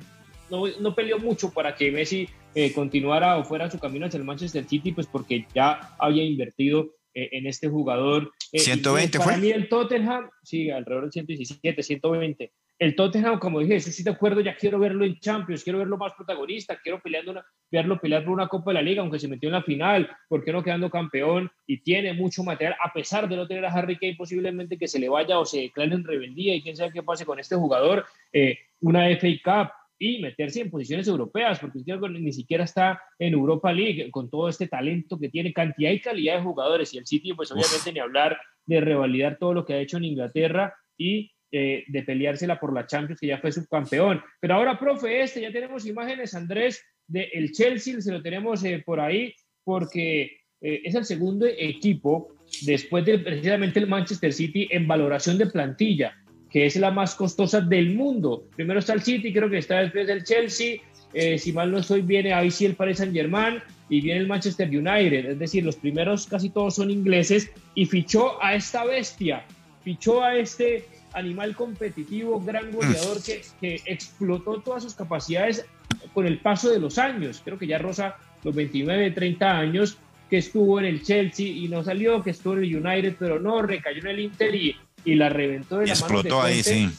no, 0.49 0.67
no 0.79 0.95
peleó 0.95 1.19
mucho 1.19 1.51
para 1.51 1.75
que 1.75 1.91
Messi 1.91 2.27
eh, 2.53 2.71
continuara 2.73 3.37
o 3.37 3.43
fuera 3.43 3.69
su 3.69 3.79
camino 3.79 4.05
hacia 4.05 4.17
el 4.17 4.23
Manchester 4.23 4.65
City, 4.65 4.91
pues 4.91 5.07
porque 5.07 5.45
ya 5.53 5.95
había 5.99 6.23
invertido 6.23 6.91
eh, 7.13 7.29
en 7.33 7.47
este 7.47 7.67
jugador. 7.67 8.31
Eh, 8.51 8.57
y 8.57 8.59
120 8.59 9.17
para 9.19 9.31
fue. 9.31 9.41
mí 9.41 9.49
el 9.49 9.69
Tottenham, 9.69 10.29
sí, 10.43 10.69
alrededor 10.69 11.03
del 11.03 11.11
117, 11.11 11.83
120. 11.83 12.51
El 12.77 12.93
Tottenham, 12.93 13.39
como 13.39 13.61
dije, 13.61 13.77
eso 13.77 13.89
sí 13.89 14.03
de 14.03 14.11
acuerdo, 14.11 14.41
ya 14.41 14.57
quiero 14.57 14.79
verlo 14.79 15.05
en 15.05 15.17
Champions, 15.19 15.63
quiero 15.63 15.79
verlo 15.79 15.97
más 15.97 16.11
protagonista, 16.13 16.77
quiero 16.83 16.99
peleando 17.01 17.31
una, 17.31 17.45
verlo 17.71 17.99
pelear 18.01 18.25
por 18.25 18.33
una 18.33 18.49
Copa 18.49 18.71
de 18.71 18.75
la 18.75 18.81
Liga, 18.81 19.01
aunque 19.01 19.17
se 19.17 19.29
metió 19.29 19.47
en 19.47 19.53
la 19.53 19.63
final, 19.63 20.09
¿por 20.27 20.43
qué 20.43 20.51
no 20.51 20.61
quedando 20.61 20.89
campeón? 20.89 21.49
Y 21.65 21.81
tiene 21.83 22.13
mucho 22.13 22.43
material, 22.43 22.75
a 22.83 22.91
pesar 22.91 23.29
de 23.29 23.37
no 23.37 23.47
tener 23.47 23.65
a 23.65 23.71
Harry 23.71 23.97
Kane, 23.97 24.17
posiblemente 24.17 24.77
que 24.77 24.89
se 24.89 24.99
le 24.99 25.07
vaya 25.07 25.39
o 25.39 25.45
se 25.45 25.61
declare 25.61 25.95
en 25.95 26.03
rebeldía 26.03 26.53
y 26.53 26.61
quién 26.61 26.75
sabe 26.75 26.91
qué 26.91 27.01
pase 27.01 27.25
con 27.25 27.39
este 27.39 27.55
jugador, 27.55 28.05
eh, 28.33 28.57
una 28.81 29.07
FA 29.09 29.27
Cup, 29.41 29.71
y 29.97 30.19
meterse 30.19 30.61
en 30.61 30.69
posiciones 30.69 31.07
europeas, 31.07 31.59
porque 31.59 31.79
ni 32.19 32.33
siquiera 32.33 32.63
está 32.63 33.01
en 33.19 33.33
Europa 33.33 33.71
League 33.71 34.09
con 34.11 34.29
todo 34.29 34.49
este 34.49 34.67
talento 34.67 35.17
que 35.19 35.29
tiene, 35.29 35.53
cantidad 35.53 35.91
y 35.91 36.01
calidad 36.01 36.37
de 36.37 36.43
jugadores. 36.43 36.93
Y 36.93 36.97
el 36.97 37.05
City, 37.05 37.33
pues 37.33 37.51
obviamente 37.51 37.93
ni 37.93 37.99
hablar 37.99 38.37
de 38.65 38.81
revalidar 38.81 39.37
todo 39.37 39.53
lo 39.53 39.65
que 39.65 39.73
ha 39.73 39.79
hecho 39.79 39.97
en 39.97 40.05
Inglaterra 40.05 40.73
y 40.97 41.31
eh, 41.51 41.85
de 41.87 42.03
peleársela 42.03 42.59
por 42.59 42.73
la 42.73 42.87
Champions, 42.87 43.19
que 43.19 43.27
ya 43.27 43.37
fue 43.37 43.51
subcampeón. 43.51 44.21
Pero 44.41 44.55
ahora, 44.55 44.77
profe, 44.77 45.21
este, 45.21 45.41
ya 45.41 45.51
tenemos 45.51 45.85
imágenes, 45.85 46.33
Andrés, 46.33 46.83
del 47.07 47.29
el 47.31 47.51
Chelsea, 47.51 48.01
se 48.01 48.11
lo 48.11 48.21
tenemos 48.21 48.63
eh, 48.63 48.83
por 48.85 48.99
ahí, 48.99 49.33
porque 49.63 50.23
eh, 50.61 50.81
es 50.83 50.95
el 50.95 51.05
segundo 51.05 51.45
equipo 51.45 52.35
después 52.65 53.05
de 53.05 53.19
precisamente 53.19 53.79
el 53.79 53.87
Manchester 53.87 54.33
City 54.33 54.67
en 54.71 54.87
valoración 54.87 55.37
de 55.37 55.47
plantilla 55.47 56.13
que 56.55 56.65
es 56.65 56.77
la 56.77 56.89
más 56.89 57.15
costosa 57.15 57.59
del 57.59 57.95
mundo. 57.95 58.45
Primero 58.55 58.79
está 58.79 58.93
el 58.93 59.01
City, 59.01 59.33
creo 59.33 59.49
que 59.49 59.57
está 59.57 59.81
después 59.81 60.07
del 60.07 60.23
Chelsea, 60.23 60.77
eh, 61.13 61.37
si 61.37 61.51
mal 61.51 61.69
no 61.69 61.79
estoy, 61.79 62.01
viene 62.01 62.31
ahí 62.33 62.49
sí 62.49 62.63
el 62.63 62.75
Paris 62.75 62.99
Saint 62.99 63.13
Germain 63.13 63.61
y 63.89 63.99
viene 63.99 64.21
el 64.21 64.27
Manchester 64.27 64.69
United, 64.69 65.31
es 65.31 65.37
decir, 65.37 65.65
los 65.65 65.75
primeros 65.75 66.27
casi 66.27 66.49
todos 66.49 66.75
son 66.75 66.91
ingleses 66.91 67.51
y 67.73 67.85
fichó 67.85 68.41
a 68.41 68.55
esta 68.55 68.85
bestia, 68.85 69.43
fichó 69.83 70.23
a 70.23 70.37
este 70.37 70.85
animal 71.11 71.57
competitivo, 71.57 72.39
gran 72.39 72.71
goleador 72.71 73.21
que, 73.21 73.41
que 73.59 73.81
explotó 73.85 74.61
todas 74.61 74.83
sus 74.83 74.93
capacidades 74.93 75.65
con 76.13 76.25
el 76.25 76.37
paso 76.39 76.69
de 76.69 76.79
los 76.79 76.97
años, 76.97 77.41
creo 77.43 77.57
que 77.57 77.67
ya 77.67 77.79
rosa 77.79 78.15
los 78.45 78.55
29, 78.55 79.11
30 79.11 79.57
años, 79.59 79.97
que 80.29 80.37
estuvo 80.37 80.79
en 80.79 80.85
el 80.85 81.03
Chelsea 81.03 81.47
y 81.47 81.67
no 81.67 81.83
salió, 81.83 82.23
que 82.23 82.29
estuvo 82.29 82.53
en 82.53 82.63
el 82.63 82.77
United, 82.77 83.17
pero 83.19 83.41
no, 83.41 83.61
recayó 83.61 83.99
en 83.99 84.07
el 84.07 84.19
Inter 84.21 84.55
y, 84.55 84.75
y 85.05 85.15
la 85.15 85.29
reventó 85.29 85.77
de 85.77 85.85
Y 85.85 85.87
la 85.89 85.95
mano 85.95 86.07
de 86.07 86.19
explotó 86.19 86.41
ahí, 86.41 86.63
sí. 86.63 86.89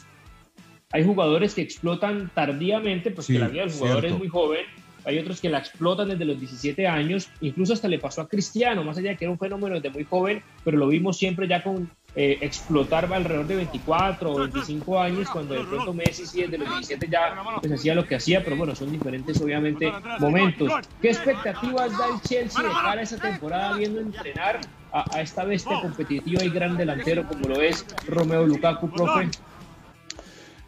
Hay 0.91 1.03
jugadores 1.03 1.53
que 1.53 1.61
explotan 1.61 2.31
tardíamente, 2.33 3.11
pues 3.11 3.27
Sí, 3.27 3.33
que 3.33 3.39
la 3.39 3.49
vida 3.49 3.61
del 3.63 3.71
jugador 3.71 3.99
cierto. 3.99 4.15
es 4.15 4.19
muy 4.19 4.29
joven. 4.29 4.65
Hay 5.05 5.19
otros 5.19 5.39
que 5.39 5.49
la 5.49 5.59
explotan 5.59 6.09
desde 6.09 6.25
los 6.25 6.39
17 6.39 6.87
años. 6.87 7.29
Incluso 7.41 7.73
hasta 7.73 7.87
le 7.87 7.99
pasó 7.99 8.21
a 8.21 8.27
Cristiano, 8.27 8.83
más 8.83 8.97
allá 8.97 9.11
de 9.11 9.17
que 9.17 9.25
era 9.25 9.31
un 9.31 9.39
fenómeno 9.39 9.75
desde 9.75 9.89
muy 9.89 10.05
joven, 10.05 10.41
pero 10.63 10.77
lo 10.77 10.87
vimos 10.87 11.17
siempre 11.17 11.47
ya 11.47 11.61
con 11.61 11.89
eh, 12.19 12.39
explotar 12.41 13.05
alrededor 13.13 13.45
de 13.45 13.57
24 13.57 14.31
o 14.31 14.39
25 14.39 14.99
años, 14.99 15.29
cuando 15.29 15.53
de 15.53 15.63
pronto 15.63 15.93
Messi 15.93 16.25
sí 16.25 16.41
desde 16.41 16.57
los 16.57 16.67
17 16.67 17.07
ya 17.07 17.59
pues, 17.61 17.71
hacía 17.71 17.93
lo 17.93 18.07
que 18.07 18.15
hacía, 18.15 18.43
pero 18.43 18.55
bueno, 18.55 18.73
son 18.73 18.91
diferentes 18.91 19.39
obviamente 19.39 19.93
momentos. 20.19 20.73
¿Qué 20.99 21.09
expectativas 21.09 21.95
da 21.95 22.07
el 22.07 22.21
Chelsea 22.21 22.63
de 22.63 22.69
cara 22.69 22.93
a 22.93 23.01
esa 23.03 23.17
temporada 23.17 23.77
viendo 23.77 24.01
entrenar 24.01 24.61
a, 24.91 25.15
a 25.15 25.21
esta 25.21 25.43
bestia 25.43 25.79
competitiva 25.79 26.43
y 26.43 26.49
gran 26.49 26.75
delantero 26.75 27.27
como 27.27 27.49
lo 27.49 27.61
es 27.61 27.85
Romeo 28.07 28.47
Lukaku, 28.47 28.89
profe? 28.89 29.29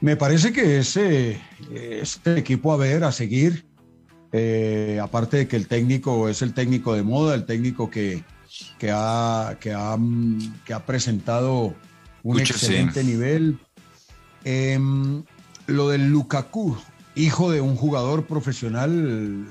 Me 0.02 0.16
parece 0.16 0.54
que 0.54 0.78
ese 0.78 1.42
este 1.74 2.38
equipo 2.38 2.72
a 2.72 2.78
ver, 2.78 3.04
a 3.04 3.12
seguir, 3.12 3.66
eh, 4.32 5.00
aparte 5.02 5.38
de 5.38 5.48
que 5.48 5.56
el 5.56 5.68
técnico 5.68 6.30
es 6.30 6.44
el 6.44 6.54
técnico 6.54 6.94
de 6.94 7.02
moda, 7.02 7.34
el 7.34 7.46
técnico 7.46 7.90
que, 7.90 8.24
que, 8.78 8.92
ha, 8.94 9.58
que, 9.60 9.74
ha, 9.74 9.96
mm, 9.98 10.62
que 10.66 10.74
ha 10.74 10.86
presentado 10.86 11.74
un 12.24 12.38
Mucho, 12.38 12.54
sí. 12.54 12.66
excelente 12.68 13.04
nivel. 13.04 13.58
Em, 14.44 15.24
lo 15.68 15.90
del 15.90 16.10
Lukaku, 16.10 16.78
hijo 17.16 17.52
de 17.52 17.62
un 17.62 17.76
jugador 17.76 18.26
profesional 18.26 19.46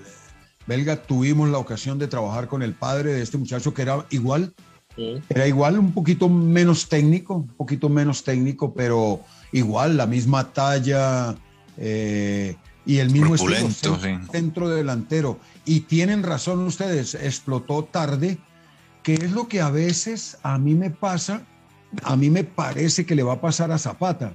belga, 0.66 0.96
tuvimos 1.03 1.49
la 1.49 1.59
ocasión 1.59 1.99
de 1.99 2.09
trabajar 2.09 2.49
con 2.49 2.62
el 2.62 2.74
padre 2.74 3.12
de 3.12 3.22
este 3.22 3.38
muchacho 3.38 3.72
que 3.74 3.82
era 3.82 4.05
igual, 4.11 4.53
era 5.28 5.46
igual, 5.46 5.78
un 5.78 5.92
poquito 5.92 6.28
menos 6.28 6.88
técnico, 6.88 7.34
un 7.36 7.46
poquito 7.49 7.88
menos 7.88 8.24
técnico, 8.24 8.74
pero 8.74 9.20
igual, 9.53 9.96
la 9.96 10.07
misma 10.07 10.53
talla 10.53 11.36
eh, 11.76 12.57
y 12.84 12.99
el 12.99 13.11
mismo 13.11 13.36
estilo, 13.36 13.70
sí. 13.70 13.86
cen- 14.09 14.28
centro 14.30 14.68
delantero. 14.68 15.38
Y 15.64 15.80
tienen 15.80 16.24
razón 16.24 16.61
ustedes, 16.66 17.14
explotó 17.14 17.84
tarde, 17.84 18.38
que 19.09 19.14
es 19.14 19.32
lo 19.32 19.48
que 19.48 19.62
a 19.62 19.70
veces 19.70 20.36
a 20.42 20.59
mí 20.59 20.74
me 20.74 20.90
pasa, 20.90 21.46
a 22.02 22.14
mí 22.14 22.28
me 22.28 22.44
parece 22.44 23.06
que 23.06 23.14
le 23.14 23.22
va 23.22 23.32
a 23.32 23.40
pasar 23.40 23.72
a 23.72 23.78
Zapata. 23.78 24.34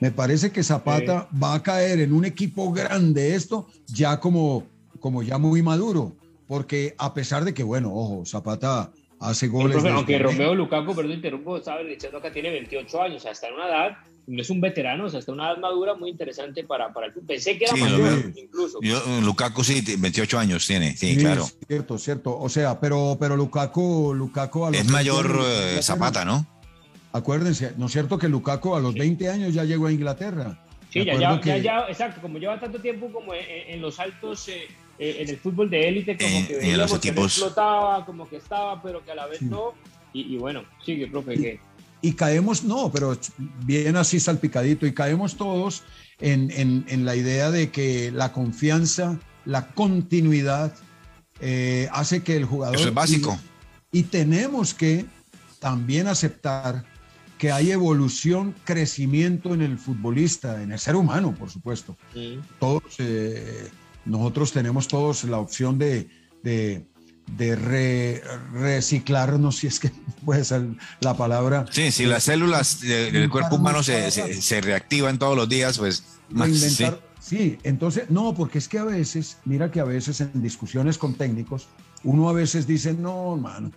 Me 0.00 0.10
parece 0.10 0.50
que 0.50 0.62
Zapata 0.62 1.28
va 1.30 1.52
a 1.52 1.62
caer 1.62 2.00
en 2.00 2.14
un 2.14 2.24
equipo 2.24 2.72
grande 2.72 3.34
esto, 3.34 3.66
ya 3.88 4.18
como, 4.18 4.66
como 4.98 5.22
ya 5.22 5.36
muy 5.36 5.60
maduro, 5.60 6.16
porque 6.48 6.94
a 6.96 7.12
pesar 7.12 7.44
de 7.44 7.52
que, 7.52 7.64
bueno, 7.64 7.92
ojo, 7.92 8.24
Zapata 8.24 8.90
hace 9.20 9.48
goles. 9.48 9.84
aunque 9.84 10.18
Romeo 10.18 10.54
Lukaku, 10.54 10.94
perdón, 10.94 11.12
interrumpo, 11.12 11.58
estaba 11.58 11.82
diciendo 11.82 12.22
que 12.22 12.30
tiene 12.30 12.50
28 12.50 13.02
años, 13.02 13.26
hasta 13.26 13.48
en 13.48 13.54
una 13.56 13.68
edad, 13.68 13.98
es 14.26 14.50
un 14.50 14.60
veterano, 14.60 15.06
o 15.06 15.08
sea, 15.08 15.18
hasta 15.18 15.32
una 15.32 15.50
edad 15.50 15.58
madura 15.58 15.94
muy 15.94 16.10
interesante 16.10 16.64
para, 16.64 16.92
para 16.92 17.06
el 17.06 17.12
club. 17.12 17.26
Pensé 17.26 17.58
que 17.58 17.64
era 17.64 17.76
mayor, 17.76 18.32
incluso. 18.36 18.78
Lukaku 19.22 19.64
sí, 19.64 19.82
28 19.98 20.38
años 20.38 20.66
tiene, 20.66 20.96
sí, 20.96 21.16
claro. 21.16 21.48
Cierto, 21.66 21.98
cierto. 21.98 22.38
O 22.38 22.48
sea, 22.48 22.78
pero, 22.80 23.16
pero 23.18 23.36
Lukaku, 23.36 24.14
Lukaku 24.14 24.68
Es 24.72 24.86
mayor 24.86 25.40
eh, 25.44 25.82
Zapata, 25.82 26.24
¿no? 26.24 26.46
Acuérdense, 27.12 27.74
¿no 27.76 27.86
es 27.86 27.92
cierto 27.92 28.18
que 28.18 28.28
Lukaku 28.28 28.74
a 28.74 28.80
los 28.80 28.94
20 28.94 29.28
años 29.28 29.52
ya 29.52 29.64
llegó 29.64 29.86
a 29.86 29.92
Inglaterra? 29.92 30.58
Sí, 30.88 31.04
ya, 31.04 31.40
ya, 31.40 31.56
ya, 31.58 31.86
exacto, 31.88 32.20
como 32.20 32.38
lleva 32.38 32.60
tanto 32.60 32.78
tiempo 32.78 33.10
como 33.10 33.32
en, 33.34 33.80
los 33.80 33.98
altos, 33.98 34.48
eh, 34.48 34.66
eh, 34.98 35.16
en 35.20 35.28
el 35.30 35.38
fútbol 35.38 35.70
de 35.70 35.88
élite, 35.88 36.18
como 36.18 36.46
que 36.46 36.56
veíamos 36.56 36.90
los 36.90 36.98
equipos... 36.98 37.34
que 37.34 37.40
explotaba, 37.40 38.04
como 38.04 38.28
que 38.28 38.36
estaba, 38.36 38.82
pero 38.82 39.02
que 39.02 39.12
a 39.12 39.14
la 39.14 39.26
vez 39.26 39.40
no. 39.40 39.72
Y, 40.14 40.36
bueno, 40.36 40.64
sigue, 40.84 41.06
profe, 41.06 41.34
que... 41.34 41.60
Y 42.02 42.12
caemos, 42.12 42.64
no, 42.64 42.90
pero 42.92 43.16
bien 43.64 43.96
así 43.96 44.20
salpicadito, 44.20 44.86
y 44.86 44.92
caemos 44.92 45.36
todos 45.36 45.84
en, 46.18 46.50
en, 46.50 46.84
en 46.88 47.04
la 47.04 47.16
idea 47.16 47.50
de 47.50 47.70
que 47.70 48.10
la 48.10 48.32
confianza, 48.32 49.18
la 49.44 49.68
continuidad, 49.68 50.74
eh, 51.40 51.88
hace 51.92 52.22
que 52.22 52.36
el 52.36 52.44
jugador... 52.44 52.76
Eso 52.76 52.88
es 52.88 52.94
básico. 52.94 53.38
Y, 53.92 54.00
y 54.00 54.02
tenemos 54.02 54.74
que 54.74 55.06
también 55.60 56.08
aceptar 56.08 56.84
que 57.38 57.50
hay 57.50 57.72
evolución, 57.72 58.54
crecimiento 58.64 59.52
en 59.52 59.62
el 59.62 59.76
futbolista, 59.76 60.62
en 60.62 60.70
el 60.70 60.78
ser 60.78 60.94
humano, 60.94 61.34
por 61.36 61.50
supuesto. 61.50 61.96
Todos, 62.60 62.82
eh, 62.98 63.68
nosotros 64.04 64.52
tenemos 64.52 64.86
todos 64.86 65.24
la 65.24 65.38
opción 65.38 65.76
de, 65.76 66.08
de, 66.44 66.86
reciclarnos, 67.36 69.56
si 69.56 69.66
es 69.66 69.80
que 69.80 69.90
puede 70.24 70.44
ser 70.44 70.66
la 71.00 71.16
palabra. 71.16 71.66
Sí, 71.70 71.90
si 71.90 72.06
las 72.06 72.24
células 72.24 72.80
del 72.80 73.28
cuerpo 73.30 73.56
humano 73.56 73.82
se, 73.82 74.10
se, 74.10 74.60
reactivan 74.60 75.18
todos 75.18 75.36
los 75.36 75.48
días, 75.48 75.78
pues... 75.78 76.04
Más, 76.30 76.50
sí. 76.50 76.86
sí, 77.20 77.58
entonces, 77.62 78.08
no, 78.08 78.34
porque 78.34 78.58
es 78.58 78.68
que 78.68 78.78
a 78.78 78.84
veces, 78.84 79.38
mira 79.44 79.70
que 79.70 79.80
a 79.80 79.84
veces 79.84 80.20
en 80.20 80.42
discusiones 80.42 80.96
con 80.96 81.14
técnicos, 81.14 81.68
uno 82.04 82.28
a 82.28 82.32
veces 82.32 82.66
dice, 82.66 82.94
no, 82.94 83.34
hermano, 83.34 83.70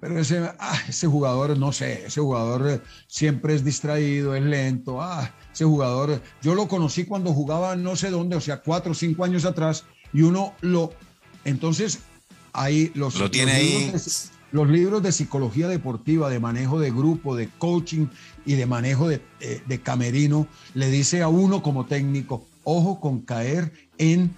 pero 0.00 0.18
ese, 0.18 0.50
ah, 0.58 0.78
ese 0.88 1.06
jugador, 1.06 1.56
no 1.58 1.72
sé, 1.72 2.06
ese 2.06 2.22
jugador 2.22 2.70
eh, 2.70 2.80
siempre 3.06 3.54
es 3.54 3.62
distraído, 3.62 4.34
es 4.34 4.42
lento. 4.42 5.02
Ah, 5.02 5.30
ese 5.52 5.66
jugador, 5.66 6.22
yo 6.40 6.54
lo 6.54 6.68
conocí 6.68 7.04
cuando 7.04 7.34
jugaba 7.34 7.76
no 7.76 7.96
sé 7.96 8.10
dónde, 8.10 8.36
o 8.36 8.40
sea, 8.40 8.62
cuatro 8.62 8.92
o 8.92 8.94
cinco 8.94 9.24
años 9.24 9.44
atrás, 9.44 9.84
y 10.14 10.22
uno 10.22 10.54
lo. 10.62 10.94
Entonces, 11.44 12.00
ahí 12.52 12.90
los. 12.94 13.18
Lo 13.18 13.30
tiene 13.30 13.52
ahí. 13.52 13.92
los 14.52 14.68
libros 14.68 15.02
de 15.02 15.12
psicología 15.12 15.68
deportiva, 15.68 16.28
de 16.28 16.40
manejo 16.40 16.80
de 16.80 16.90
grupo, 16.90 17.36
de 17.36 17.48
coaching 17.48 18.06
y 18.44 18.54
de 18.54 18.66
manejo 18.66 19.08
de, 19.08 19.22
eh, 19.40 19.62
de 19.66 19.80
camerino, 19.80 20.46
le 20.74 20.90
dice 20.90 21.22
a 21.22 21.28
uno 21.28 21.62
como 21.62 21.86
técnico, 21.86 22.44
ojo 22.64 23.00
con 23.00 23.20
caer 23.20 23.72
en, 23.98 24.34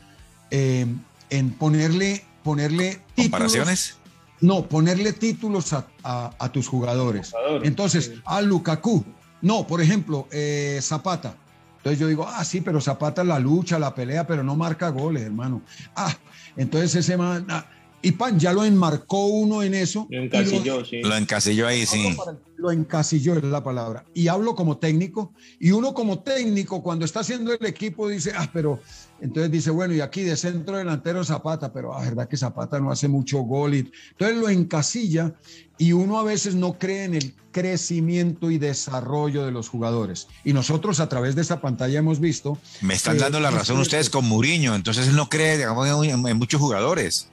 eh, 0.51 0.87
en 1.31 1.51
ponerle, 1.51 2.25
ponerle 2.43 3.01
comparaciones. 3.17 3.97
No, 4.41 4.69
ponerle 4.69 5.13
títulos 5.13 5.73
a, 5.73 6.53
tus 6.53 6.67
jugadores. 6.67 7.33
Entonces, 7.63 8.13
a 8.25 8.43
Lukaku. 8.43 9.05
No, 9.41 9.67
por 9.69 9.81
ejemplo, 9.81 10.27
eh, 10.33 10.81
Zapata. 10.83 11.37
Entonces 11.83 11.99
yo 11.99 12.07
digo, 12.07 12.29
ah, 12.29 12.45
sí, 12.45 12.61
pero 12.61 12.81
Zapata 12.81 13.25
la 13.25 13.39
lucha, 13.39 13.79
la 13.79 13.95
pelea, 13.95 14.27
pero 14.27 14.45
no 14.45 14.55
marca 14.55 14.89
goles, 14.89 15.25
hermano. 15.25 15.63
Ah, 15.97 16.15
entonces 16.57 16.95
ese 16.95 17.17
man. 17.17 17.47
Ah, 17.49 17.67
y 18.03 18.13
Pan 18.13 18.39
ya 18.39 18.53
lo 18.53 18.65
enmarcó 18.65 19.27
uno 19.27 19.63
en 19.63 19.75
eso. 19.75 20.09
Lo 20.11 20.25
encasilló, 20.25 20.85
sí. 20.85 21.01
Lo 21.03 21.17
encasilló 21.17 21.69
ahí, 21.69 21.87
sí. 21.87 22.17
Lo 22.57 22.73
encasilló 22.73 23.37
es 23.37 23.45
la 23.45 23.63
palabra. 23.63 24.05
Y 24.13 24.27
hablo 24.27 24.57
como 24.57 24.79
técnico. 24.79 25.33
Y 25.61 25.71
uno 25.71 25.95
como 25.95 26.19
técnico, 26.21 26.83
cuando 26.83 27.05
está 27.05 27.21
haciendo 27.21 27.53
el 27.53 27.65
equipo, 27.65 28.09
dice, 28.09 28.33
ah, 28.37 28.51
pero 28.53 28.81
entonces 29.21 29.53
dice, 29.53 29.71
bueno, 29.71 29.95
y 29.95 30.01
aquí 30.01 30.23
de 30.23 30.37
centro 30.37 30.77
delantero 30.77 31.25
Zapata, 31.25 31.73
pero 31.73 31.93
la 31.93 31.99
ah, 31.99 32.05
verdad 32.05 32.29
que 32.29 32.37
Zapata 32.37 32.81
no 32.81 32.91
hace 32.91 33.07
mucho 33.07 33.39
gol. 33.39 33.75
Y, 33.75 33.91
entonces 34.11 34.37
lo 34.37 34.49
encasilla 34.49 35.35
y 35.79 35.93
uno 35.93 36.19
a 36.19 36.25
veces 36.25 36.57
no 36.57 36.79
cree 36.79 37.05
en 37.05 37.15
el 37.15 37.35
crecimiento 37.53 38.51
y 38.51 38.59
desarrollo 38.59 39.45
de 39.45 39.53
los 39.53 39.69
jugadores. 39.69 40.27
Y 40.45 40.53
nosotros 40.53 40.99
a 40.99 41.09
través 41.09 41.37
de 41.37 41.43
esta 41.43 41.61
pantalla 41.61 42.01
hemos 42.01 42.19
visto... 42.19 42.59
Me 42.81 42.95
están 42.95 43.19
dando 43.19 43.39
la 43.39 43.53
razón 43.53 43.79
ustedes 43.79 44.11
con 44.11 44.25
Muriño, 44.25 44.75
entonces 44.75 45.09
él 45.09 45.17
no 45.17 45.29
cree 45.29 45.57
digamos, 45.57 45.89
en 46.07 46.37
muchos 46.37 46.61
jugadores. 46.61 47.32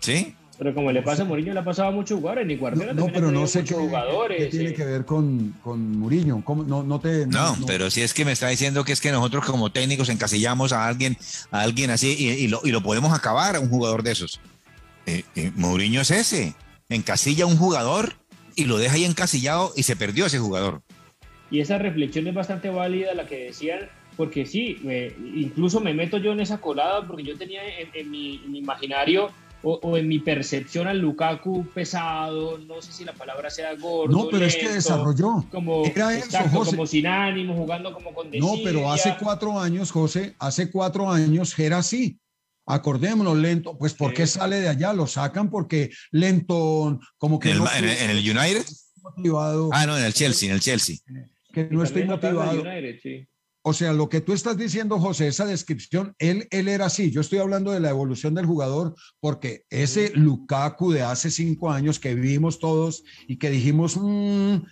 ¿Sí? 0.00 0.34
Pero 0.60 0.74
como 0.74 0.92
le 0.92 1.00
pasa 1.00 1.22
a 1.22 1.24
Mourinho, 1.24 1.54
le 1.54 1.60
ha 1.60 1.64
pasado 1.64 1.88
a 1.88 1.90
muchos 1.90 2.18
jugadores, 2.18 2.46
ni 2.46 2.54
Guardiola 2.56 2.92
No, 2.92 3.06
pero 3.06 3.30
no 3.30 3.46
sé 3.46 3.64
qué, 3.64 3.72
jugadores, 3.72 4.50
tiene 4.50 4.74
que 4.74 4.84
ver 4.84 5.06
con, 5.06 5.54
con 5.62 5.98
Mourinho. 5.98 6.44
No, 6.66 6.82
no, 6.82 7.00
te, 7.00 7.26
no, 7.26 7.56
pero 7.66 7.90
si 7.90 8.02
es 8.02 8.12
que 8.12 8.26
me 8.26 8.32
está 8.32 8.48
diciendo 8.48 8.84
que 8.84 8.92
es 8.92 9.00
que 9.00 9.10
nosotros 9.10 9.46
como 9.46 9.72
técnicos 9.72 10.10
encasillamos 10.10 10.74
a 10.74 10.86
alguien, 10.86 11.16
a 11.50 11.62
alguien 11.62 11.88
así 11.88 12.08
y, 12.12 12.46
lo, 12.48 12.60
y 12.62 12.72
lo, 12.72 12.82
podemos 12.82 13.14
acabar 13.14 13.56
a 13.56 13.60
un 13.60 13.70
jugador 13.70 14.02
de 14.02 14.12
esos. 14.12 14.38
Eh, 15.06 15.24
eh, 15.34 15.50
Mourinho 15.56 16.02
es 16.02 16.10
ese, 16.10 16.52
encasilla 16.90 17.44
a 17.44 17.46
un 17.46 17.56
jugador 17.56 18.16
y 18.54 18.66
lo 18.66 18.76
deja 18.76 18.96
ahí 18.96 19.06
encasillado 19.06 19.72
y 19.76 19.84
se 19.84 19.96
perdió 19.96 20.26
ese 20.26 20.40
jugador. 20.40 20.82
Y 21.50 21.60
esa 21.60 21.78
reflexión 21.78 22.26
es 22.26 22.34
bastante 22.34 22.68
válida 22.68 23.14
la 23.14 23.26
que 23.26 23.44
decían, 23.44 23.88
porque 24.14 24.44
sí, 24.44 24.76
incluso 25.34 25.80
me 25.80 25.94
meto 25.94 26.18
yo 26.18 26.32
en 26.32 26.40
esa 26.40 26.60
colada 26.60 27.06
porque 27.06 27.22
yo 27.22 27.38
tenía 27.38 27.62
en, 27.94 28.10
mi, 28.10 28.42
en 28.44 28.52
mi 28.52 28.58
imaginario 28.58 29.30
o, 29.62 29.96
en 29.96 30.08
mi 30.08 30.18
percepción 30.18 30.86
al 30.86 30.98
Lukaku 30.98 31.66
pesado, 31.74 32.58
no 32.58 32.80
sé 32.80 32.92
si 32.92 33.04
la 33.04 33.12
palabra 33.12 33.50
sea 33.50 33.74
gordo. 33.74 34.16
No, 34.16 34.28
pero 34.30 34.46
es 34.46 34.56
que 34.56 34.68
desarrolló. 34.68 35.44
Como, 35.50 35.84
Era 35.84 36.10
como 36.52 36.86
sin 36.86 37.06
ánimo, 37.06 37.54
jugando 37.56 37.92
como 37.92 38.14
con 38.14 38.30
No, 38.30 38.54
pero 38.64 38.90
hace 38.90 39.16
cuatro 39.20 39.58
años, 39.58 39.90
José, 39.90 40.34
hace 40.38 40.70
cuatro 40.70 41.10
años 41.10 41.58
era 41.58 41.78
así. 41.78 42.18
Acordémonos, 42.66 43.36
lento. 43.36 43.76
Pues 43.76 43.94
¿por 43.94 44.14
qué 44.14 44.26
sale 44.26 44.60
de 44.60 44.68
allá? 44.68 44.92
Lo 44.92 45.06
sacan 45.06 45.50
porque 45.50 45.90
lento, 46.12 47.00
como 47.18 47.38
que. 47.38 47.50
¿En, 47.50 47.58
el, 47.58 47.88
en, 47.88 48.10
el, 48.10 48.18
United? 48.18 48.64
Motivado. 49.02 49.70
Ah, 49.72 49.86
no, 49.86 49.98
en 49.98 50.04
el 50.04 50.12
Chelsea, 50.12 50.48
en 50.48 50.54
el 50.54 50.60
Chelsea. 50.60 50.96
Que 51.52 51.64
no 51.64 51.82
estoy 51.82 52.04
motivado. 52.04 52.60
United, 52.60 53.00
sí. 53.02 53.26
O 53.62 53.74
sea, 53.74 53.92
lo 53.92 54.08
que 54.08 54.22
tú 54.22 54.32
estás 54.32 54.56
diciendo, 54.56 54.98
José, 54.98 55.28
esa 55.28 55.44
descripción, 55.44 56.14
él, 56.18 56.48
él 56.50 56.68
era 56.68 56.86
así. 56.86 57.10
Yo 57.10 57.20
estoy 57.20 57.40
hablando 57.40 57.72
de 57.72 57.80
la 57.80 57.90
evolución 57.90 58.34
del 58.34 58.46
jugador 58.46 58.94
porque 59.20 59.64
ese 59.68 60.12
Lukaku 60.14 60.92
de 60.92 61.02
hace 61.02 61.30
cinco 61.30 61.70
años 61.70 61.98
que 61.98 62.14
vivimos 62.14 62.58
todos 62.58 63.04
y 63.28 63.36
que 63.36 63.50
dijimos, 63.50 63.98
mmm, 64.00 64.62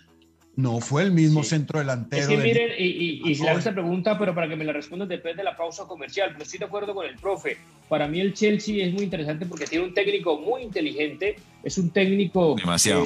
no 0.61 0.81
fue 0.81 1.03
el 1.03 1.11
mismo 1.11 1.43
centro 1.43 1.79
delantero. 1.79 2.23
Es 2.23 2.27
que 2.27 2.37
miren, 2.37 2.71
y, 2.77 3.21
y, 3.29 3.35
si 3.35 3.43
le 3.43 3.49
hago 3.49 3.59
esta 3.59 3.71
pregunta, 3.71 4.17
pero 4.19 4.35
para 4.35 4.47
que 4.49 4.55
me 4.55 4.65
la 4.65 4.73
respondan 4.73 5.07
después 5.07 5.35
de 5.37 5.43
la 5.43 5.55
pausa 5.55 5.85
comercial, 5.85 6.31
pero 6.33 6.43
estoy 6.43 6.59
de 6.59 6.65
acuerdo 6.65 6.93
con 6.93 7.05
el 7.05 7.15
profe. 7.15 7.57
Para 7.87 8.07
mí 8.07 8.19
el 8.19 8.33
Chelsea 8.33 8.85
es 8.85 8.93
muy 8.93 9.03
interesante 9.03 9.45
porque 9.45 9.65
tiene 9.65 9.85
un 9.85 9.93
técnico 9.93 10.37
muy 10.37 10.63
inteligente, 10.63 11.37
es 11.63 11.77
un 11.77 11.91
técnico 11.91 12.55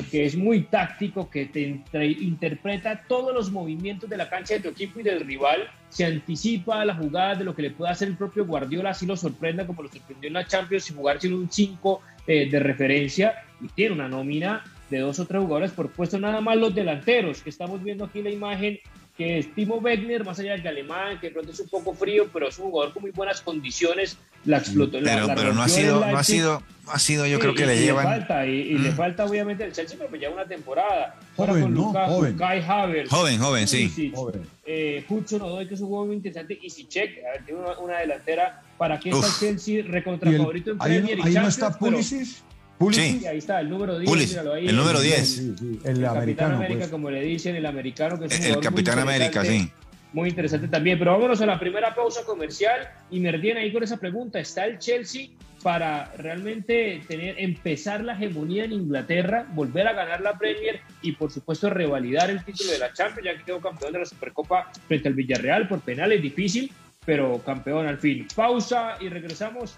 que, 0.10 0.26
es 0.26 0.36
muy 0.36 0.64
táctico, 0.64 1.30
que 1.30 1.46
te 1.46 1.82
interpreta 2.20 3.04
todos 3.08 3.34
los 3.34 3.52
movimientos 3.52 4.10
de 4.10 4.18
la 4.18 4.30
cancha 4.30 4.56
de 4.56 4.60
tu 4.62 4.70
equipo 4.70 5.00
y 5.00 5.04
del 5.04 5.22
rival, 5.22 5.70
se 5.90 6.06
anticipa 6.06 6.82
a 6.82 6.86
la 6.86 6.96
jugada 6.96 7.36
de 7.36 7.44
lo 7.44 7.56
que 7.56 7.62
le 7.62 7.70
puede 7.70 7.92
hacer 7.92 8.08
el 8.08 8.18
propio 8.18 8.46
Guardiola, 8.46 8.90
así 8.90 9.06
lo 9.06 9.16
sorprenda 9.16 9.68
como 9.68 9.84
lo 9.84 9.90
sorprendió 9.90 10.28
en 10.28 10.34
la 10.34 10.48
Champions 10.48 10.90
y 10.90 10.94
jugar 10.94 11.22
sin 11.22 11.34
un 11.34 11.50
5 11.50 12.02
eh, 12.26 12.50
de 12.50 12.60
referencia 12.60 13.36
y 13.62 13.68
tiene 13.68 13.94
una 13.94 14.10
nómina 14.10 14.64
de 14.94 15.00
dos 15.00 15.20
o 15.20 15.26
tres 15.26 15.42
jugadores 15.42 15.72
por 15.72 15.90
puesto, 15.90 16.20
nada 16.20 16.40
más 16.40 16.56
los 16.56 16.74
delanteros, 16.74 17.42
que 17.42 17.50
estamos 17.50 17.84
viendo 17.84 18.06
aquí 18.06 18.22
la 18.22 18.30
imagen, 18.30 18.80
que 19.18 19.40
es 19.40 19.54
Timo 19.56 19.78
Wegner, 19.78 20.24
más 20.24 20.40
allá 20.40 20.54
del 20.54 20.68
alemán, 20.68 21.20
que 21.20 21.32
pronto 21.32 21.52
es 21.52 21.60
un 21.60 21.68
poco 21.68 21.94
frío, 21.94 22.28
pero 22.32 22.48
es 22.48 22.60
un 22.60 22.70
jugador 22.70 22.94
con 22.94 23.02
muy 23.02 23.12
buenas 23.12 23.42
condiciones, 23.42 24.18
la 24.46 24.58
explotó. 24.58 25.00
Pero, 25.04 25.28
la, 25.28 25.36
pero 25.36 25.54
no 25.54 25.64
ha 25.64 25.68
sido, 25.68 26.00
no 26.00 26.18
ha 26.18 26.24
sido, 26.24 26.64
ha 26.88 27.00
sido, 27.00 27.26
yo 27.26 27.40
creo 27.40 27.56
que 27.56 27.66
le 27.66 27.80
llevan. 27.80 28.06
falta, 28.06 28.46
y, 28.46 28.78
le 28.78 28.92
mm. 28.92 28.96
falta 28.96 29.26
obviamente 29.26 29.64
el 29.64 29.74
Chelsea, 29.74 29.98
pero 30.00 30.16
ya 30.16 30.30
una 30.30 30.46
temporada. 30.46 31.16
Joven, 31.36 31.64
con 31.64 31.74
Lucas, 31.74 32.10
joven. 32.10 32.38
Kai 32.38 32.62
Havertz, 32.62 33.10
joven, 33.10 33.40
joven, 33.40 33.68
sí. 33.68 34.12
Joven. 34.14 34.42
Eh, 34.66 35.04
Hudson 35.10 35.68
que 35.68 35.74
es 35.74 35.82
un 35.82 35.88
juego 35.88 36.06
muy 36.06 36.16
interesante, 36.16 36.60
y 36.62 36.70
Sichek, 36.70 37.20
tiene 37.46 37.62
una, 37.62 37.80
una 37.80 37.98
delantera. 38.00 38.62
¿Para 38.78 39.00
qué 39.00 39.10
está 39.10 39.26
el 39.26 39.34
Chelsea 39.40 39.84
recontra 39.88 40.32
favorito 40.32 40.72
en 40.72 40.78
Premier 40.78 41.18
y 41.18 41.22
Ahí 41.22 41.34
no 41.34 41.48
está 41.48 41.78
Pulisic. 41.78 42.44
Sí. 42.92 43.26
Ahí 43.26 43.38
está, 43.38 43.62
el 43.62 43.70
número 43.70 43.98
10. 43.98 44.36
el 44.36 44.76
número 44.76 45.00
10. 45.00 45.40
el, 45.86 46.06
americano. 46.06 46.14
Capitán 46.14 46.54
América, 46.54 46.80
pues. 46.80 46.90
como 46.90 47.10
le 47.10 47.22
dicen, 47.22 47.56
el 47.56 47.66
americano. 47.66 48.20
Que 48.20 48.26
es 48.26 48.46
el 48.46 48.60
Capitán 48.60 49.00
América, 49.00 49.46
sí. 49.46 49.72
muy 50.12 50.30
interesante 50.30 50.68
también. 50.68 51.00
Pero 51.00 51.12
vámonos 51.14 51.40
a 51.42 51.46
la 51.46 51.60
primera 51.60 51.96
pausa 51.96 52.24
comercial 52.26 52.90
y 53.10 53.20
me 53.20 53.32
retiene 53.32 53.62
ahí 53.62 53.72
con 53.72 53.84
esa 53.84 53.98
pregunta. 53.98 54.40
¿Está 54.40 54.66
el 54.66 54.80
Chelsea 54.80 55.30
para 55.64 56.12
realmente 56.18 57.02
tener, 57.08 57.36
empezar 57.40 58.04
la 58.04 58.14
hegemonía 58.14 58.66
en 58.66 58.74
Inglaterra, 58.74 59.48
volver 59.54 59.88
a 59.88 59.94
ganar 59.94 60.22
la 60.22 60.38
Premier 60.38 60.82
y 61.02 61.14
por 61.14 61.32
supuesto 61.32 61.70
revalidar 61.70 62.30
el 62.30 62.44
título 62.44 62.72
de 62.72 62.80
la 62.80 62.92
Champions, 62.92 63.26
ya 63.26 63.38
que 63.38 63.46
quedó 63.46 63.62
campeón 63.62 63.94
de 63.94 64.00
la 64.00 64.06
Supercopa 64.06 64.70
frente 64.88 65.08
al 65.08 65.14
Villarreal 65.14 65.70
por 65.70 65.80
penales, 65.80 66.22
difícil, 66.22 66.72
pero 67.06 67.42
campeón 67.46 67.88
al 67.88 67.98
fin. 67.98 68.28
Pausa 68.36 68.98
y 69.00 69.08
regresamos 69.08 69.78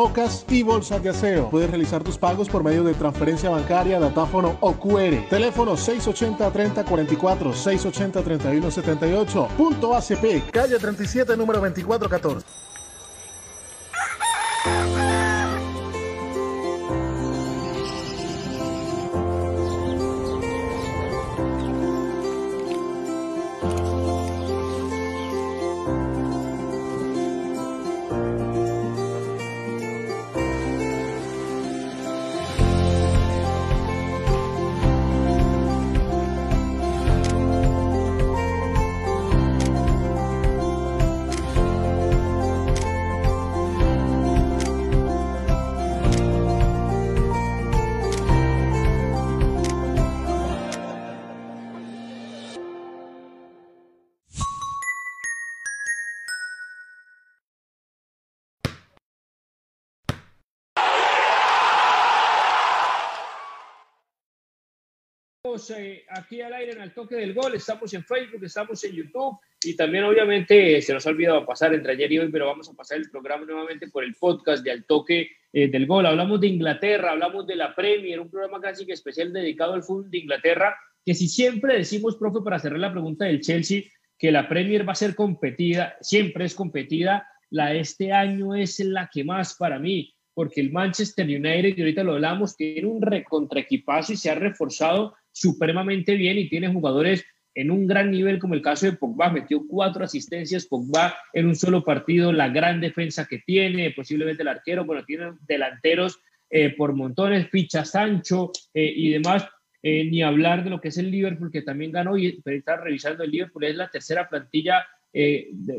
y 0.49 0.63
bolsas 0.63 1.03
de 1.03 1.09
aseo. 1.09 1.49
Puedes 1.49 1.69
realizar 1.69 2.03
tus 2.03 2.17
pagos 2.17 2.49
por 2.49 2.63
medio 2.63 2.83
de 2.83 2.95
transferencia 2.95 3.51
bancaria, 3.51 3.99
datáfono 3.99 4.57
o 4.59 4.73
QR. 4.73 5.29
Teléfono 5.29 5.73
680-3044, 5.73 7.53
680-3178. 7.53 9.47
Punto 9.49 9.95
ACP, 9.95 10.49
calle 10.51 10.79
37, 10.79 11.37
número 11.37 11.59
2414. 11.59 12.70
Eh, 65.75 66.05
aquí 66.07 66.39
al 66.39 66.53
aire 66.53 66.71
en 66.71 66.81
el 66.81 66.93
toque 66.93 67.15
del 67.15 67.33
gol, 67.33 67.53
estamos 67.55 67.93
en 67.93 68.05
Facebook, 68.05 68.41
estamos 68.41 68.81
en 68.85 68.93
YouTube 68.93 69.37
y 69.61 69.75
también 69.75 70.05
obviamente 70.05 70.81
se 70.81 70.93
nos 70.93 71.05
ha 71.05 71.09
olvidado 71.09 71.45
pasar 71.45 71.73
entre 71.73 71.91
ayer 71.91 72.09
y 72.09 72.19
hoy, 72.19 72.31
pero 72.31 72.45
vamos 72.47 72.69
a 72.69 72.73
pasar 72.73 72.99
el 72.99 73.09
programa 73.09 73.43
nuevamente 73.43 73.89
por 73.89 74.05
el 74.05 74.15
podcast 74.15 74.63
de 74.63 74.71
Al 74.71 74.85
Toque 74.85 75.29
eh, 75.51 75.67
del 75.67 75.87
Gol. 75.87 76.05
Hablamos 76.05 76.39
de 76.39 76.47
Inglaterra, 76.47 77.11
hablamos 77.11 77.45
de 77.47 77.57
la 77.57 77.75
Premier, 77.75 78.21
un 78.21 78.29
programa 78.29 78.61
casi 78.61 78.85
que 78.85 78.93
especial 78.93 79.33
dedicado 79.33 79.73
al 79.73 79.83
fútbol 79.83 80.09
de 80.09 80.19
Inglaterra, 80.19 80.73
que 81.05 81.13
si 81.13 81.27
siempre 81.27 81.75
decimos, 81.75 82.15
profe, 82.15 82.39
para 82.41 82.59
cerrar 82.59 82.79
la 82.79 82.93
pregunta 82.93 83.25
del 83.25 83.41
Chelsea, 83.41 83.83
que 84.17 84.31
la 84.31 84.47
Premier 84.47 84.87
va 84.87 84.93
a 84.93 84.95
ser 84.95 85.15
competida, 85.15 85.97
siempre 85.99 86.45
es 86.45 86.55
competida, 86.55 87.27
la 87.49 87.71
de 87.71 87.81
este 87.81 88.13
año 88.13 88.55
es 88.55 88.79
la 88.79 89.09
que 89.11 89.25
más 89.25 89.55
para 89.55 89.79
mí, 89.79 90.15
porque 90.33 90.61
el 90.61 90.71
Manchester 90.71 91.25
United, 91.25 91.75
y 91.75 91.81
ahorita 91.81 92.03
lo 92.05 92.13
hablamos, 92.13 92.55
tiene 92.55 92.87
un 92.87 93.01
recontraequipazo 93.01 94.13
y 94.13 94.15
se 94.17 94.29
ha 94.29 94.35
reforzado 94.35 95.13
supremamente 95.31 96.15
bien 96.15 96.37
y 96.37 96.49
tiene 96.49 96.71
jugadores 96.71 97.25
en 97.53 97.71
un 97.71 97.87
gran 97.87 98.11
nivel 98.11 98.39
como 98.39 98.53
el 98.53 98.61
caso 98.61 98.85
de 98.85 98.93
Pogba, 98.93 99.29
metió 99.29 99.65
cuatro 99.67 100.05
asistencias 100.05 100.65
Pogba 100.65 101.15
en 101.33 101.47
un 101.47 101.55
solo 101.55 101.83
partido, 101.83 102.31
la 102.31 102.49
gran 102.49 102.79
defensa 102.79 103.25
que 103.25 103.39
tiene, 103.39 103.91
posiblemente 103.91 104.43
el 104.43 104.47
arquero, 104.47 104.85
bueno, 104.85 105.03
tiene 105.05 105.33
delanteros 105.47 106.19
eh, 106.49 106.73
por 106.75 106.93
montones, 106.93 107.49
ficha 107.49 107.83
Sancho 107.83 108.51
eh, 108.73 108.93
y 108.95 109.09
demás, 109.09 109.47
eh, 109.83 110.05
ni 110.05 110.21
hablar 110.21 110.63
de 110.63 110.69
lo 110.69 110.79
que 110.79 110.89
es 110.89 110.97
el 110.97 111.11
Liverpool, 111.11 111.51
que 111.51 111.61
también 111.61 111.91
ganó, 111.91 112.17
y 112.17 112.41
está 112.45 112.77
revisando 112.77 113.23
el 113.23 113.31
Liverpool, 113.31 113.63
es 113.63 113.75
la 113.75 113.89
tercera 113.89 114.29
plantilla 114.29 114.85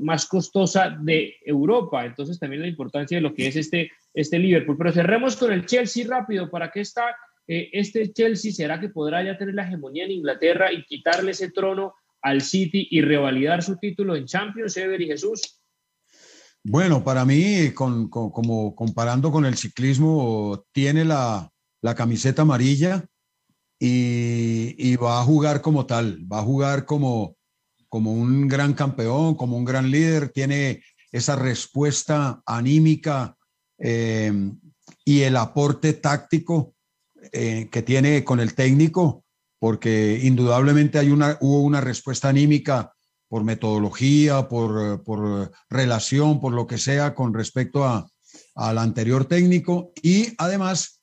más 0.02 0.26
costosa 0.26 0.94
de 1.00 1.36
Europa, 1.46 2.04
entonces 2.04 2.38
también 2.38 2.60
la 2.60 2.68
importancia 2.68 3.16
de 3.16 3.22
lo 3.22 3.32
que 3.32 3.46
es 3.46 3.56
este, 3.56 3.90
este 4.12 4.38
Liverpool. 4.38 4.76
Pero 4.76 4.92
cerremos 4.92 5.36
con 5.36 5.50
el 5.50 5.64
Chelsea 5.64 6.06
rápido, 6.06 6.50
¿para 6.50 6.70
qué 6.70 6.80
está 6.80 7.16
eh, 7.46 7.70
este 7.72 8.12
Chelsea 8.12 8.52
será 8.52 8.80
que 8.80 8.88
podrá 8.88 9.24
ya 9.24 9.36
tener 9.36 9.54
la 9.54 9.66
hegemonía 9.66 10.04
en 10.04 10.12
Inglaterra 10.12 10.72
y 10.72 10.84
quitarle 10.84 11.32
ese 11.32 11.50
trono 11.50 11.94
al 12.20 12.40
City 12.40 12.88
y 12.90 13.00
revalidar 13.00 13.62
su 13.62 13.76
título 13.76 14.14
en 14.14 14.26
Champions, 14.26 14.76
Ever 14.76 15.00
y 15.00 15.06
Jesús? 15.06 15.60
Bueno, 16.64 17.02
para 17.02 17.24
mí, 17.24 17.72
con, 17.74 18.08
como 18.08 18.76
comparando 18.76 19.32
con 19.32 19.44
el 19.44 19.56
ciclismo, 19.56 20.64
tiene 20.72 21.04
la, 21.04 21.50
la 21.82 21.94
camiseta 21.96 22.42
amarilla 22.42 23.04
y, 23.78 24.94
va 24.96 25.20
a 25.20 25.24
jugar 25.24 25.60
como 25.60 25.86
tal, 25.86 26.24
va 26.32 26.38
a 26.38 26.44
jugar 26.44 26.86
como, 26.86 27.36
como 27.88 28.12
un 28.12 28.46
gran 28.46 28.74
campeón, 28.74 29.34
como 29.34 29.56
un 29.56 29.64
gran 29.64 29.90
líder, 29.90 30.28
tiene 30.28 30.84
esa 31.10 31.34
respuesta 31.34 32.40
anímica 32.46 33.36
eh, 33.78 34.32
y 35.04 35.22
el 35.22 35.36
aporte 35.36 35.94
táctico 35.94 36.74
eh, 37.32 37.68
que 37.70 37.82
tiene 37.82 38.24
con 38.24 38.40
el 38.40 38.54
técnico, 38.54 39.24
porque 39.58 40.20
indudablemente 40.22 40.98
hay 40.98 41.10
una, 41.10 41.38
hubo 41.40 41.60
una 41.60 41.80
respuesta 41.80 42.28
anímica 42.28 42.92
por 43.28 43.44
metodología, 43.44 44.48
por, 44.48 45.02
por 45.04 45.52
relación, 45.70 46.40
por 46.40 46.52
lo 46.52 46.66
que 46.66 46.78
sea 46.78 47.14
con 47.14 47.32
respecto 47.32 47.84
a, 47.84 48.06
al 48.54 48.78
anterior 48.78 49.24
técnico. 49.24 49.92
Y 50.02 50.34
además 50.38 51.00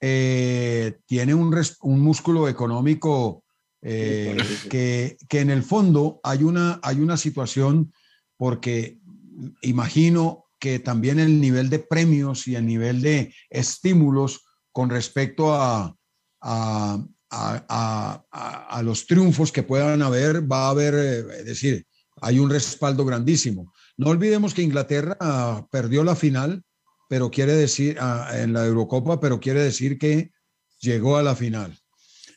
eh, 0.00 0.98
tiene 1.06 1.34
un, 1.34 1.54
un, 1.82 2.00
músculo 2.00 2.48
económico 2.48 3.44
eh, 3.82 4.36
que, 4.68 5.16
que, 5.28 5.40
en 5.40 5.50
el 5.50 5.62
fondo 5.62 6.20
hay 6.22 6.42
una, 6.42 6.80
hay 6.82 7.00
una 7.00 7.16
situación 7.16 7.92
porque 8.36 8.98
imagino 9.62 10.46
que 10.58 10.78
también 10.78 11.18
el 11.18 11.40
nivel 11.40 11.70
de 11.70 11.78
premios 11.78 12.46
y 12.48 12.54
el 12.56 12.66
nivel 12.66 13.00
de 13.00 13.34
estímulos 13.48 14.44
con 14.72 14.90
respecto 14.90 15.54
a, 15.54 15.94
a, 16.40 16.98
a, 17.30 18.82
los 18.82 19.06
triunfos 19.06 19.52
que 19.52 19.62
puedan 19.62 20.02
haber, 20.02 20.50
va 20.50 20.66
a 20.66 20.70
haber, 20.70 20.94
eh, 20.94 21.18
es 21.38 21.44
decir, 21.44 21.86
hay 22.20 22.38
un 22.38 22.50
respaldo 22.50 23.04
grandísimo. 23.04 23.72
No 23.96 24.10
olvidemos 24.10 24.54
que 24.54 24.62
Inglaterra 24.62 25.16
perdió 25.70 26.04
la 26.04 26.16
final, 26.16 26.62
pero 27.08 27.30
quiere 27.30 27.54
decir, 27.54 27.98
ah, 28.00 28.30
en 28.34 28.52
la 28.52 28.66
Eurocopa, 28.66 29.20
pero 29.20 29.40
quiere 29.40 29.62
decir 29.62 29.98
que 29.98 30.30
llegó 30.80 31.16
a 31.16 31.22
la 31.22 31.34
final. 31.34 31.76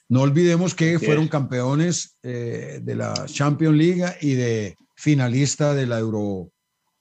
No 0.09 0.21
olvidemos 0.21 0.75
que 0.75 0.99
fueron 0.99 1.27
campeones 1.27 2.17
eh, 2.21 2.79
de 2.83 2.95
la 2.95 3.25
Champions 3.25 3.77
League 3.77 4.05
y 4.21 4.33
de 4.33 4.75
finalista 4.95 5.73
de 5.73 5.87
la 5.87 5.99
Euro, 5.99 6.51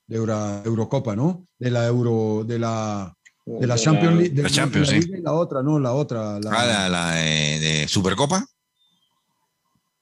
de 0.06 0.16
Eurocopa, 0.16 1.14
¿no? 1.14 1.46
De 1.58 1.70
la 1.70 1.86
Euro, 1.86 2.44
de 2.46 2.58
la 2.58 3.14
de 3.44 3.66
la 3.66 3.76
Champions 3.76 4.16
League. 4.16 4.34
De 4.34 4.42
la 4.42 4.48
Champions, 4.48 4.88
sí. 4.88 5.00
La 5.22 5.32
otra, 5.32 5.62
no, 5.62 5.78
la 5.78 5.92
otra. 5.92 6.38
La, 6.40 6.50
ah, 6.52 6.88
la, 6.88 7.14
de, 7.14 7.86
Supercopa. 7.88 8.44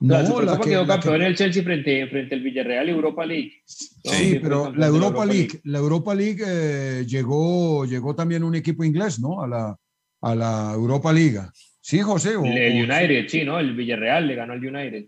No, 0.01 0.14
la 0.14 0.26
Supercopa 0.26 0.53
la 0.53 0.64
que, 0.64 0.70
quedó 0.70 0.86
campeón 0.86 1.22
el 1.22 1.36
Chelsea 1.36 1.62
frente, 1.62 2.07
frente 2.09 2.34
al 2.34 2.43
Villarreal 2.43 2.88
Europa 2.88 3.24
League. 3.24 3.53
Sí, 3.64 4.38
pero 4.43 4.72
la 4.74 4.86
Europa, 4.86 5.24
League, 5.24 5.61
la 5.64 5.78
Europa 5.78 6.14
League 6.14 6.43
eh, 6.47 7.05
llegó, 7.07 7.84
llegó 7.84 8.14
también 8.14 8.45
un 8.45 8.55
equipo 8.55 8.84
inglés, 8.84 9.20
¿no? 9.20 9.43
A 9.43 9.49
la, 9.49 9.76
a 10.22 10.34
la 10.34 10.72
Europa 10.74 11.12
Liga. 11.12 11.51
¿Sí, 11.80 12.01
José? 12.01 12.34
el 12.34 12.91
United, 12.91 13.28
sí, 13.28 13.45
¿no? 13.45 13.59
El 13.59 13.74
Villarreal 13.74 14.26
le 14.26 14.34
ganó 14.34 14.53
al 14.53 14.64
United. 14.64 15.07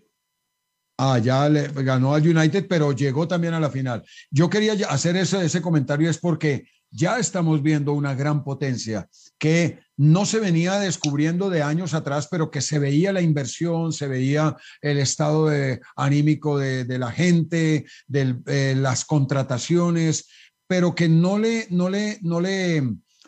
Ah, 0.99 1.18
ya 1.18 1.49
le 1.49 1.68
ganó 1.68 2.14
al 2.14 2.26
United, 2.26 2.66
pero 2.68 2.93
llegó 2.93 3.26
también 3.26 3.55
a 3.55 3.61
la 3.61 3.70
final. 3.70 4.05
Yo 4.30 4.49
quería 4.49 4.72
hacer 4.89 5.16
ese, 5.16 5.45
ese 5.45 5.61
comentario 5.61 6.09
es 6.09 6.18
porque 6.18 6.64
ya 6.93 7.18
estamos 7.18 7.62
viendo 7.62 7.95
una 7.95 8.14
gran 8.14 8.45
potencia 8.45 9.09
que 9.38 9.80
no 9.97 10.26
se 10.26 10.38
venía 10.38 10.78
descubriendo 10.78 11.49
de 11.49 11.62
años 11.62 11.95
atrás, 11.95 12.28
pero 12.30 12.51
que 12.51 12.61
se 12.61 12.78
veía 12.78 13.12
la 13.12 13.22
inversión, 13.22 13.93
se 13.93 14.07
veía 14.07 14.57
el 14.82 14.99
estado 14.99 15.47
de, 15.49 15.80
anímico 15.97 16.59
de, 16.59 16.99
la 16.99 17.11
gente, 17.11 17.86
de 18.07 18.36
eh, 18.47 18.74
las 18.76 19.05
contrataciones, 19.05 20.28
pero 20.66 20.95
que 20.95 21.09
no 21.09 21.38
le, 21.38 21.66
no 21.70 21.88
le, 21.88 22.18
no 22.20 22.40
le, 22.40 22.82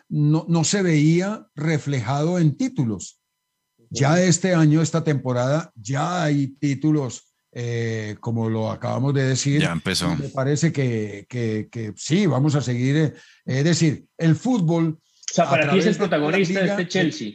no, 0.09 0.45
no 0.47 0.65
se 0.65 0.83
veía 0.83 1.47
reflejado 1.55 2.39
en 2.39 2.57
títulos. 2.57 3.21
Ya 3.91 4.21
este 4.21 4.55
año, 4.55 4.83
esta 4.83 5.05
temporada, 5.05 5.73
ya 5.77 6.25
hay 6.25 6.49
títulos 6.59 7.34
eh, 7.57 8.17
como 8.19 8.51
lo 8.51 8.69
acabamos 8.69 9.15
de 9.15 9.25
decir. 9.25 9.63
Ya 9.63 9.71
empezó. 9.71 10.17
Me 10.17 10.29
parece 10.29 10.73
que, 10.73 11.25
que, 11.29 11.93
sí, 11.97 12.27
vamos 12.27 12.57
a 12.57 12.61
seguir. 12.61 12.97
Eh, 12.97 13.15
es 13.47 13.65
decir, 13.65 14.07
el 14.19 14.35
fútbol. 14.35 14.99
O 14.99 15.35
sea, 15.35 15.49
para 15.49 15.71
ti 15.71 15.79
es 15.79 15.87
el 15.87 15.97
protagonista 15.97 16.61
de 16.61 16.67
este 16.67 16.89
Chelsea. 16.89 17.33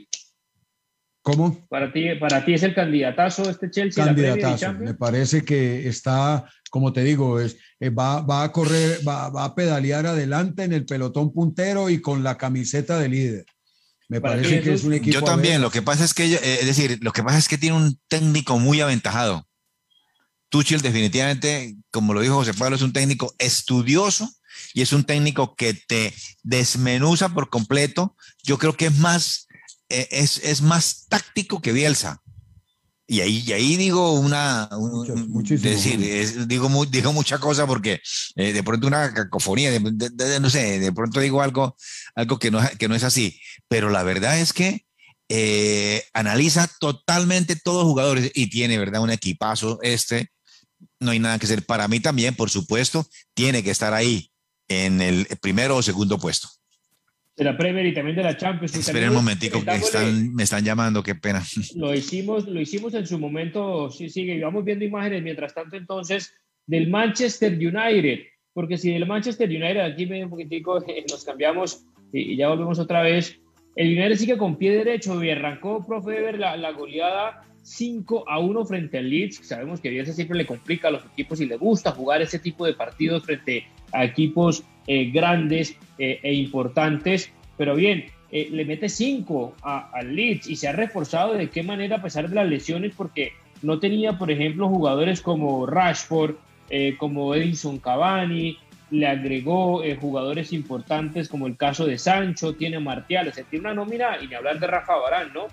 ¿Cómo? 1.21 1.65
Para 1.69 1.93
ti, 1.93 2.15
para 2.19 2.43
ti 2.43 2.53
es 2.53 2.63
el 2.63 2.75
candidatazo 2.75 3.49
este 3.49 3.71
Chelsea. 3.71 4.03
Candidatazo. 4.03 4.73
Me 4.73 4.93
parece 4.93 5.43
que 5.45 5.87
está, 5.87 6.49
como 6.69 6.91
te 6.91 7.03
digo, 7.03 7.39
es, 7.39 7.55
eh, 7.79 7.89
va, 7.89 8.21
va, 8.21 8.43
a 8.43 8.51
correr, 8.51 8.99
va, 9.07 9.29
va, 9.29 9.45
a 9.45 9.55
pedalear 9.55 10.05
adelante 10.05 10.63
en 10.63 10.73
el 10.73 10.85
pelotón 10.85 11.31
puntero 11.31 11.89
y 11.89 12.01
con 12.01 12.23
la 12.23 12.37
camiseta 12.37 12.99
de 12.99 13.07
líder. 13.07 13.45
Me 14.09 14.19
parece 14.19 14.61
que 14.61 14.73
es 14.73 14.83
un 14.83 14.95
equipo. 14.95 15.13
Yo 15.13 15.23
también. 15.23 15.61
Lo 15.61 15.71
que 15.71 15.81
pasa 15.81 16.03
es 16.03 16.13
que, 16.13 16.25
es 16.33 16.65
decir, 16.65 16.97
lo 17.01 17.13
que 17.13 17.23
pasa 17.23 17.37
es 17.37 17.47
que 17.47 17.57
tiene 17.57 17.77
un 17.77 17.97
técnico 18.09 18.59
muy 18.59 18.81
aventajado. 18.81 19.48
Tuchel 20.49 20.81
definitivamente, 20.81 21.75
como 21.91 22.13
lo 22.13 22.21
dijo 22.21 22.35
José 22.35 22.53
Pablo, 22.53 22.75
es 22.75 22.81
un 22.81 22.93
técnico 22.93 23.33
estudioso 23.37 24.29
y 24.73 24.81
es 24.81 24.93
un 24.93 25.03
técnico 25.03 25.55
que 25.55 25.73
te 25.73 26.13
desmenuza 26.43 27.29
por 27.29 27.49
completo. 27.49 28.15
Yo 28.43 28.57
creo 28.57 28.75
que 28.75 28.87
es 28.87 28.97
más, 28.97 29.47
eh, 29.89 30.07
es, 30.11 30.61
más 30.61 31.05
táctico 31.07 31.61
que 31.61 31.71
Bielsa. 31.71 32.21
Y 33.07 33.21
ahí, 33.21 33.43
y 33.45 33.53
ahí 33.53 33.75
digo 33.75 34.13
una, 34.19 34.69
decir, 35.49 36.47
digo, 36.47 36.85
digo 36.85 37.11
mucha 37.11 37.39
cosa 37.39 37.65
porque 37.65 38.01
eh, 38.35 38.53
de 38.53 38.63
pronto 38.63 38.85
una 38.85 39.11
cacofonía, 39.15 39.71
no 39.79 40.49
sé, 40.51 40.79
de 40.79 40.91
pronto 40.91 41.19
digo 41.19 41.41
algo, 41.41 41.75
algo 42.13 42.37
que, 42.37 42.51
no, 42.51 42.61
que 42.77 42.87
no 42.87 42.93
es 42.93 43.03
así. 43.03 43.39
Pero 43.67 43.89
la 43.89 44.03
verdad 44.03 44.39
es 44.39 44.53
que 44.53 44.85
eh, 45.27 46.03
analiza 46.13 46.67
totalmente 46.79 47.55
todos 47.55 47.83
los 47.83 47.91
jugadores 47.91 48.31
y 48.35 48.49
tiene, 48.49 48.77
¿verdad? 48.77 49.01
Un 49.01 49.11
equipazo 49.11 49.79
este 49.81 50.31
no 50.99 51.11
hay 51.11 51.19
nada 51.19 51.39
que 51.39 51.45
hacer. 51.45 51.65
Para 51.65 51.87
mí 51.87 51.99
también, 51.99 52.35
por 52.35 52.49
supuesto, 52.49 53.05
tiene 53.33 53.63
que 53.63 53.71
estar 53.71 53.93
ahí 53.93 54.29
en 54.67 55.01
el 55.01 55.25
primero 55.41 55.77
o 55.77 55.81
segundo 55.81 56.17
puesto. 56.17 56.47
De 57.35 57.45
la 57.45 57.57
Premier 57.57 57.85
y 57.85 57.93
también 57.93 58.17
de 58.17 58.23
la 58.23 58.35
Champions. 58.35 58.75
Esperen 58.75 59.09
un 59.09 59.15
momentico, 59.15 59.63
que 59.63 59.75
están, 59.75 60.33
me 60.35 60.43
están 60.43 60.63
llamando, 60.63 61.01
qué 61.01 61.15
pena. 61.15 61.41
Lo 61.75 61.95
hicimos, 61.95 62.45
lo 62.45 62.59
hicimos 62.59 62.93
en 62.93 63.07
su 63.07 63.17
momento, 63.17 63.89
sí, 63.89 64.09
sigue, 64.09 64.41
vamos 64.41 64.65
viendo 64.65 64.83
imágenes 64.83 65.23
mientras 65.23 65.53
tanto 65.53 65.77
entonces 65.77 66.33
del 66.67 66.89
Manchester 66.89 67.53
United, 67.53 68.25
porque 68.53 68.77
si 68.77 68.91
del 68.91 69.07
Manchester 69.07 69.49
United, 69.49 69.79
aquí 69.79 70.05
medio 70.05 70.25
un 70.25 70.31
poquitico 70.31 70.83
nos 71.09 71.23
cambiamos 71.23 71.85
y, 72.11 72.35
ya 72.35 72.49
volvemos 72.49 72.77
otra 72.77 73.01
vez, 73.01 73.39
el 73.77 73.97
United 73.97 74.17
sigue 74.17 74.37
con 74.37 74.57
pie 74.57 74.71
derecho 74.71 75.23
y 75.23 75.29
arrancó, 75.29 75.85
profe, 75.85 76.19
ver 76.19 76.37
la, 76.37 76.57
la 76.57 76.71
goleada 76.71 77.48
5 77.69 78.25
a 78.27 78.39
1 78.39 78.65
frente 78.65 78.97
al 78.97 79.09
Leeds. 79.09 79.47
Sabemos 79.47 79.79
que 79.79 79.89
Bielsa 79.89 80.13
siempre 80.13 80.37
le 80.37 80.45
complica 80.45 80.87
a 80.87 80.91
los 80.91 81.05
equipos 81.05 81.39
y 81.39 81.45
le 81.45 81.55
gusta 81.55 81.91
jugar 81.91 82.21
ese 82.21 82.39
tipo 82.39 82.65
de 82.65 82.73
partidos 82.73 83.23
frente 83.23 83.67
a 83.93 84.03
equipos 84.03 84.63
eh, 84.87 85.11
grandes 85.11 85.77
eh, 85.99 86.19
e 86.23 86.33
importantes. 86.33 87.31
Pero 87.57 87.75
bien, 87.75 88.05
eh, 88.31 88.49
le 88.51 88.65
mete 88.65 88.89
5 88.89 89.55
al 89.61 90.15
Leeds 90.15 90.47
y 90.47 90.55
se 90.55 90.67
ha 90.67 90.71
reforzado 90.71 91.33
de 91.33 91.49
qué 91.49 91.61
manera 91.61 91.97
a 91.97 92.01
pesar 92.01 92.27
de 92.27 92.35
las 92.35 92.49
lesiones 92.49 92.93
porque 92.97 93.33
no 93.61 93.77
tenía, 93.77 94.17
por 94.17 94.31
ejemplo, 94.31 94.67
jugadores 94.67 95.21
como 95.21 95.65
Rashford, 95.67 96.35
como 96.97 97.33
Edison 97.33 97.79
Cavani, 97.79 98.57
le 98.91 99.07
agregó 99.07 99.83
jugadores 99.99 100.53
importantes 100.53 101.27
como 101.27 101.47
el 101.47 101.57
caso 101.57 101.85
de 101.85 101.97
Sancho, 101.97 102.53
tiene 102.53 102.79
Martial, 102.79 103.27
o 103.27 103.31
tiene 103.31 103.65
una 103.65 103.73
nómina 103.73 104.17
y 104.21 104.27
ni 104.27 104.35
hablar 104.35 104.59
de 104.59 104.67
Rafa 104.67 104.95
Barán, 104.95 105.33
¿no? 105.33 105.47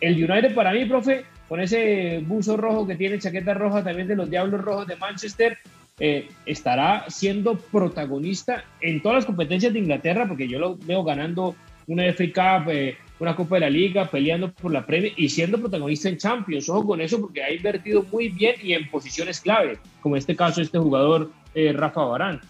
El 0.00 0.14
United 0.14 0.54
para 0.54 0.72
mí, 0.72 0.84
profe, 0.86 1.24
con 1.48 1.60
ese 1.60 2.22
buzo 2.26 2.56
rojo 2.56 2.86
que 2.86 2.96
tiene, 2.96 3.18
chaqueta 3.18 3.54
roja 3.54 3.84
también 3.84 4.08
de 4.08 4.16
los 4.16 4.30
Diablos 4.30 4.60
Rojos 4.60 4.86
de 4.86 4.96
Manchester, 4.96 5.58
eh, 5.98 6.28
estará 6.46 7.04
siendo 7.08 7.56
protagonista 7.58 8.64
en 8.80 9.02
todas 9.02 9.16
las 9.16 9.26
competencias 9.26 9.72
de 9.72 9.78
Inglaterra, 9.78 10.26
porque 10.26 10.48
yo 10.48 10.58
lo 10.58 10.76
veo 10.76 11.04
ganando 11.04 11.54
una 11.86 12.04
FA 12.12 12.24
Cup, 12.32 12.70
eh, 12.70 12.96
una 13.18 13.36
Copa 13.36 13.56
de 13.56 13.60
la 13.60 13.70
Liga, 13.70 14.10
peleando 14.10 14.52
por 14.52 14.72
la 14.72 14.84
Premier 14.86 15.12
y 15.16 15.28
siendo 15.28 15.60
protagonista 15.60 16.08
en 16.08 16.16
Champions. 16.16 16.68
Ojo 16.68 16.86
con 16.86 17.00
eso, 17.00 17.20
porque 17.20 17.42
ha 17.42 17.52
invertido 17.52 18.04
muy 18.10 18.30
bien 18.30 18.56
y 18.62 18.72
en 18.72 18.88
posiciones 18.90 19.40
clave, 19.40 19.78
como 20.00 20.16
en 20.16 20.20
este 20.20 20.34
caso 20.34 20.60
este 20.60 20.78
jugador 20.78 21.30
eh, 21.54 21.72
Rafa 21.72 22.02
Barán. 22.04 22.40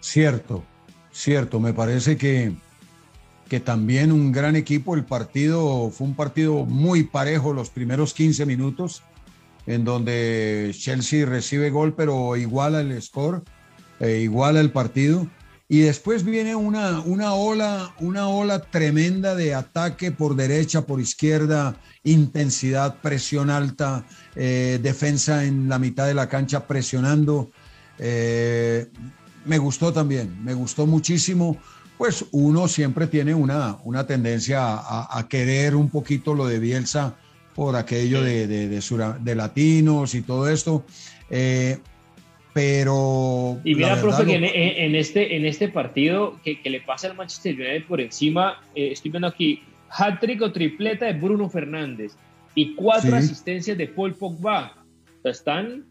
Cierto, 0.00 0.62
cierto. 1.10 1.58
Me 1.58 1.72
parece 1.72 2.16
que 2.16 2.52
también 3.60 4.12
un 4.12 4.32
gran 4.32 4.56
equipo. 4.56 4.94
El 4.94 5.04
partido 5.04 5.90
fue 5.90 6.06
un 6.06 6.14
partido 6.14 6.64
muy 6.64 7.04
parejo 7.04 7.52
los 7.52 7.70
primeros 7.70 8.14
15 8.14 8.46
minutos, 8.46 9.02
en 9.66 9.84
donde 9.84 10.74
Chelsea 10.76 11.26
recibe 11.26 11.70
gol, 11.70 11.94
pero 11.94 12.36
iguala 12.36 12.80
el 12.80 13.00
score, 13.02 13.42
eh, 14.00 14.20
iguala 14.22 14.60
el 14.60 14.70
partido. 14.70 15.26
Y 15.66 15.80
después 15.80 16.24
viene 16.24 16.54
una, 16.54 17.00
una, 17.00 17.34
ola, 17.34 17.94
una 17.98 18.28
ola 18.28 18.60
tremenda 18.60 19.34
de 19.34 19.54
ataque 19.54 20.12
por 20.12 20.36
derecha, 20.36 20.82
por 20.82 21.00
izquierda, 21.00 21.76
intensidad, 22.02 23.00
presión 23.00 23.48
alta, 23.48 24.04
eh, 24.36 24.78
defensa 24.82 25.44
en 25.44 25.68
la 25.68 25.78
mitad 25.78 26.06
de 26.06 26.14
la 26.14 26.28
cancha 26.28 26.66
presionando. 26.66 27.50
Eh, 27.98 28.88
me 29.46 29.58
gustó 29.58 29.92
también, 29.92 30.44
me 30.44 30.54
gustó 30.54 30.86
muchísimo 30.86 31.56
pues 31.98 32.26
uno 32.32 32.68
siempre 32.68 33.06
tiene 33.06 33.34
una, 33.34 33.78
una 33.84 34.06
tendencia 34.06 34.60
a, 34.60 35.26
querer 35.28 35.76
un 35.76 35.90
poquito 35.90 36.34
lo 36.34 36.46
de 36.46 36.58
Bielsa 36.58 37.16
por 37.54 37.76
aquello 37.76 38.22
de, 38.22 38.46
de, 38.46 39.34
latinos 39.34 40.14
y 40.14 40.22
todo 40.22 40.48
esto. 40.48 40.84
Eh, 41.30 41.78
pero. 42.52 43.60
Y 43.64 43.74
mira, 43.74 44.00
profe, 44.00 44.24
que 44.24 44.36
en, 44.36 44.94
este, 44.94 45.36
en 45.36 45.44
este 45.44 45.68
partido 45.68 46.38
que, 46.44 46.58
le 46.64 46.80
pasa 46.80 47.08
al 47.08 47.16
Manchester 47.16 47.54
United 47.54 47.84
por 47.86 48.00
encima, 48.00 48.60
eh, 48.74 48.90
estoy 48.92 49.10
viendo 49.10 49.28
aquí, 49.28 49.62
hat-trick 49.90 50.42
o 50.42 50.52
tripleta 50.52 51.06
de 51.06 51.12
Bruno 51.14 51.48
Fernández 51.48 52.12
y 52.54 52.74
cuatro 52.74 53.16
asistencias 53.16 53.78
de 53.78 53.86
Paul 53.88 54.14
Pogba. 54.14 54.76
están 55.22 55.84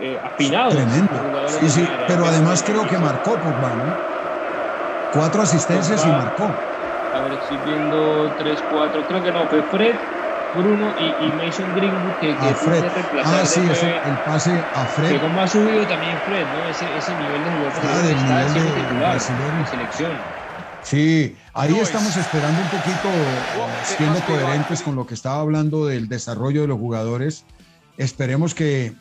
eh, 0.00 0.18
afinados. 0.22 0.74
Tremendo. 0.74 1.48
Sí, 1.60 1.68
sí, 1.68 1.88
pero 2.06 2.24
además 2.24 2.62
creo 2.62 2.86
que 2.86 2.98
marcó 2.98 3.34
Pogba, 3.34 3.74
¿no? 3.76 4.09
Cuatro 5.12 5.42
asistencias 5.42 6.04
y 6.04 6.08
marcó. 6.08 6.56
A 7.12 7.20
ver, 7.20 7.34
estoy 7.34 7.58
viendo 7.58 8.34
tres, 8.36 8.62
cuatro. 8.68 9.04
Creo 9.06 9.22
que 9.22 9.32
no, 9.32 9.48
fue 9.48 9.62
Fred, 9.64 10.00
Bruno 10.52 10.94
y, 10.96 11.32
Mason 11.32 11.74
Greenwood 11.74 12.16
que, 12.18 12.36
que 12.36 12.54
Fred. 12.54 12.84
Ah, 13.24 13.44
sí, 13.44 13.68
el 14.04 14.18
pase 14.18 14.68
a 14.72 14.86
Fred. 14.86 15.10
Que 15.10 15.20
como 15.20 15.40
ha 15.40 15.48
subido 15.48 15.86
también 15.86 16.20
Fred, 16.20 16.48
¿no? 16.50 16.66
Ese, 16.66 16.96
ese 16.96 17.14
nivel 17.16 17.42
de 17.44 17.50
jugador 17.50 17.82
ah, 17.84 18.02
del 18.02 18.24
nivel 18.24 18.54
de, 18.54 18.82
titular, 18.82 19.20
de 19.20 19.66
selección. 19.66 20.22
Sí, 20.82 21.36
ahí 21.52 21.76
estamos 21.78 22.16
esperando 22.16 22.62
un 22.62 22.68
poquito, 22.68 23.46
siendo 23.82 24.24
coherentes 24.24 24.82
con 24.82 24.96
lo 24.96 25.06
que 25.06 25.14
estaba 25.14 25.40
hablando 25.40 25.86
del 25.86 26.08
desarrollo 26.08 26.62
de 26.62 26.68
los 26.68 26.78
jugadores. 26.78 27.44
Esperemos 27.96 28.54
que 28.54 28.94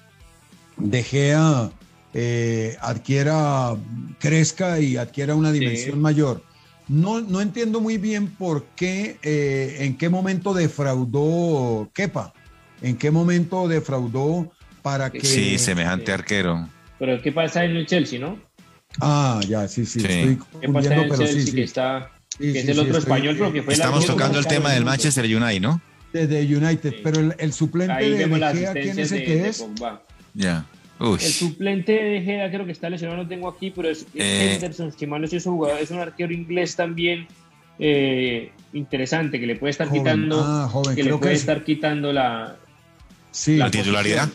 De 0.77 1.03
Gea 1.03 1.69
eh, 2.13 2.75
adquiera, 2.81 3.75
crezca 4.19 4.79
y 4.79 4.97
adquiera 4.97 5.35
una 5.35 5.51
dimensión 5.51 6.01
mayor. 6.01 6.43
No, 6.87 7.21
no 7.21 7.39
entiendo 7.39 7.81
muy 7.81 7.97
bien 7.97 8.27
por 8.27 8.65
qué, 8.75 9.17
eh, 9.21 9.77
en 9.81 9.95
qué 9.95 10.09
momento 10.09 10.55
defraudó 10.55 11.89
Kepa, 11.93 12.33
en 12.81 12.97
qué 12.97 13.11
momento 13.11 13.67
defraudó 13.67 14.51
para 14.81 15.11
que... 15.11 15.21
Sí, 15.21 15.59
semejante 15.59 16.11
arquero. 16.11 16.67
Pero 16.97 17.21
¿qué 17.21 17.31
pasa 17.31 17.63
en 17.63 17.75
el 17.75 17.85
Chelsea, 17.85 18.19
no? 18.19 18.39
Ah, 18.99 19.39
ya, 19.47 19.67
sí, 19.67 19.85
sí, 19.85 19.99
estoy 19.99 20.39
¿Qué 20.59 20.69
pasa 20.69 20.95
en 20.95 20.99
el 21.01 21.15
Chelsea 21.15 21.41
sí, 21.41 21.51
que 21.51 21.63
está... 21.63 22.11
que 22.39 22.59
es 22.59 22.67
el 22.67 22.79
otro 22.79 22.97
español, 22.97 23.35
pero 23.37 23.53
que 23.53 23.61
fue 23.61 23.73
Estamos 23.73 24.07
tocando 24.07 24.39
el 24.39 24.47
tema 24.47 24.71
del 24.71 24.83
Manchester 24.83 25.25
United, 25.25 25.61
¿no? 25.61 25.79
De, 26.11 26.41
United, 26.43 26.95
pero 27.03 27.19
el, 27.37 27.53
suplente 27.53 27.93
de, 28.03 28.25
de 28.25 28.81
¿quién 28.81 28.97
es 28.97 29.11
el 29.11 29.23
que 29.23 29.47
es? 29.47 29.63
Ya. 30.33 30.65
El 30.99 31.19
suplente 31.19 31.93
de 31.93 32.21
Gea 32.21 32.51
creo 32.51 32.65
que 32.65 32.73
está 32.73 32.89
lesionado, 32.89 33.23
no 33.23 33.29
tengo 33.29 33.47
aquí, 33.47 33.71
pero 33.71 33.89
es, 33.89 34.05
eh, 34.15 34.55
Henderson, 34.55 34.91
que 34.91 35.07
mal 35.07 35.23
es, 35.23 35.43
jugador, 35.43 35.79
es 35.79 35.91
un 35.91 35.99
arquero 35.99 36.33
inglés 36.33 36.75
también. 36.75 37.27
eh, 37.79 38.51
interesante 38.73 39.39
que 39.39 39.47
le 39.47 39.55
puede 39.55 39.71
estar 39.71 39.89
quitando, 39.89 40.39
ah, 40.43 40.69
que 40.93 41.03
le 41.03 41.17
puede 41.17 41.33
estar 41.33 41.63
quitando 41.63 42.11
la, 42.11 42.57
la 43.47 43.71
titularidad. 43.71 44.29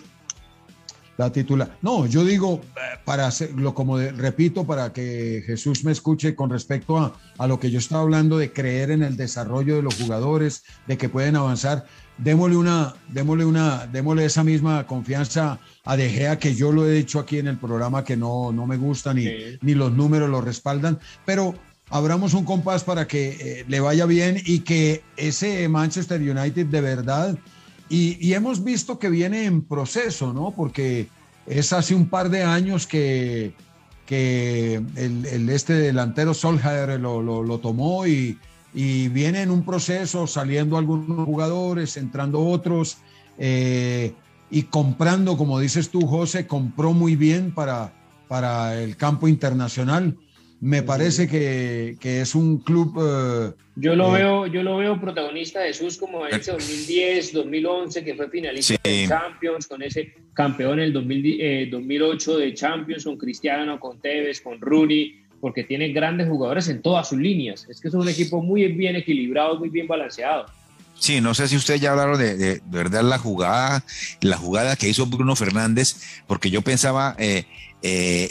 La 1.17 1.31
titular. 1.31 1.77
No, 1.81 2.07
yo 2.07 2.25
digo, 2.25 2.61
eh, 2.75 2.99
para 3.05 3.29
hacerlo, 3.29 3.73
como 3.73 3.99
repito, 3.99 4.67
para 4.67 4.93
que 4.93 5.45
Jesús 5.47 5.85
me 5.85 5.93
escuche 5.93 6.35
con 6.35 6.51
respecto 6.51 6.99
a, 6.99 7.15
a, 7.39 7.47
lo 7.47 7.61
que 7.61 7.71
yo 7.71 7.79
estaba 7.79 8.03
hablando 8.03 8.37
de 8.37 8.53
creer 8.53 8.91
en 8.91 9.05
el 9.05 9.17
desarrollo 9.17 9.77
de 9.77 9.83
los 9.83 9.95
jugadores, 9.95 10.65
de 10.89 10.99
que 10.99 11.09
pueden 11.09 11.37
avanzar. 11.37 11.85
Démosle 12.17 12.57
una, 12.57 12.95
démosle 13.09 13.45
una, 13.45 13.87
démosle 13.87 14.25
esa 14.25 14.45
misma 14.45 14.87
confianza 14.87 15.59
a 15.85 15.97
De 15.97 16.09
Gea, 16.09 16.39
que 16.39 16.55
yo 16.55 16.71
lo 16.71 16.87
he 16.87 16.93
dicho 16.93 17.19
aquí 17.19 17.39
en 17.39 17.49
el 17.49 17.59
programa 17.59 18.05
que 18.05 18.17
no, 18.17 18.53
no 18.53 18.67
me 18.67 18.77
gusta 18.77 19.13
ni, 19.13 19.27
ni 19.61 19.75
los 19.75 19.93
números 19.93 20.31
lo 20.31 20.41
respaldan, 20.41 20.99
pero 21.25 21.55
abramos 21.91 22.33
un 22.35 22.45
compás 22.45 22.85
para 22.85 23.07
que 23.07 23.37
eh, 23.41 23.65
le 23.67 23.81
vaya 23.81 24.07
bien 24.07 24.41
y 24.45 24.61
que 24.61 25.03
ese 25.17 25.69
Manchester 25.69 26.21
United 26.21 26.67
de 26.67 26.81
verdad 26.81 27.39
y, 27.89 28.33
hemos 28.33 28.65
visto 28.65 28.99
que 28.99 29.11
viene 29.11 29.45
en 29.45 29.63
proceso, 29.63 30.33
¿no? 30.33 30.53
Porque 30.57 31.09
es 31.47 31.73
hace 31.73 31.95
un 31.95 32.09
par 32.09 32.31
de 32.31 32.43
años 32.43 32.87
que, 32.87 33.55
que 34.07 34.83
el, 34.97 35.49
este 35.51 35.75
delantero 35.75 36.35
Solskjaer 36.35 36.99
lo, 36.99 37.23
lo, 37.23 37.59
tomó 37.59 38.07
y, 38.07 38.39
y, 38.75 39.09
viene 39.09 39.43
en 39.43 39.51
un 39.51 39.65
proceso, 39.65 40.27
saliendo 40.27 40.77
algunos 40.77 41.25
jugadores, 41.27 41.97
entrando 41.97 42.45
otros, 42.45 42.99
eh, 43.39 44.13
y 44.51 44.65
comprando, 44.65 45.37
como 45.37 45.59
dices 45.59 45.91
tú, 45.91 46.07
José, 46.07 46.47
compró 46.47 46.93
muy 46.93 47.17
bien 47.17 47.53
para, 47.53 47.93
para 48.29 48.81
el 48.81 48.97
campo 48.97 49.29
internacional. 49.29 50.17
Me 50.61 50.83
parece 50.83 51.29
que, 51.29 51.99
es 52.03 52.35
un 52.35 52.59
club... 52.59 52.97
Eh, 52.99 53.53
yo, 53.77 53.95
lo 53.97 54.17
eh, 54.17 54.21
veo, 54.21 54.47
yo 54.47 54.63
lo 54.63 54.79
veo 54.79 55.01
protagonista 55.01 55.61
de 55.61 55.69
Jesús 55.69 55.99
como 55.99 56.27
en 56.27 56.37
ese 56.37 56.53
2010, 56.53 57.33
2011, 57.33 58.05
que 58.05 58.15
fue 58.15 58.31
finalista 58.31 58.77
de 58.83 59.07
Champions, 59.07 59.67
con 59.67 59.83
ese 59.83 60.15
campeón 60.33 60.79
en 60.79 60.87
el 60.87 60.93
2008 60.93 62.39
eh, 62.39 62.45
de 62.45 62.55
Champions, 62.55 63.05
con 63.05 63.19
Cristiano, 63.19 63.79
con 63.79 64.01
Tevez, 64.01 64.41
con 64.41 64.61
Rooney, 64.61 65.24
porque 65.45 65.63
tiene 65.63 65.93
grandes 65.93 66.27
jugadores 66.27 66.69
en 66.69 66.81
todas 66.81 67.11
sus 67.11 67.19
líneas. 67.19 67.67
Es 67.69 67.79
que 67.79 67.89
es 67.89 67.93
un 67.93 68.09
equipo 68.09 68.41
muy 68.41 68.67
bien 68.69 68.97
equilibrado, 68.97 69.59
muy 69.59 69.69
bien 69.69 69.87
balanceado. 69.87 70.47
Sí, 70.99 71.21
no 71.21 71.35
sé 71.35 71.49
si 71.49 71.57
ustedes 71.57 71.83
ya 71.83 71.91
hablaron 71.91 72.19
de, 72.19 72.35
de, 72.35 72.63
verdad 72.65 73.03
la 73.03 73.19
jugada, 73.19 73.85
la 74.23 74.39
jugada 74.39 74.75
que 74.75 74.89
hizo 74.89 75.05
Bruno 75.05 75.37
Fernández, 75.37 75.97
porque 76.27 76.49
yo 76.49 76.63
pensaba, 76.63 77.15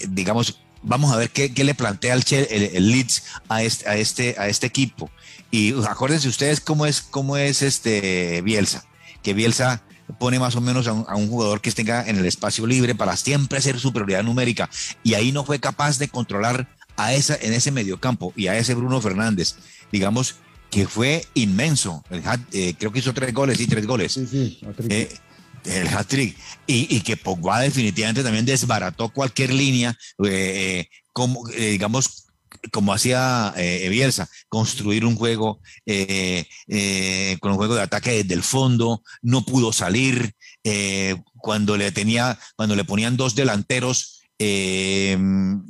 digamos, 0.10 0.60
vamos 0.82 1.14
a 1.14 1.18
ver 1.18 1.30
qué, 1.30 1.64
le 1.64 1.76
plantea 1.76 2.16
el, 2.16 2.24
el, 2.50 2.92
Leeds 2.92 3.24
a 3.48 3.62
este, 3.62 3.88
a, 3.88 3.96
este, 3.96 4.36
a 4.40 4.48
este 4.48 4.66
equipo. 4.66 5.12
Y 5.52 5.76
acuérdense 5.88 6.28
ustedes 6.28 6.62
cómo 6.62 6.88
es, 6.88 7.04
cómo 7.04 7.38
es 7.38 7.62
este 7.62 8.42
Bielsa, 8.42 8.86
que 9.22 9.36
Bielsa 9.36 9.84
pone 10.18 10.40
más 10.40 10.56
o 10.56 10.62
menos 10.62 10.88
a 10.88 10.94
un, 10.94 11.30
jugador 11.30 11.62
que 11.62 11.70
esté 11.70 11.84
en 11.84 12.18
el 12.18 12.26
espacio 12.26 12.66
libre 12.66 12.96
para 12.96 13.16
siempre 13.18 13.62
ser 13.62 13.80
superioridad 13.80 14.24
numérica 14.24 14.68
y 15.04 15.14
ahí 15.14 15.32
no 15.32 15.46
fue 15.46 15.60
capaz 15.60 16.00
de 16.00 16.08
controlar 16.08 16.68
a 16.98 17.14
esa 17.14 17.36
en 17.36 17.54
ese 17.54 17.72
mediocampo 17.72 18.34
y 18.36 18.48
a 18.48 18.58
ese 18.58 18.76
Bruno 18.76 19.02
Fernández, 19.02 19.56
digamos 19.92 20.36
que 20.70 20.88
fue 20.88 21.26
inmenso. 21.36 22.04
Eh, 22.52 22.74
creo 22.78 22.92
que 22.92 23.00
hizo 23.00 23.14
tres 23.14 23.34
goles 23.34 23.60
y 23.60 23.68
tres 23.68 23.86
goles. 23.86 24.14
Sí, 24.14 24.28
sí, 24.28 24.60
el 25.66 25.88
hat-trick. 25.88 26.38
Y, 26.68 27.02
que 27.02 27.18
Pogba 27.18 27.62
definitivamente 27.62 28.24
también 28.24 28.46
desbarató 28.46 29.10
cualquier 29.10 29.54
línea, 29.54 29.98
eh, 30.26 30.88
como, 31.12 31.48
eh, 31.50 31.72
digamos, 31.72 32.28
como 32.72 32.94
hacía 32.94 33.54
eh, 33.58 33.90
Bielsa, 33.90 34.30
construir 34.48 35.06
un 35.06 35.16
juego 35.16 35.60
con 37.40 37.52
un 37.52 37.58
juego 37.58 37.76
de 37.76 37.82
ataque 37.82 38.24
desde 38.24 38.36
el 38.36 38.44
fondo, 38.44 39.04
no 39.22 39.46
pudo 39.46 39.74
salir, 39.74 40.34
cuando 41.38 41.76
le 41.76 41.92
tenía, 41.92 42.40
cuando 42.56 42.76
le 42.76 42.86
ponían 42.86 43.18
dos 43.18 43.36
delanteros, 43.36 44.13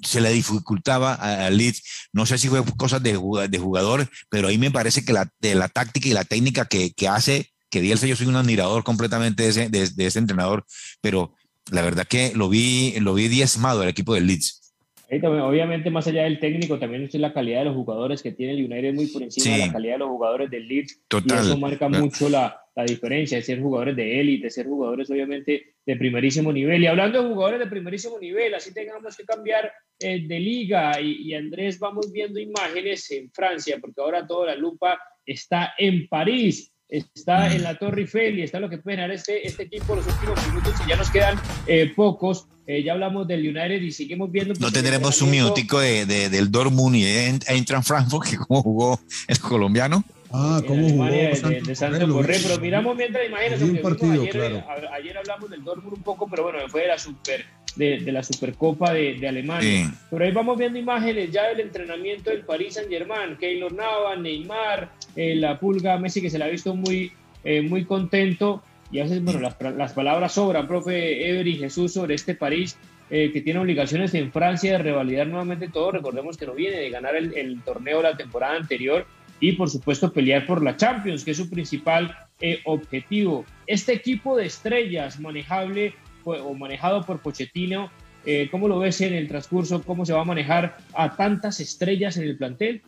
se 0.04 0.22
le 0.22 0.32
dificultaba 0.32 1.14
al 1.14 1.58
Leeds. 1.58 2.10
No 2.14 2.26
sé 2.26 2.38
si 2.38 2.48
fue 2.48 2.64
cosas 2.78 3.02
de, 3.02 3.12
de 3.50 3.60
jugador, 3.60 4.10
pero 4.30 4.48
ahí 4.48 4.58
me 4.58 4.72
parece 4.72 5.04
que 5.06 5.14
la, 5.14 5.30
de 5.40 5.56
la 5.56 5.70
táctica 5.70 6.08
y 6.08 6.14
la 6.14 6.26
técnica 6.26 6.66
que, 6.66 6.92
que 6.94 7.08
hace 7.08 7.54
que 7.74 7.82
Bielsa, 7.82 8.06
yo 8.06 8.16
soy 8.16 8.28
un 8.28 8.36
admirador 8.36 8.84
completamente 8.84 9.42
de 9.42 9.50
ese, 9.50 9.70
de, 9.70 10.06
ese 10.06 10.20
entrenador, 10.20 10.64
pero 11.02 11.34
la 11.72 11.82
verdad 11.82 12.06
que 12.08 12.32
lo 12.36 12.48
vi, 12.48 12.94
lo 13.00 13.16
vi 13.16 13.28
diezmado 13.30 13.82
el 13.82 13.90
equipo 13.90 14.14
del 14.14 14.28
Leeds. 14.28 14.76
Obviamente, 15.10 15.90
más 15.90 16.06
allá 16.06 16.24
del 16.24 16.40
técnico, 16.40 16.78
también 16.78 17.04
es 17.04 17.14
la 17.16 17.34
calidad 17.34 17.60
de 17.60 17.66
los 17.66 17.76
jugadores 17.76 18.22
que 18.22 18.32
tiene 18.32 18.54
el 18.54 18.66
United 18.66 18.94
muy 18.94 19.08
por 19.08 19.24
encima 19.24 19.58
de 19.58 19.68
la 19.68 19.74
calidad 19.74 19.94
de 19.94 20.00
los 20.00 20.10
jugadores 20.10 20.52
del 20.52 20.68
Leeds. 20.68 21.02
Total. 21.08 21.44
Y 21.44 21.48
eso 21.48 21.58
marca 21.58 21.90
mucho 21.90 22.30
la, 22.30 22.62
la, 22.76 22.86
diferencia 22.86 23.38
de 23.38 23.44
ser 23.44 23.62
jugadores 23.62 23.96
de 23.96 24.20
élite, 24.20 24.50
ser 24.50 24.66
jugadores 24.66 25.10
obviamente 25.10 25.76
de 25.86 25.96
primerísimo 25.96 26.52
nivel. 26.52 26.84
Y 26.84 26.88
hablando 26.88 27.22
de 27.22 27.30
jugadores 27.30 27.60
de 27.60 27.68
primerísimo 27.68 28.20
nivel, 28.20 28.54
así 28.56 28.74
tengamos 28.74 29.16
que 29.16 29.24
cambiar 29.24 29.72
eh, 30.00 30.26
de 30.28 30.40
liga. 30.40 31.00
Y, 31.00 31.30
y, 31.30 31.34
Andrés, 31.34 31.80
vamos 31.80 32.12
viendo 32.12 32.40
imágenes 32.40 33.10
en 33.12 33.32
Francia, 33.32 33.78
porque 33.80 34.02
ahora 34.02 34.26
toda 34.26 34.48
la 34.48 34.56
lupa 34.56 35.00
está 35.26 35.74
en 35.78 36.08
París 36.08 36.74
está 36.94 37.52
en 37.54 37.64
la 37.64 37.78
Torre 37.78 38.02
Eiffel 38.02 38.40
y 38.40 38.44
está 38.44 38.60
lo 38.60 38.70
que 38.70 38.78
puede 38.78 38.98
ganar 38.98 39.12
este, 39.12 39.46
este 39.48 39.64
equipo 39.64 39.96
los 39.96 40.06
últimos 40.06 40.48
minutos 40.48 40.74
y 40.86 40.90
ya 40.90 40.96
nos 40.96 41.10
quedan 41.10 41.40
eh, 41.66 41.92
pocos. 41.96 42.48
Eh, 42.66 42.82
ya 42.82 42.94
hablamos 42.94 43.28
del 43.28 43.42
United 43.42 43.82
y 43.82 43.92
seguimos 43.92 44.32
viendo. 44.32 44.54
No 44.54 44.60
pues, 44.60 44.74
tendremos 44.74 45.22
un 45.22 45.32
minutico 45.32 45.80
de, 45.80 46.06
del 46.06 46.50
Dortmund 46.52 46.96
y 46.96 47.06
Eintracht 47.06 47.88
Frankfurt, 47.88 48.30
que 48.30 48.38
como 48.38 48.62
jugó 48.62 49.00
el 49.28 49.40
colombiano. 49.40 50.04
Ah, 50.36 50.60
cómo 50.66 50.90
jugó 50.90 51.06
de, 51.06 51.62
de, 51.64 51.76
Santo 51.76 52.12
Corre, 52.12 52.38
pero 52.42 52.60
miramos 52.60 52.96
mientras 52.96 53.24
imágenes. 53.28 53.62
Un 53.62 53.78
partido, 53.78 54.24
ayer, 54.24 54.64
ayer 54.92 55.18
hablamos 55.18 55.48
del 55.48 55.64
Dortmund 55.64 55.98
un 55.98 56.04
poco, 56.04 56.28
pero 56.28 56.42
bueno, 56.44 56.58
fue 56.70 56.82
de 56.82 56.88
la 56.88 56.98
Super 56.98 57.46
de, 57.76 58.00
de 58.00 58.12
la 58.12 58.24
Supercopa 58.24 58.94
de, 58.94 59.14
de 59.14 59.28
Alemania. 59.28 59.94
Pero 60.10 60.26
ahí 60.26 60.32
vamos 60.32 60.58
viendo 60.58 60.80
imágenes 60.80 61.32
ya 61.32 61.50
del 61.50 61.60
entrenamiento 61.60 62.32
del 62.32 62.42
Paris 62.42 62.74
Saint 62.74 62.90
Germain, 62.90 63.38
Keylor 63.38 63.74
Nava, 63.74 64.16
Neymar, 64.16 64.92
eh, 65.16 65.36
la 65.36 65.60
pulga 65.60 65.98
Messi 65.98 66.20
que 66.20 66.32
se 66.32 66.40
la 66.40 66.46
ha 66.46 66.50
visto 66.50 66.76
muy, 66.76 67.12
eh, 67.44 67.62
muy 67.62 67.86
contento. 67.86 68.64
Y 68.92 69.00
a 69.00 69.04
veces, 69.04 69.24
bueno, 69.24 69.40
las, 69.40 69.56
las 69.76 69.94
palabras 69.94 70.34
sobran, 70.34 70.68
profe 70.68 71.30
Ever 71.30 71.48
y 71.48 71.58
Jesús, 71.58 71.94
sobre 71.94 72.16
este 72.16 72.34
París 72.34 72.76
eh, 73.10 73.32
que 73.32 73.42
tiene 73.42 73.60
obligaciones 73.60 74.14
en 74.14 74.32
Francia 74.32 74.74
de 74.74 74.78
revalidar 74.80 75.28
nuevamente 75.28 75.68
todo. 75.68 75.92
Recordemos 75.92 76.38
que 76.38 76.46
no 76.48 76.54
viene 76.54 76.78
de 76.78 76.90
ganar 76.90 77.16
el, 77.16 77.36
el 77.36 77.62
torneo 77.62 78.02
la 78.02 78.18
temporada 78.18 78.56
anterior 78.56 79.06
y 79.44 79.52
por 79.52 79.70
supuesto 79.70 80.14
pelear 80.14 80.46
por 80.46 80.64
la 80.64 80.78
Champions, 80.78 81.26
que 81.26 81.32
es 81.32 81.38
su 81.38 81.50
principal 81.50 82.16
objetivo. 82.64 83.46
Este 83.68 83.94
equipo 83.94 84.38
de 84.38 84.46
estrellas 84.46 85.20
manejable 85.20 85.94
o 86.24 86.54
manejado 86.54 87.06
por 87.06 87.20
Pochettino, 87.20 87.89
eh, 88.26 88.48
¿cómo 88.50 88.70
lo 88.70 88.80
ves 88.80 89.02
en 89.02 89.14
el 89.14 89.28
transcurso? 89.28 89.84
¿Cómo 89.84 90.06
se 90.06 90.14
va 90.14 90.22
a 90.22 90.26
manejar 90.26 90.78
a 90.94 91.16
tantas 91.18 91.60
estrellas 91.60 92.16
en 92.16 92.24
el 92.24 92.38
plantel? 92.38 92.82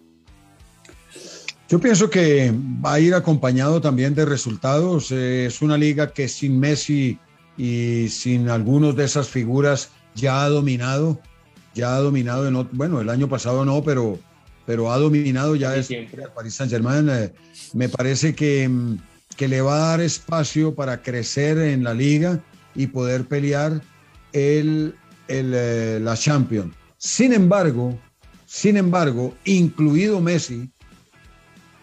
Yo 1.67 1.79
pienso 1.79 2.09
que 2.09 2.53
va 2.53 2.93
a 2.93 2.99
ir 3.01 3.13
acompañado 3.13 3.81
también 3.81 4.15
de 4.15 4.23
resultados. 4.23 5.11
Eh, 5.11 5.47
es 5.47 5.61
una 5.61 5.77
liga 5.77 6.13
que 6.13 6.29
sin 6.29 6.57
Messi 6.57 7.17
y 7.57 8.07
sin 8.07 8.49
algunos 8.49 8.95
de 8.95 9.03
esas 9.03 9.27
figuras 9.27 9.91
ya 10.13 10.45
ha 10.45 10.49
dominado, 10.49 11.19
ya 11.73 11.95
ha 11.95 11.99
dominado, 11.99 12.47
en, 12.47 12.69
bueno, 12.71 13.01
el 13.01 13.09
año 13.09 13.27
pasado 13.27 13.65
no, 13.65 13.83
pero, 13.83 14.19
pero 14.65 14.91
ha 14.91 14.97
dominado 14.97 15.55
ya 15.55 15.75
es 15.75 15.91
el 15.91 16.07
Paris 16.33 16.55
Saint 16.55 16.71
Germain. 16.71 17.07
Eh, 17.09 17.31
me 17.73 17.89
parece 17.89 18.33
que, 18.33 18.69
que 19.35 19.47
le 19.47 19.61
va 19.61 19.75
a 19.75 19.89
dar 19.89 20.01
espacio 20.01 20.73
para 20.73 21.01
crecer 21.01 21.57
en 21.57 21.83
la 21.83 21.93
liga 21.93 22.39
y 22.73 22.87
poder 22.87 23.25
pelear 23.25 23.81
el, 24.33 24.95
eh, 25.27 25.99
la 26.01 26.15
Champions. 26.17 26.73
Sin 26.97 27.33
embargo, 27.33 27.97
sin 28.45 28.77
embargo, 28.77 29.35
incluido 29.45 30.21
Messi, 30.21 30.69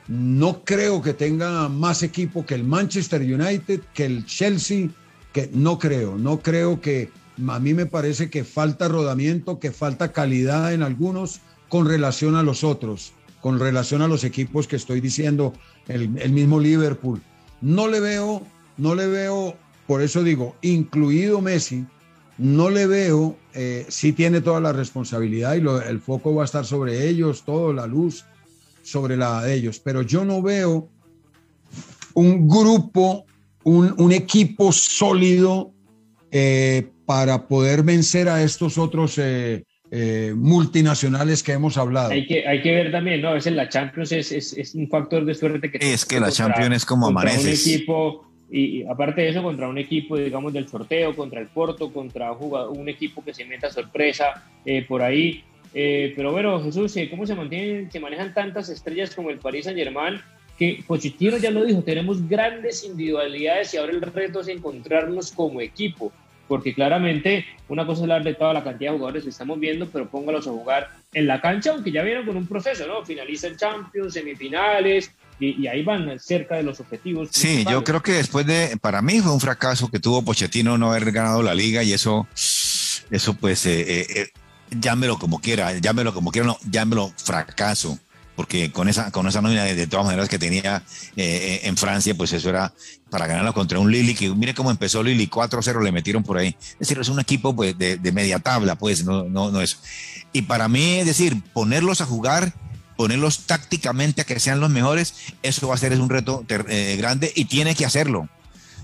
no 0.09 0.64
creo 0.64 1.01
que 1.01 1.14
tenga 1.14 1.68
más 1.68 2.03
equipo 2.03 2.45
que 2.45 2.55
el 2.55 2.64
Manchester 2.64 3.22
United, 3.22 3.80
que 3.95 4.05
el 4.05 4.26
Chelsea, 4.26 4.89
que 5.33 5.49
no 5.53 5.78
creo, 5.78 6.18
no 6.18 6.41
creo 6.41 6.80
que 6.80 7.11
a 7.49 7.59
mí 7.59 7.72
me 7.72 7.87
parece 7.87 8.28
que 8.28 8.45
falta 8.45 8.89
rodamiento, 8.89 9.59
que 9.59 9.70
falta 9.70 10.12
calidad 10.12 10.74
en 10.74 10.83
algunos 10.83 11.41
con 11.73 11.87
relación 11.87 12.37
a 12.37 12.43
los 12.43 12.64
otros, 12.64 13.14
con 13.41 13.59
relación 13.59 14.03
a 14.03 14.07
los 14.07 14.25
equipos 14.25 14.68
que 14.68 14.77
estoy 14.77 15.01
diciendo, 15.01 15.55
el, 15.89 16.11
mismo 16.11 16.61
Liverpool. 16.61 17.23
No 17.62 17.89
le 17.89 17.99
veo, 17.99 18.43
no 18.77 18.95
le 18.95 19.07
veo 19.07 19.57
por 19.87 20.03
eso 20.03 20.23
digo, 20.23 20.55
incluido 20.61 21.41
Messi, 21.41 21.87
no 22.37 22.68
le 22.68 22.87
veo, 22.87 23.39
eh, 23.55 23.87
sí 23.89 24.12
tiene 24.12 24.43
toda 24.43 24.61
la 24.61 24.75
responsabilidad 24.75 25.55
y 25.55 25.89
el 25.89 25.99
foco 26.01 26.35
va 26.35 26.43
a 26.43 26.45
estar 26.45 26.66
sobre 26.66 27.09
ellos, 27.09 27.43
toda 27.43 27.73
la 27.73 27.87
luz 27.87 28.27
sobre 28.83 29.16
la 29.16 29.41
de 29.41 29.55
ellos, 29.55 29.81
pero 29.83 30.03
yo 30.03 30.27
no 30.27 30.43
veo 30.43 30.91
un 32.12 32.47
grupo, 32.47 33.25
un, 33.64 34.12
equipo 34.12 34.73
sólido 34.73 35.73
eh, 36.33 36.91
para 37.07 37.49
poder 37.49 37.83
vencer 37.83 38.29
a 38.29 38.43
estos 38.43 38.77
otros 38.77 39.16
eh, 39.16 39.64
eh, 39.95 40.32
multinacionales 40.34 41.43
que 41.43 41.53
hemos 41.53 41.76
hablado. 41.76 42.12
Hay 42.12 42.26
que, 42.26 42.49
hay 42.49 42.62
que 42.62 42.74
ver 42.74 42.90
también, 42.90 43.20
¿no? 43.20 43.28
A 43.28 43.34
veces 43.34 43.53
la 43.53 43.68
Champions 43.68 44.11
es, 44.12 44.32
es, 44.32 44.55
es 44.55 44.74
un 44.74 44.88
factor 44.88 45.26
de 45.26 45.34
suerte 45.34 45.70
que... 45.70 45.76
Es 45.93 46.07
que 46.07 46.18
la 46.18 46.30
Champions 46.30 46.76
es 46.76 46.86
como. 46.86 47.09
Un 47.09 47.28
equipo, 47.28 48.26
y, 48.51 48.84
aparte 48.84 49.20
de 49.20 49.28
eso, 49.28 49.43
contra 49.43 49.68
un 49.68 49.76
equipo, 49.76 50.16
digamos, 50.16 50.55
del 50.55 50.66
sorteo, 50.66 51.14
contra 51.14 51.43
el 51.43 51.49
Porto, 51.49 51.93
contra 51.93 52.32
un, 52.32 52.88
equipo 52.88 53.22
que 53.22 53.34
se 53.34 53.45
meta 53.45 53.70
sorpresa 53.70 54.43
eh, 54.64 54.82
por 54.88 55.03
ahí. 55.03 55.45
Eh, 55.74 56.14
pero 56.16 56.32
bueno, 56.32 56.62
Jesús, 56.62 56.95
¿cómo 57.11 57.26
se, 57.26 57.34
mantienen, 57.34 57.93
se 57.93 58.01
manejan 58.01 58.32
tantas 58.32 58.70
estrellas 58.70 59.14
como 59.14 59.28
el 59.28 59.40
Paris 59.40 59.66
Saint-Germain? 59.66 60.22
Que 60.59 60.82
Pochettino 60.86 61.36
ya 61.36 61.51
lo 61.51 61.66
dijo, 61.66 61.82
tenemos 61.82 62.26
grandes 62.26 62.82
individualidades 62.82 63.74
y 63.74 63.76
ahora 63.76 63.93
el 63.93 64.01
reto 64.01 64.40
es 64.40 64.49
encontrarnos 64.49 65.32
como 65.32 65.61
equipo 65.61 66.12
porque 66.53 66.75
claramente 66.75 67.47
una 67.69 67.87
cosa 67.87 68.01
es 68.01 68.03
hablar 68.03 68.25
de 68.25 68.35
toda 68.35 68.53
la 68.53 68.63
cantidad 68.63 68.91
de 68.91 68.99
jugadores 68.99 69.25
que 69.25 69.31
estamos 69.31 69.59
viendo, 69.59 69.89
pero 69.89 70.11
póngalos 70.11 70.47
a 70.47 70.51
jugar 70.51 70.91
en 71.15 71.27
la 71.27 71.41
cancha, 71.41 71.71
aunque 71.71 71.91
ya 71.91 72.03
vienen 72.03 72.27
con 72.27 72.37
un 72.37 72.47
proceso, 72.47 72.87
¿no? 72.87 73.03
Finalizan 73.07 73.57
Champions, 73.57 74.13
semifinales, 74.13 75.11
y, 75.41 75.67
ahí 75.67 75.83
van 75.83 76.21
cerca 76.21 76.57
de 76.57 76.63
los 76.63 76.79
objetivos. 76.79 77.31
Sí, 77.33 77.65
yo 77.65 77.83
creo 77.83 78.03
que 78.03 78.13
después 78.13 78.45
de, 78.45 78.77
para 78.83 79.01
mí 79.01 79.21
fue 79.21 79.33
un 79.33 79.41
fracaso 79.41 79.91
que 79.91 79.99
tuvo 79.99 80.21
Pochettino 80.21 80.77
no 80.77 80.91
haber 80.91 81.11
ganado 81.11 81.43
la 81.43 81.55
liga 81.55 81.83
y 81.83 81.95
eso, 81.95 82.29
eso 82.35 83.33
pues, 83.33 83.65
eh, 83.65 83.81
eh, 83.81 84.07
eh 84.15 84.27
llámelo 84.79 85.19
como 85.19 85.41
quiera, 85.41 85.79
llámelo 85.79 86.13
como 86.13 86.33
quiera, 86.33 86.49
no, 86.49 86.59
llámelo 86.71 87.15
fracaso 87.17 87.99
porque 88.43 88.72
con 88.72 88.88
esa, 88.88 89.12
con 89.12 89.28
esa 89.28 89.40
nómina 89.40 89.62
de, 89.62 89.86
todas 89.86 90.05
maneras 90.05 90.28
que 90.28 90.36
tenía 90.36 90.82
eh, 91.14 91.61
en 91.62 91.76
Francia, 91.76 92.12
pues 92.16 92.32
eso 92.32 92.49
era 92.49 92.72
para 93.09 93.28
ganarlo 93.28 93.55
contra 93.55 93.78
un 93.78 93.88
Lili, 93.88 94.16
que 94.16 94.28
mire 94.30 94.53
cómo 94.53 94.72
empezó 94.72 95.01
Lili, 95.01 95.28
4-0 95.28 95.80
le 95.80 95.93
metieron 95.93 96.24
por 96.24 96.38
ahí. 96.38 96.57
Es 96.72 96.80
decir, 96.80 96.99
es 96.99 97.09
un 97.09 97.20
equipo 97.20 97.55
pues, 97.55 97.78
de, 97.78 98.12
media 98.12 98.40
tabla, 98.40 98.74
pues, 98.74 99.05
no, 99.05 99.22
no, 99.28 99.53
no 99.53 99.61
es. 99.61 99.78
Y 100.32 100.43
para 100.43 100.66
mí, 100.66 100.97
es 100.97 101.07
decir, 101.07 101.40
ponerlos 101.53 102.01
a 102.01 102.05
jugar, 102.05 102.53
ponerlos 102.97 103.47
tácticamente 103.47 104.22
a 104.22 104.24
que 104.24 104.40
sean 104.40 104.59
los 104.59 104.70
mejores, 104.70 105.14
eso 105.45 105.68
va 105.68 105.76
a 105.76 105.78
ser 105.78 105.93
es 105.93 106.01
un 106.01 106.11
reto 106.11 106.45
eh, 106.49 106.97
grande 106.99 107.32
y 107.36 107.45
tiene 107.45 107.76
que 107.76 107.86
hacerlo. 107.86 108.28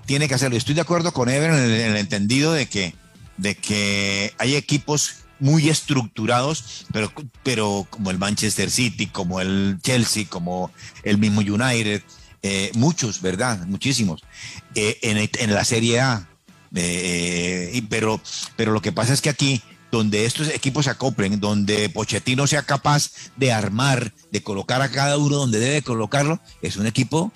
Tiene 0.06 0.28
que 0.28 0.34
hacerlo. 0.34 0.56
Estoy 0.56 0.76
de 0.76 0.82
acuerdo 0.82 1.12
con 1.12 1.28
Ever 1.28 1.50
en 1.50 1.58
el, 1.58 1.72
en 1.72 1.90
el 1.90 1.96
entendido 1.96 2.52
de 2.52 2.66
que, 2.66 2.94
de 3.38 3.56
que 3.56 4.32
hay 4.38 4.54
equipos 4.54 5.24
muy 5.40 5.68
estructurados, 5.68 6.86
pero, 6.92 7.12
pero 7.42 7.86
como 7.90 8.10
el 8.10 8.18
Manchester 8.18 8.70
City, 8.70 9.06
como 9.06 9.40
el 9.40 9.78
Chelsea, 9.82 10.26
como 10.28 10.70
el 11.02 11.18
mismo 11.18 11.40
United, 11.40 12.02
eh, 12.42 12.70
muchos, 12.74 13.20
¿verdad? 13.20 13.66
Muchísimos, 13.66 14.22
eh, 14.74 14.98
en, 15.02 15.54
la 15.54 15.64
Serie 15.64 16.00
A. 16.00 16.28
Eh, 16.74 17.82
pero, 17.88 18.20
pero 18.56 18.72
lo 18.72 18.80
que 18.80 18.92
pasa 18.92 19.12
es 19.12 19.20
que 19.20 19.30
aquí, 19.30 19.60
donde 19.90 20.24
estos 20.24 20.48
equipos 20.54 20.84
se 20.84 20.90
acoplen, 20.90 21.40
donde 21.40 21.88
Pochettino 21.88 22.46
sea 22.46 22.62
capaz 22.62 23.10
de 23.36 23.52
armar, 23.52 24.12
de 24.30 24.42
colocar 24.42 24.82
a 24.82 24.90
cada 24.90 25.18
uno 25.18 25.36
donde 25.36 25.58
debe 25.58 25.82
colocarlo, 25.82 26.40
es 26.62 26.76
un 26.76 26.86
equipo 26.86 27.32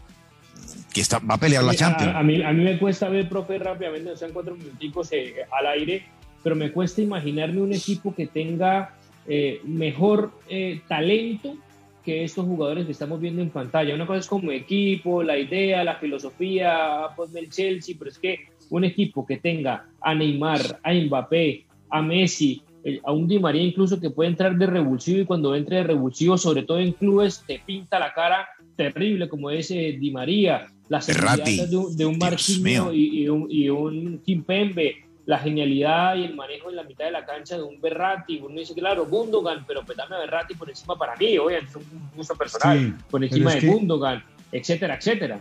que 0.92 1.00
está, 1.00 1.18
va 1.18 1.34
a 1.34 1.38
pelear 1.38 1.64
la 1.64 1.74
Champions. 1.74 2.14
A, 2.14 2.22
mí, 2.22 2.42
a 2.42 2.52
mí 2.52 2.62
me 2.62 2.78
cuesta 2.78 3.08
ver, 3.08 3.28
profe, 3.28 3.58
rápidamente, 3.58 4.10
o 4.10 4.16
sea, 4.16 4.28
cuatro 4.28 4.54
minuticos 4.54 5.10
al 5.50 5.66
aire, 5.68 6.04
pero 6.42 6.56
me 6.56 6.72
cuesta 6.72 7.02
imaginarme 7.02 7.60
un 7.60 7.72
equipo 7.72 8.14
que 8.14 8.26
tenga 8.26 8.94
eh, 9.26 9.60
mejor 9.64 10.32
eh, 10.48 10.80
talento 10.88 11.54
que 12.04 12.24
estos 12.24 12.44
jugadores 12.44 12.86
que 12.86 12.92
estamos 12.92 13.20
viendo 13.20 13.42
en 13.42 13.50
pantalla. 13.50 13.94
Una 13.94 14.06
cosa 14.06 14.18
es 14.18 14.26
como 14.26 14.50
equipo, 14.50 15.22
la 15.22 15.38
idea, 15.38 15.84
la 15.84 15.96
filosofía, 15.96 17.08
pues 17.16 17.34
el 17.36 17.48
Chelsea, 17.48 17.94
pero 17.98 18.10
es 18.10 18.18
que 18.18 18.40
un 18.70 18.84
equipo 18.84 19.24
que 19.24 19.36
tenga 19.36 19.86
a 20.00 20.14
Neymar, 20.14 20.80
a 20.82 20.92
Mbappé, 20.92 21.64
a 21.90 22.02
Messi, 22.02 22.62
eh, 22.84 23.00
a 23.04 23.12
un 23.12 23.28
Di 23.28 23.38
María 23.38 23.62
incluso 23.62 24.00
que 24.00 24.10
puede 24.10 24.30
entrar 24.30 24.56
de 24.56 24.66
revulsivo 24.66 25.20
y 25.20 25.24
cuando 25.24 25.54
entre 25.54 25.76
de 25.76 25.84
revulsivo, 25.84 26.36
sobre 26.36 26.64
todo 26.64 26.80
en 26.80 26.92
clubes, 26.92 27.44
te 27.46 27.60
pinta 27.64 28.00
la 28.00 28.12
cara 28.12 28.48
terrible 28.76 29.28
como 29.28 29.50
ese 29.50 29.92
Di 29.92 30.10
María, 30.10 30.66
las 30.88 31.06
de, 31.06 31.14
de, 31.96 32.06
un 32.06 32.18
Marquinhos 32.18 32.92
y, 32.92 33.22
y, 33.22 33.28
un, 33.28 33.46
y 33.48 33.68
un 33.68 34.20
Kimpembe, 34.24 35.04
la 35.24 35.38
genialidad 35.38 36.16
y 36.16 36.24
el 36.24 36.34
manejo 36.34 36.70
en 36.70 36.76
la 36.76 36.82
mitad 36.82 37.04
de 37.04 37.12
la 37.12 37.24
cancha 37.24 37.56
de 37.56 37.62
un 37.62 37.80
Berratti. 37.80 38.40
Uno 38.40 38.58
dice, 38.58 38.74
claro, 38.74 39.06
Gundogan, 39.06 39.64
pero 39.66 39.84
petame 39.84 40.16
a 40.16 40.18
Berratti 40.20 40.54
por 40.54 40.68
encima 40.68 40.96
para 40.96 41.16
mí, 41.16 41.38
obviamente 41.38 41.70
es 41.70 41.76
un 41.76 42.10
gusto 42.16 42.34
personal, 42.34 42.96
por 43.10 43.22
encima 43.22 43.54
de 43.54 43.66
Gundogan, 43.66 44.22
etcétera, 44.50 44.96
etcétera. 44.96 45.40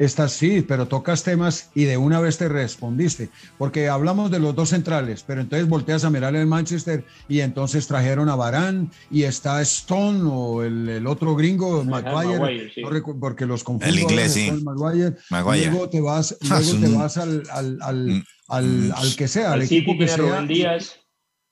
Estas 0.00 0.32
sí, 0.32 0.64
pero 0.66 0.88
tocas 0.88 1.24
temas 1.24 1.68
y 1.74 1.84
de 1.84 1.98
una 1.98 2.20
vez 2.20 2.38
te 2.38 2.48
respondiste, 2.48 3.28
porque 3.58 3.90
hablamos 3.90 4.30
de 4.30 4.38
los 4.38 4.54
dos 4.54 4.70
centrales, 4.70 5.22
pero 5.26 5.42
entonces 5.42 5.68
volteas 5.68 6.04
a 6.04 6.10
mirar 6.10 6.34
el 6.34 6.46
Manchester 6.46 7.04
y 7.28 7.40
entonces 7.40 7.86
trajeron 7.86 8.30
a 8.30 8.34
Barán 8.34 8.90
y 9.10 9.24
está 9.24 9.60
Stone 9.60 10.22
o 10.24 10.62
el, 10.62 11.06
otro 11.06 11.36
gringo, 11.36 11.84
Maguire, 11.84 12.72
porque 13.20 13.44
los 13.44 13.62
confundo. 13.62 13.94
El 13.94 14.00
inglés, 14.00 14.32
sí. 14.32 14.50
Maguire. 14.64 15.16
Luego 15.30 15.90
te 15.90 16.00
vas, 16.00 16.34
luego 16.48 16.80
te 16.80 16.96
vas 16.96 17.18
al, 17.18 17.42
al, 17.50 18.06
mm, 18.06 18.24
al, 18.48 18.92
al, 18.96 19.16
que 19.16 19.28
sea, 19.28 19.52
al, 19.52 19.60
equipo 19.60 19.98
que 19.98 20.08
sea. 20.08 20.78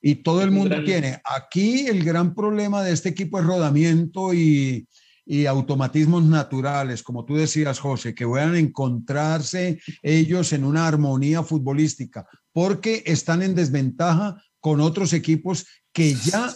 Y, 0.00 0.14
todo 0.14 0.40
el 0.40 0.52
mundo 0.52 0.82
tiene. 0.84 1.20
Aquí 1.22 1.86
el 1.86 2.02
gran 2.02 2.34
problema 2.34 2.82
de 2.82 2.94
este 2.94 3.10
equipo 3.10 3.40
es 3.40 3.44
rodamiento 3.44 4.32
y, 4.32 4.88
y 5.30 5.44
automatismos 5.44 6.24
naturales, 6.24 7.02
como 7.02 7.26
tú 7.26 7.36
decías, 7.36 7.78
José, 7.78 8.14
que 8.14 8.24
a 8.24 8.58
encontrarse 8.58 9.78
ellos 10.02 10.54
en 10.54 10.64
una 10.64 10.88
armonía 10.88 11.42
futbolística, 11.42 12.26
porque 12.50 13.02
están 13.04 13.42
en 13.42 13.54
desventaja 13.54 14.42
con 14.58 14.80
otros 14.80 15.12
equipos 15.12 15.66
que 15.92 16.14
ya, 16.14 16.50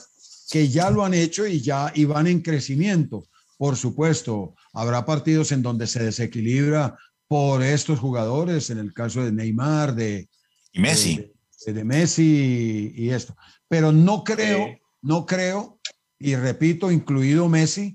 que 0.50 0.68
ya 0.68 0.88
lo 0.88 1.04
han 1.04 1.12
hecho 1.12 1.46
y 1.46 1.60
ya 1.60 1.92
y 1.94 2.06
van 2.06 2.26
en 2.26 2.40
crecimiento. 2.40 3.28
Por 3.58 3.76
supuesto, 3.76 4.54
habrá 4.72 5.04
partidos 5.04 5.52
en 5.52 5.60
donde 5.60 5.86
se 5.86 6.02
desequilibra 6.02 6.96
por 7.28 7.62
estos 7.62 8.00
jugadores, 8.00 8.70
en 8.70 8.78
el 8.78 8.94
caso 8.94 9.22
de 9.22 9.32
Neymar, 9.32 9.94
de, 9.94 10.30
Messi. 10.72 11.30
De, 11.66 11.84
Messi 11.84 12.94
y, 12.96 13.10
esto. 13.10 13.36
Pero 13.68 13.92
no 13.92 14.24
creo, 14.24 14.78
no 15.02 15.26
creo, 15.26 15.78
y 16.18 16.36
repito, 16.36 16.90
incluido 16.90 17.50
Messi, 17.50 17.94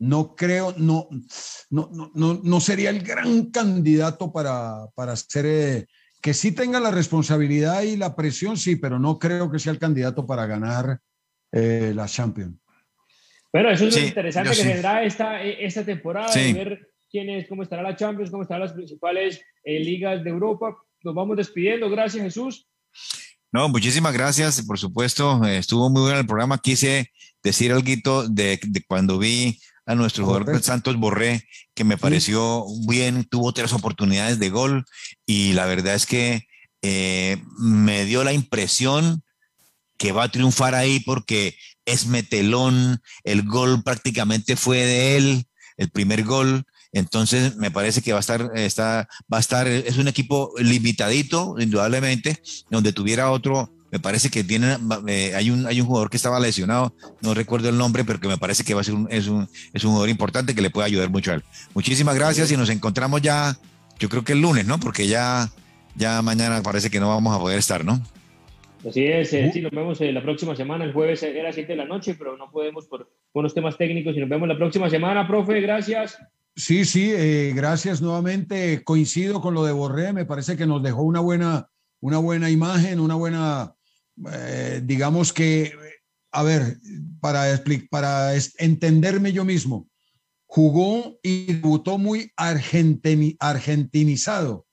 no 0.00 0.34
creo, 0.34 0.74
no, 0.78 1.08
no, 1.68 2.10
no, 2.14 2.40
no 2.42 2.60
sería 2.60 2.88
el 2.88 3.02
gran 3.02 3.50
candidato 3.50 4.32
para, 4.32 4.86
para 4.94 5.14
ser, 5.14 5.44
eh, 5.46 5.86
que 6.22 6.32
sí 6.32 6.52
tenga 6.52 6.80
la 6.80 6.90
responsabilidad 6.90 7.82
y 7.82 7.98
la 7.98 8.16
presión, 8.16 8.56
sí, 8.56 8.76
pero 8.76 8.98
no 8.98 9.18
creo 9.18 9.50
que 9.50 9.58
sea 9.58 9.72
el 9.72 9.78
candidato 9.78 10.26
para 10.26 10.46
ganar 10.46 11.00
eh, 11.52 11.92
la 11.94 12.06
Champions. 12.06 12.56
Bueno, 13.52 13.70
eso 13.70 13.86
es 13.86 14.00
lo 14.00 14.06
interesante 14.06 14.56
que 14.56 14.62
tendrá 14.62 15.04
esta, 15.04 15.42
esta 15.42 15.84
temporada, 15.84 16.32
ver 16.34 16.88
quién 17.10 17.28
es, 17.28 17.46
cómo 17.46 17.62
estará 17.62 17.82
la 17.82 17.96
Champions, 17.96 18.30
cómo 18.30 18.44
estarán 18.44 18.62
las 18.62 18.72
principales 18.72 19.42
eh, 19.64 19.80
ligas 19.80 20.24
de 20.24 20.30
Europa. 20.30 20.76
Nos 21.02 21.14
vamos 21.14 21.36
despidiendo. 21.36 21.90
Gracias, 21.90 22.22
Jesús. 22.22 22.68
No, 23.52 23.68
muchísimas 23.68 24.14
gracias. 24.14 24.62
Por 24.62 24.78
supuesto, 24.78 25.44
estuvo 25.44 25.90
muy 25.90 26.02
bueno 26.02 26.20
el 26.20 26.26
programa. 26.26 26.58
Quise 26.58 27.10
decir 27.42 27.72
algo 27.72 28.28
de, 28.28 28.60
de 28.62 28.84
cuando 28.86 29.18
vi 29.18 29.58
a 29.86 29.94
nuestro 29.94 30.24
jugador 30.24 30.62
Santos 30.62 30.96
Borré, 30.96 31.46
que 31.74 31.84
me 31.84 31.98
pareció 31.98 32.64
bien, 32.86 33.24
tuvo 33.24 33.52
tres 33.52 33.72
oportunidades 33.72 34.38
de 34.38 34.50
gol 34.50 34.84
y 35.26 35.52
la 35.54 35.66
verdad 35.66 35.94
es 35.94 36.06
que 36.06 36.46
eh, 36.82 37.42
me 37.58 38.04
dio 38.04 38.24
la 38.24 38.32
impresión 38.32 39.22
que 39.98 40.12
va 40.12 40.24
a 40.24 40.30
triunfar 40.30 40.74
ahí 40.74 41.00
porque 41.00 41.56
es 41.84 42.06
metelón, 42.06 43.02
el 43.24 43.42
gol 43.42 43.82
prácticamente 43.82 44.56
fue 44.56 44.78
de 44.78 45.16
él, 45.16 45.46
el 45.76 45.90
primer 45.90 46.24
gol, 46.24 46.64
entonces 46.92 47.56
me 47.56 47.70
parece 47.70 48.02
que 48.02 48.12
va 48.12 48.18
a 48.18 48.20
estar, 48.20 48.50
está, 48.54 49.08
va 49.32 49.36
a 49.36 49.40
estar, 49.40 49.68
es 49.68 49.96
un 49.98 50.08
equipo 50.08 50.52
limitadito, 50.58 51.56
indudablemente, 51.58 52.42
donde 52.70 52.92
tuviera 52.92 53.30
otro 53.30 53.72
me 53.90 53.98
parece 53.98 54.30
que 54.30 54.44
tiene, 54.44 54.76
eh, 55.08 55.34
hay, 55.34 55.50
un, 55.50 55.66
hay 55.66 55.80
un 55.80 55.86
jugador 55.86 56.10
que 56.10 56.16
estaba 56.16 56.38
lesionado, 56.38 56.94
no 57.22 57.34
recuerdo 57.34 57.68
el 57.68 57.76
nombre, 57.76 58.04
pero 58.04 58.20
que 58.20 58.28
me 58.28 58.38
parece 58.38 58.62
que 58.62 58.74
va 58.74 58.82
a 58.82 58.84
ser 58.84 58.94
un, 58.94 59.08
es, 59.10 59.26
un, 59.26 59.48
es 59.72 59.84
un 59.84 59.90
jugador 59.90 60.08
importante 60.08 60.54
que 60.54 60.62
le 60.62 60.70
puede 60.70 60.86
ayudar 60.86 61.10
mucho 61.10 61.32
a 61.32 61.34
él. 61.34 61.44
Muchísimas 61.74 62.14
gracias 62.14 62.52
y 62.52 62.56
nos 62.56 62.70
encontramos 62.70 63.20
ya, 63.20 63.56
yo 63.98 64.08
creo 64.08 64.22
que 64.24 64.32
el 64.32 64.40
lunes, 64.40 64.66
¿no? 64.66 64.78
Porque 64.78 65.08
ya, 65.08 65.50
ya 65.96 66.22
mañana 66.22 66.62
parece 66.62 66.90
que 66.90 67.00
no 67.00 67.08
vamos 67.08 67.34
a 67.34 67.40
poder 67.40 67.58
estar, 67.58 67.84
¿no? 67.84 68.00
Así 68.88 69.04
es, 69.04 69.32
eh, 69.34 69.50
sí, 69.52 69.60
nos 69.60 69.72
vemos 69.72 70.00
eh, 70.00 70.10
la 70.12 70.22
próxima 70.22 70.56
semana, 70.56 70.84
el 70.84 70.92
jueves 70.92 71.22
era 71.22 71.52
7 71.52 71.70
de 71.70 71.76
la 71.76 71.84
noche, 71.84 72.14
pero 72.14 72.36
no 72.36 72.50
podemos 72.50 72.86
por 72.86 73.10
unos 73.32 73.52
temas 73.52 73.76
técnicos 73.76 74.16
y 74.16 74.20
nos 74.20 74.28
vemos 74.28 74.48
la 74.48 74.56
próxima 74.56 74.88
semana, 74.88 75.26
profe, 75.26 75.60
gracias. 75.60 76.16
Sí, 76.56 76.84
sí, 76.84 77.12
gracias 77.54 78.00
nuevamente. 78.00 78.82
Coincido 78.82 79.40
con 79.40 79.54
lo 79.54 79.64
de 79.64 79.72
Borré, 79.72 80.12
me 80.12 80.24
parece 80.24 80.56
que 80.56 80.66
nos 80.66 80.82
dejó 80.82 81.02
una 81.02 81.20
buena, 81.20 81.68
una 82.00 82.18
buena 82.18 82.50
imagen, 82.50 83.00
una 83.00 83.14
buena 83.14 83.74
eh, 84.32 84.80
digamos 84.84 85.32
que, 85.32 85.72
a 86.32 86.42
ver, 86.42 86.78
para, 87.20 87.62
para 87.90 88.32
entenderme 88.58 89.32
yo 89.32 89.44
mismo, 89.44 89.88
jugó 90.46 91.20
y 91.22 91.52
debutó 91.52 91.98
muy 91.98 92.32
argentinizado. 92.36 94.66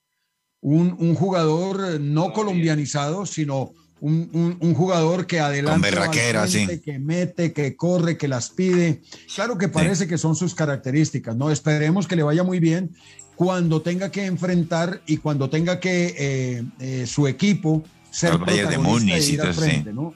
Un, 0.60 0.98
un, 1.00 1.14
jugador 1.14 2.02
no 2.02 2.34
colombianizado, 2.34 3.28
sino 3.28 3.74
un, 4.02 4.74
jugador 4.76 5.26
que 5.26 5.40
adelanta, 5.40 6.12
que 6.12 7.00
mete, 7.00 7.54
que 7.54 7.76
corre, 7.76 8.18
que 8.18 8.28
las 8.28 8.50
pide. 8.50 9.02
Claro 9.34 9.58
que 9.58 9.68
parece 9.68 10.08
que 10.08 10.18
son 10.18 10.36
sus 10.36 10.54
características, 10.54 11.36
¿no? 11.36 11.52
Esperemos 11.52 12.08
que 12.08 12.16
le 12.16 12.24
vaya 12.24 12.44
muy 12.44 12.60
bien 12.60 12.96
cuando 13.36 13.82
tenga 13.82 14.12
que 14.12 14.26
enfrentar 14.26 15.02
y 15.06 15.18
cuando 15.18 15.50
tenga 15.50 15.80
que 15.80 16.16
eh, 16.18 16.64
eh, 16.80 17.06
su 17.06 17.28
equipo 17.28 17.84
ser 18.18 18.32
protagonista 18.32 19.16
de 19.16 19.34
ir 19.34 19.42
al 19.42 19.54
frente, 19.54 19.94
¿no? 19.94 20.14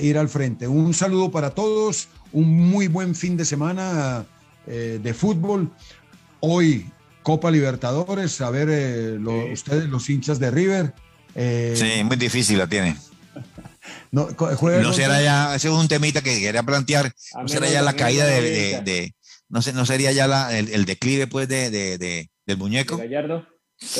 ir 0.00 0.18
al 0.18 0.28
frente. 0.28 0.68
Un 0.68 0.94
saludo 0.94 1.30
para 1.32 1.50
todos, 1.50 2.08
un 2.30 2.70
muy 2.70 2.86
buen 2.86 3.16
fin 3.16 3.36
de 3.36 3.44
semana 3.44 4.24
eh, 4.66 5.00
de 5.02 5.14
fútbol. 5.14 5.72
Hoy 6.38 6.86
Copa 7.24 7.50
Libertadores, 7.50 8.40
a 8.40 8.50
ver 8.50 9.18
ustedes 9.52 9.88
los 9.88 10.08
hinchas 10.08 10.38
de 10.38 10.50
River. 10.52 10.94
sí, 11.34 12.04
muy 12.04 12.16
difícil 12.16 12.58
la 12.58 12.68
tiene. 12.68 12.96
No, 14.12 14.28
será 14.92 15.22
ya, 15.22 15.56
ese 15.56 15.68
es 15.68 15.74
un 15.74 15.88
temita 15.88 16.20
que 16.20 16.38
quería 16.38 16.62
plantear, 16.62 17.12
no 17.34 17.48
será 17.48 17.68
ya 17.68 17.80
la 17.82 17.94
caída 17.94 18.26
de, 18.26 19.14
no, 19.48 19.62
sé, 19.62 19.72
no 19.72 19.86
sería 19.86 20.12
ya 20.12 20.28
la, 20.28 20.56
el, 20.56 20.84
declive 20.84 21.26
pues 21.26 21.48
de, 21.48 22.28
del 22.46 22.58
muñeco. 22.58 22.98
Gallardo. 22.98 23.46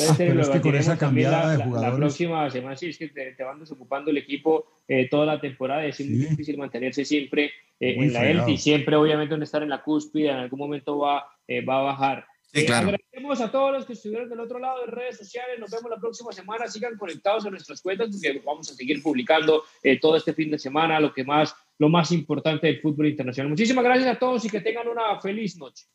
Ah, 0.09 0.15
pero 0.17 0.41
es 0.41 0.49
que 0.49 0.61
con 0.61 0.75
esa 0.75 0.97
cambiada 0.97 1.51
de 1.51 1.63
jugadores. 1.63 1.91
La, 1.91 1.97
próxima 1.97 2.49
semana 2.49 2.75
sí 2.75 2.87
es 2.87 2.97
que 2.97 3.09
te, 3.09 3.43
van 3.43 3.59
desocupando 3.59 4.11
el 4.11 4.17
equipo 4.17 4.65
eh, 4.87 5.07
toda 5.09 5.25
la 5.25 5.41
temporada, 5.41 5.85
es 5.85 5.99
muy 5.99 6.25
difícil 6.25 6.57
mantenerse 6.57 7.05
siempre 7.05 7.51
eh, 7.79 7.95
en 7.97 8.13
la 8.13 8.29
élite 8.29 8.51
y 8.51 8.57
siempre 8.57 8.95
obviamente 8.95 9.35
estar 9.43 9.61
en 9.61 9.69
la 9.69 9.83
cúspide, 9.83 10.29
en 10.29 10.37
algún 10.37 10.59
momento 10.59 10.99
va, 10.99 11.25
eh, 11.47 11.63
va 11.63 11.79
a 11.79 11.83
bajar. 11.83 12.25
Sí, 12.53 12.67
claro. 12.67 12.89
agradecemos 12.89 13.41
a 13.41 13.51
todos 13.51 13.71
los 13.71 13.85
que 13.85 13.93
estuvieron 13.93 14.29
del 14.29 14.39
otro 14.39 14.59
lado 14.59 14.81
de 14.81 14.91
redes 14.91 15.17
sociales. 15.17 15.59
Nos 15.59 15.71
vemos 15.71 15.89
la 15.89 15.97
próxima 15.97 16.31
semana. 16.31 16.67
Sigan 16.67 16.97
conectados 16.97 17.45
a 17.47 17.49
nuestras 17.49 17.81
cuentas 17.81 18.09
porque 18.11 18.41
vamos 18.45 18.69
a 18.69 18.75
seguir 18.75 19.01
publicando 19.01 19.63
eh, 19.81 19.99
todo 19.99 20.15
este 20.15 20.33
fin 20.33 20.51
de 20.51 20.59
semana 20.59 20.99
lo 20.99 21.11
que 21.11 21.23
más, 21.23 21.55
lo 21.79 21.89
más 21.89 22.11
importante 22.11 22.67
del 22.67 22.79
fútbol 22.79 23.07
internacional. 23.07 23.49
Muchísimas 23.49 23.83
gracias 23.83 24.15
a 24.15 24.19
todos 24.19 24.45
y 24.45 24.49
que 24.51 24.61
tengan 24.61 24.87
una 24.87 25.19
feliz 25.19 25.57
noche. 25.57 25.85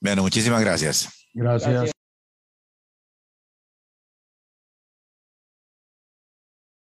Bueno, 0.00 0.22
muchísimas 0.22 0.60
gracias. 0.60 1.28
gracias. 1.34 1.96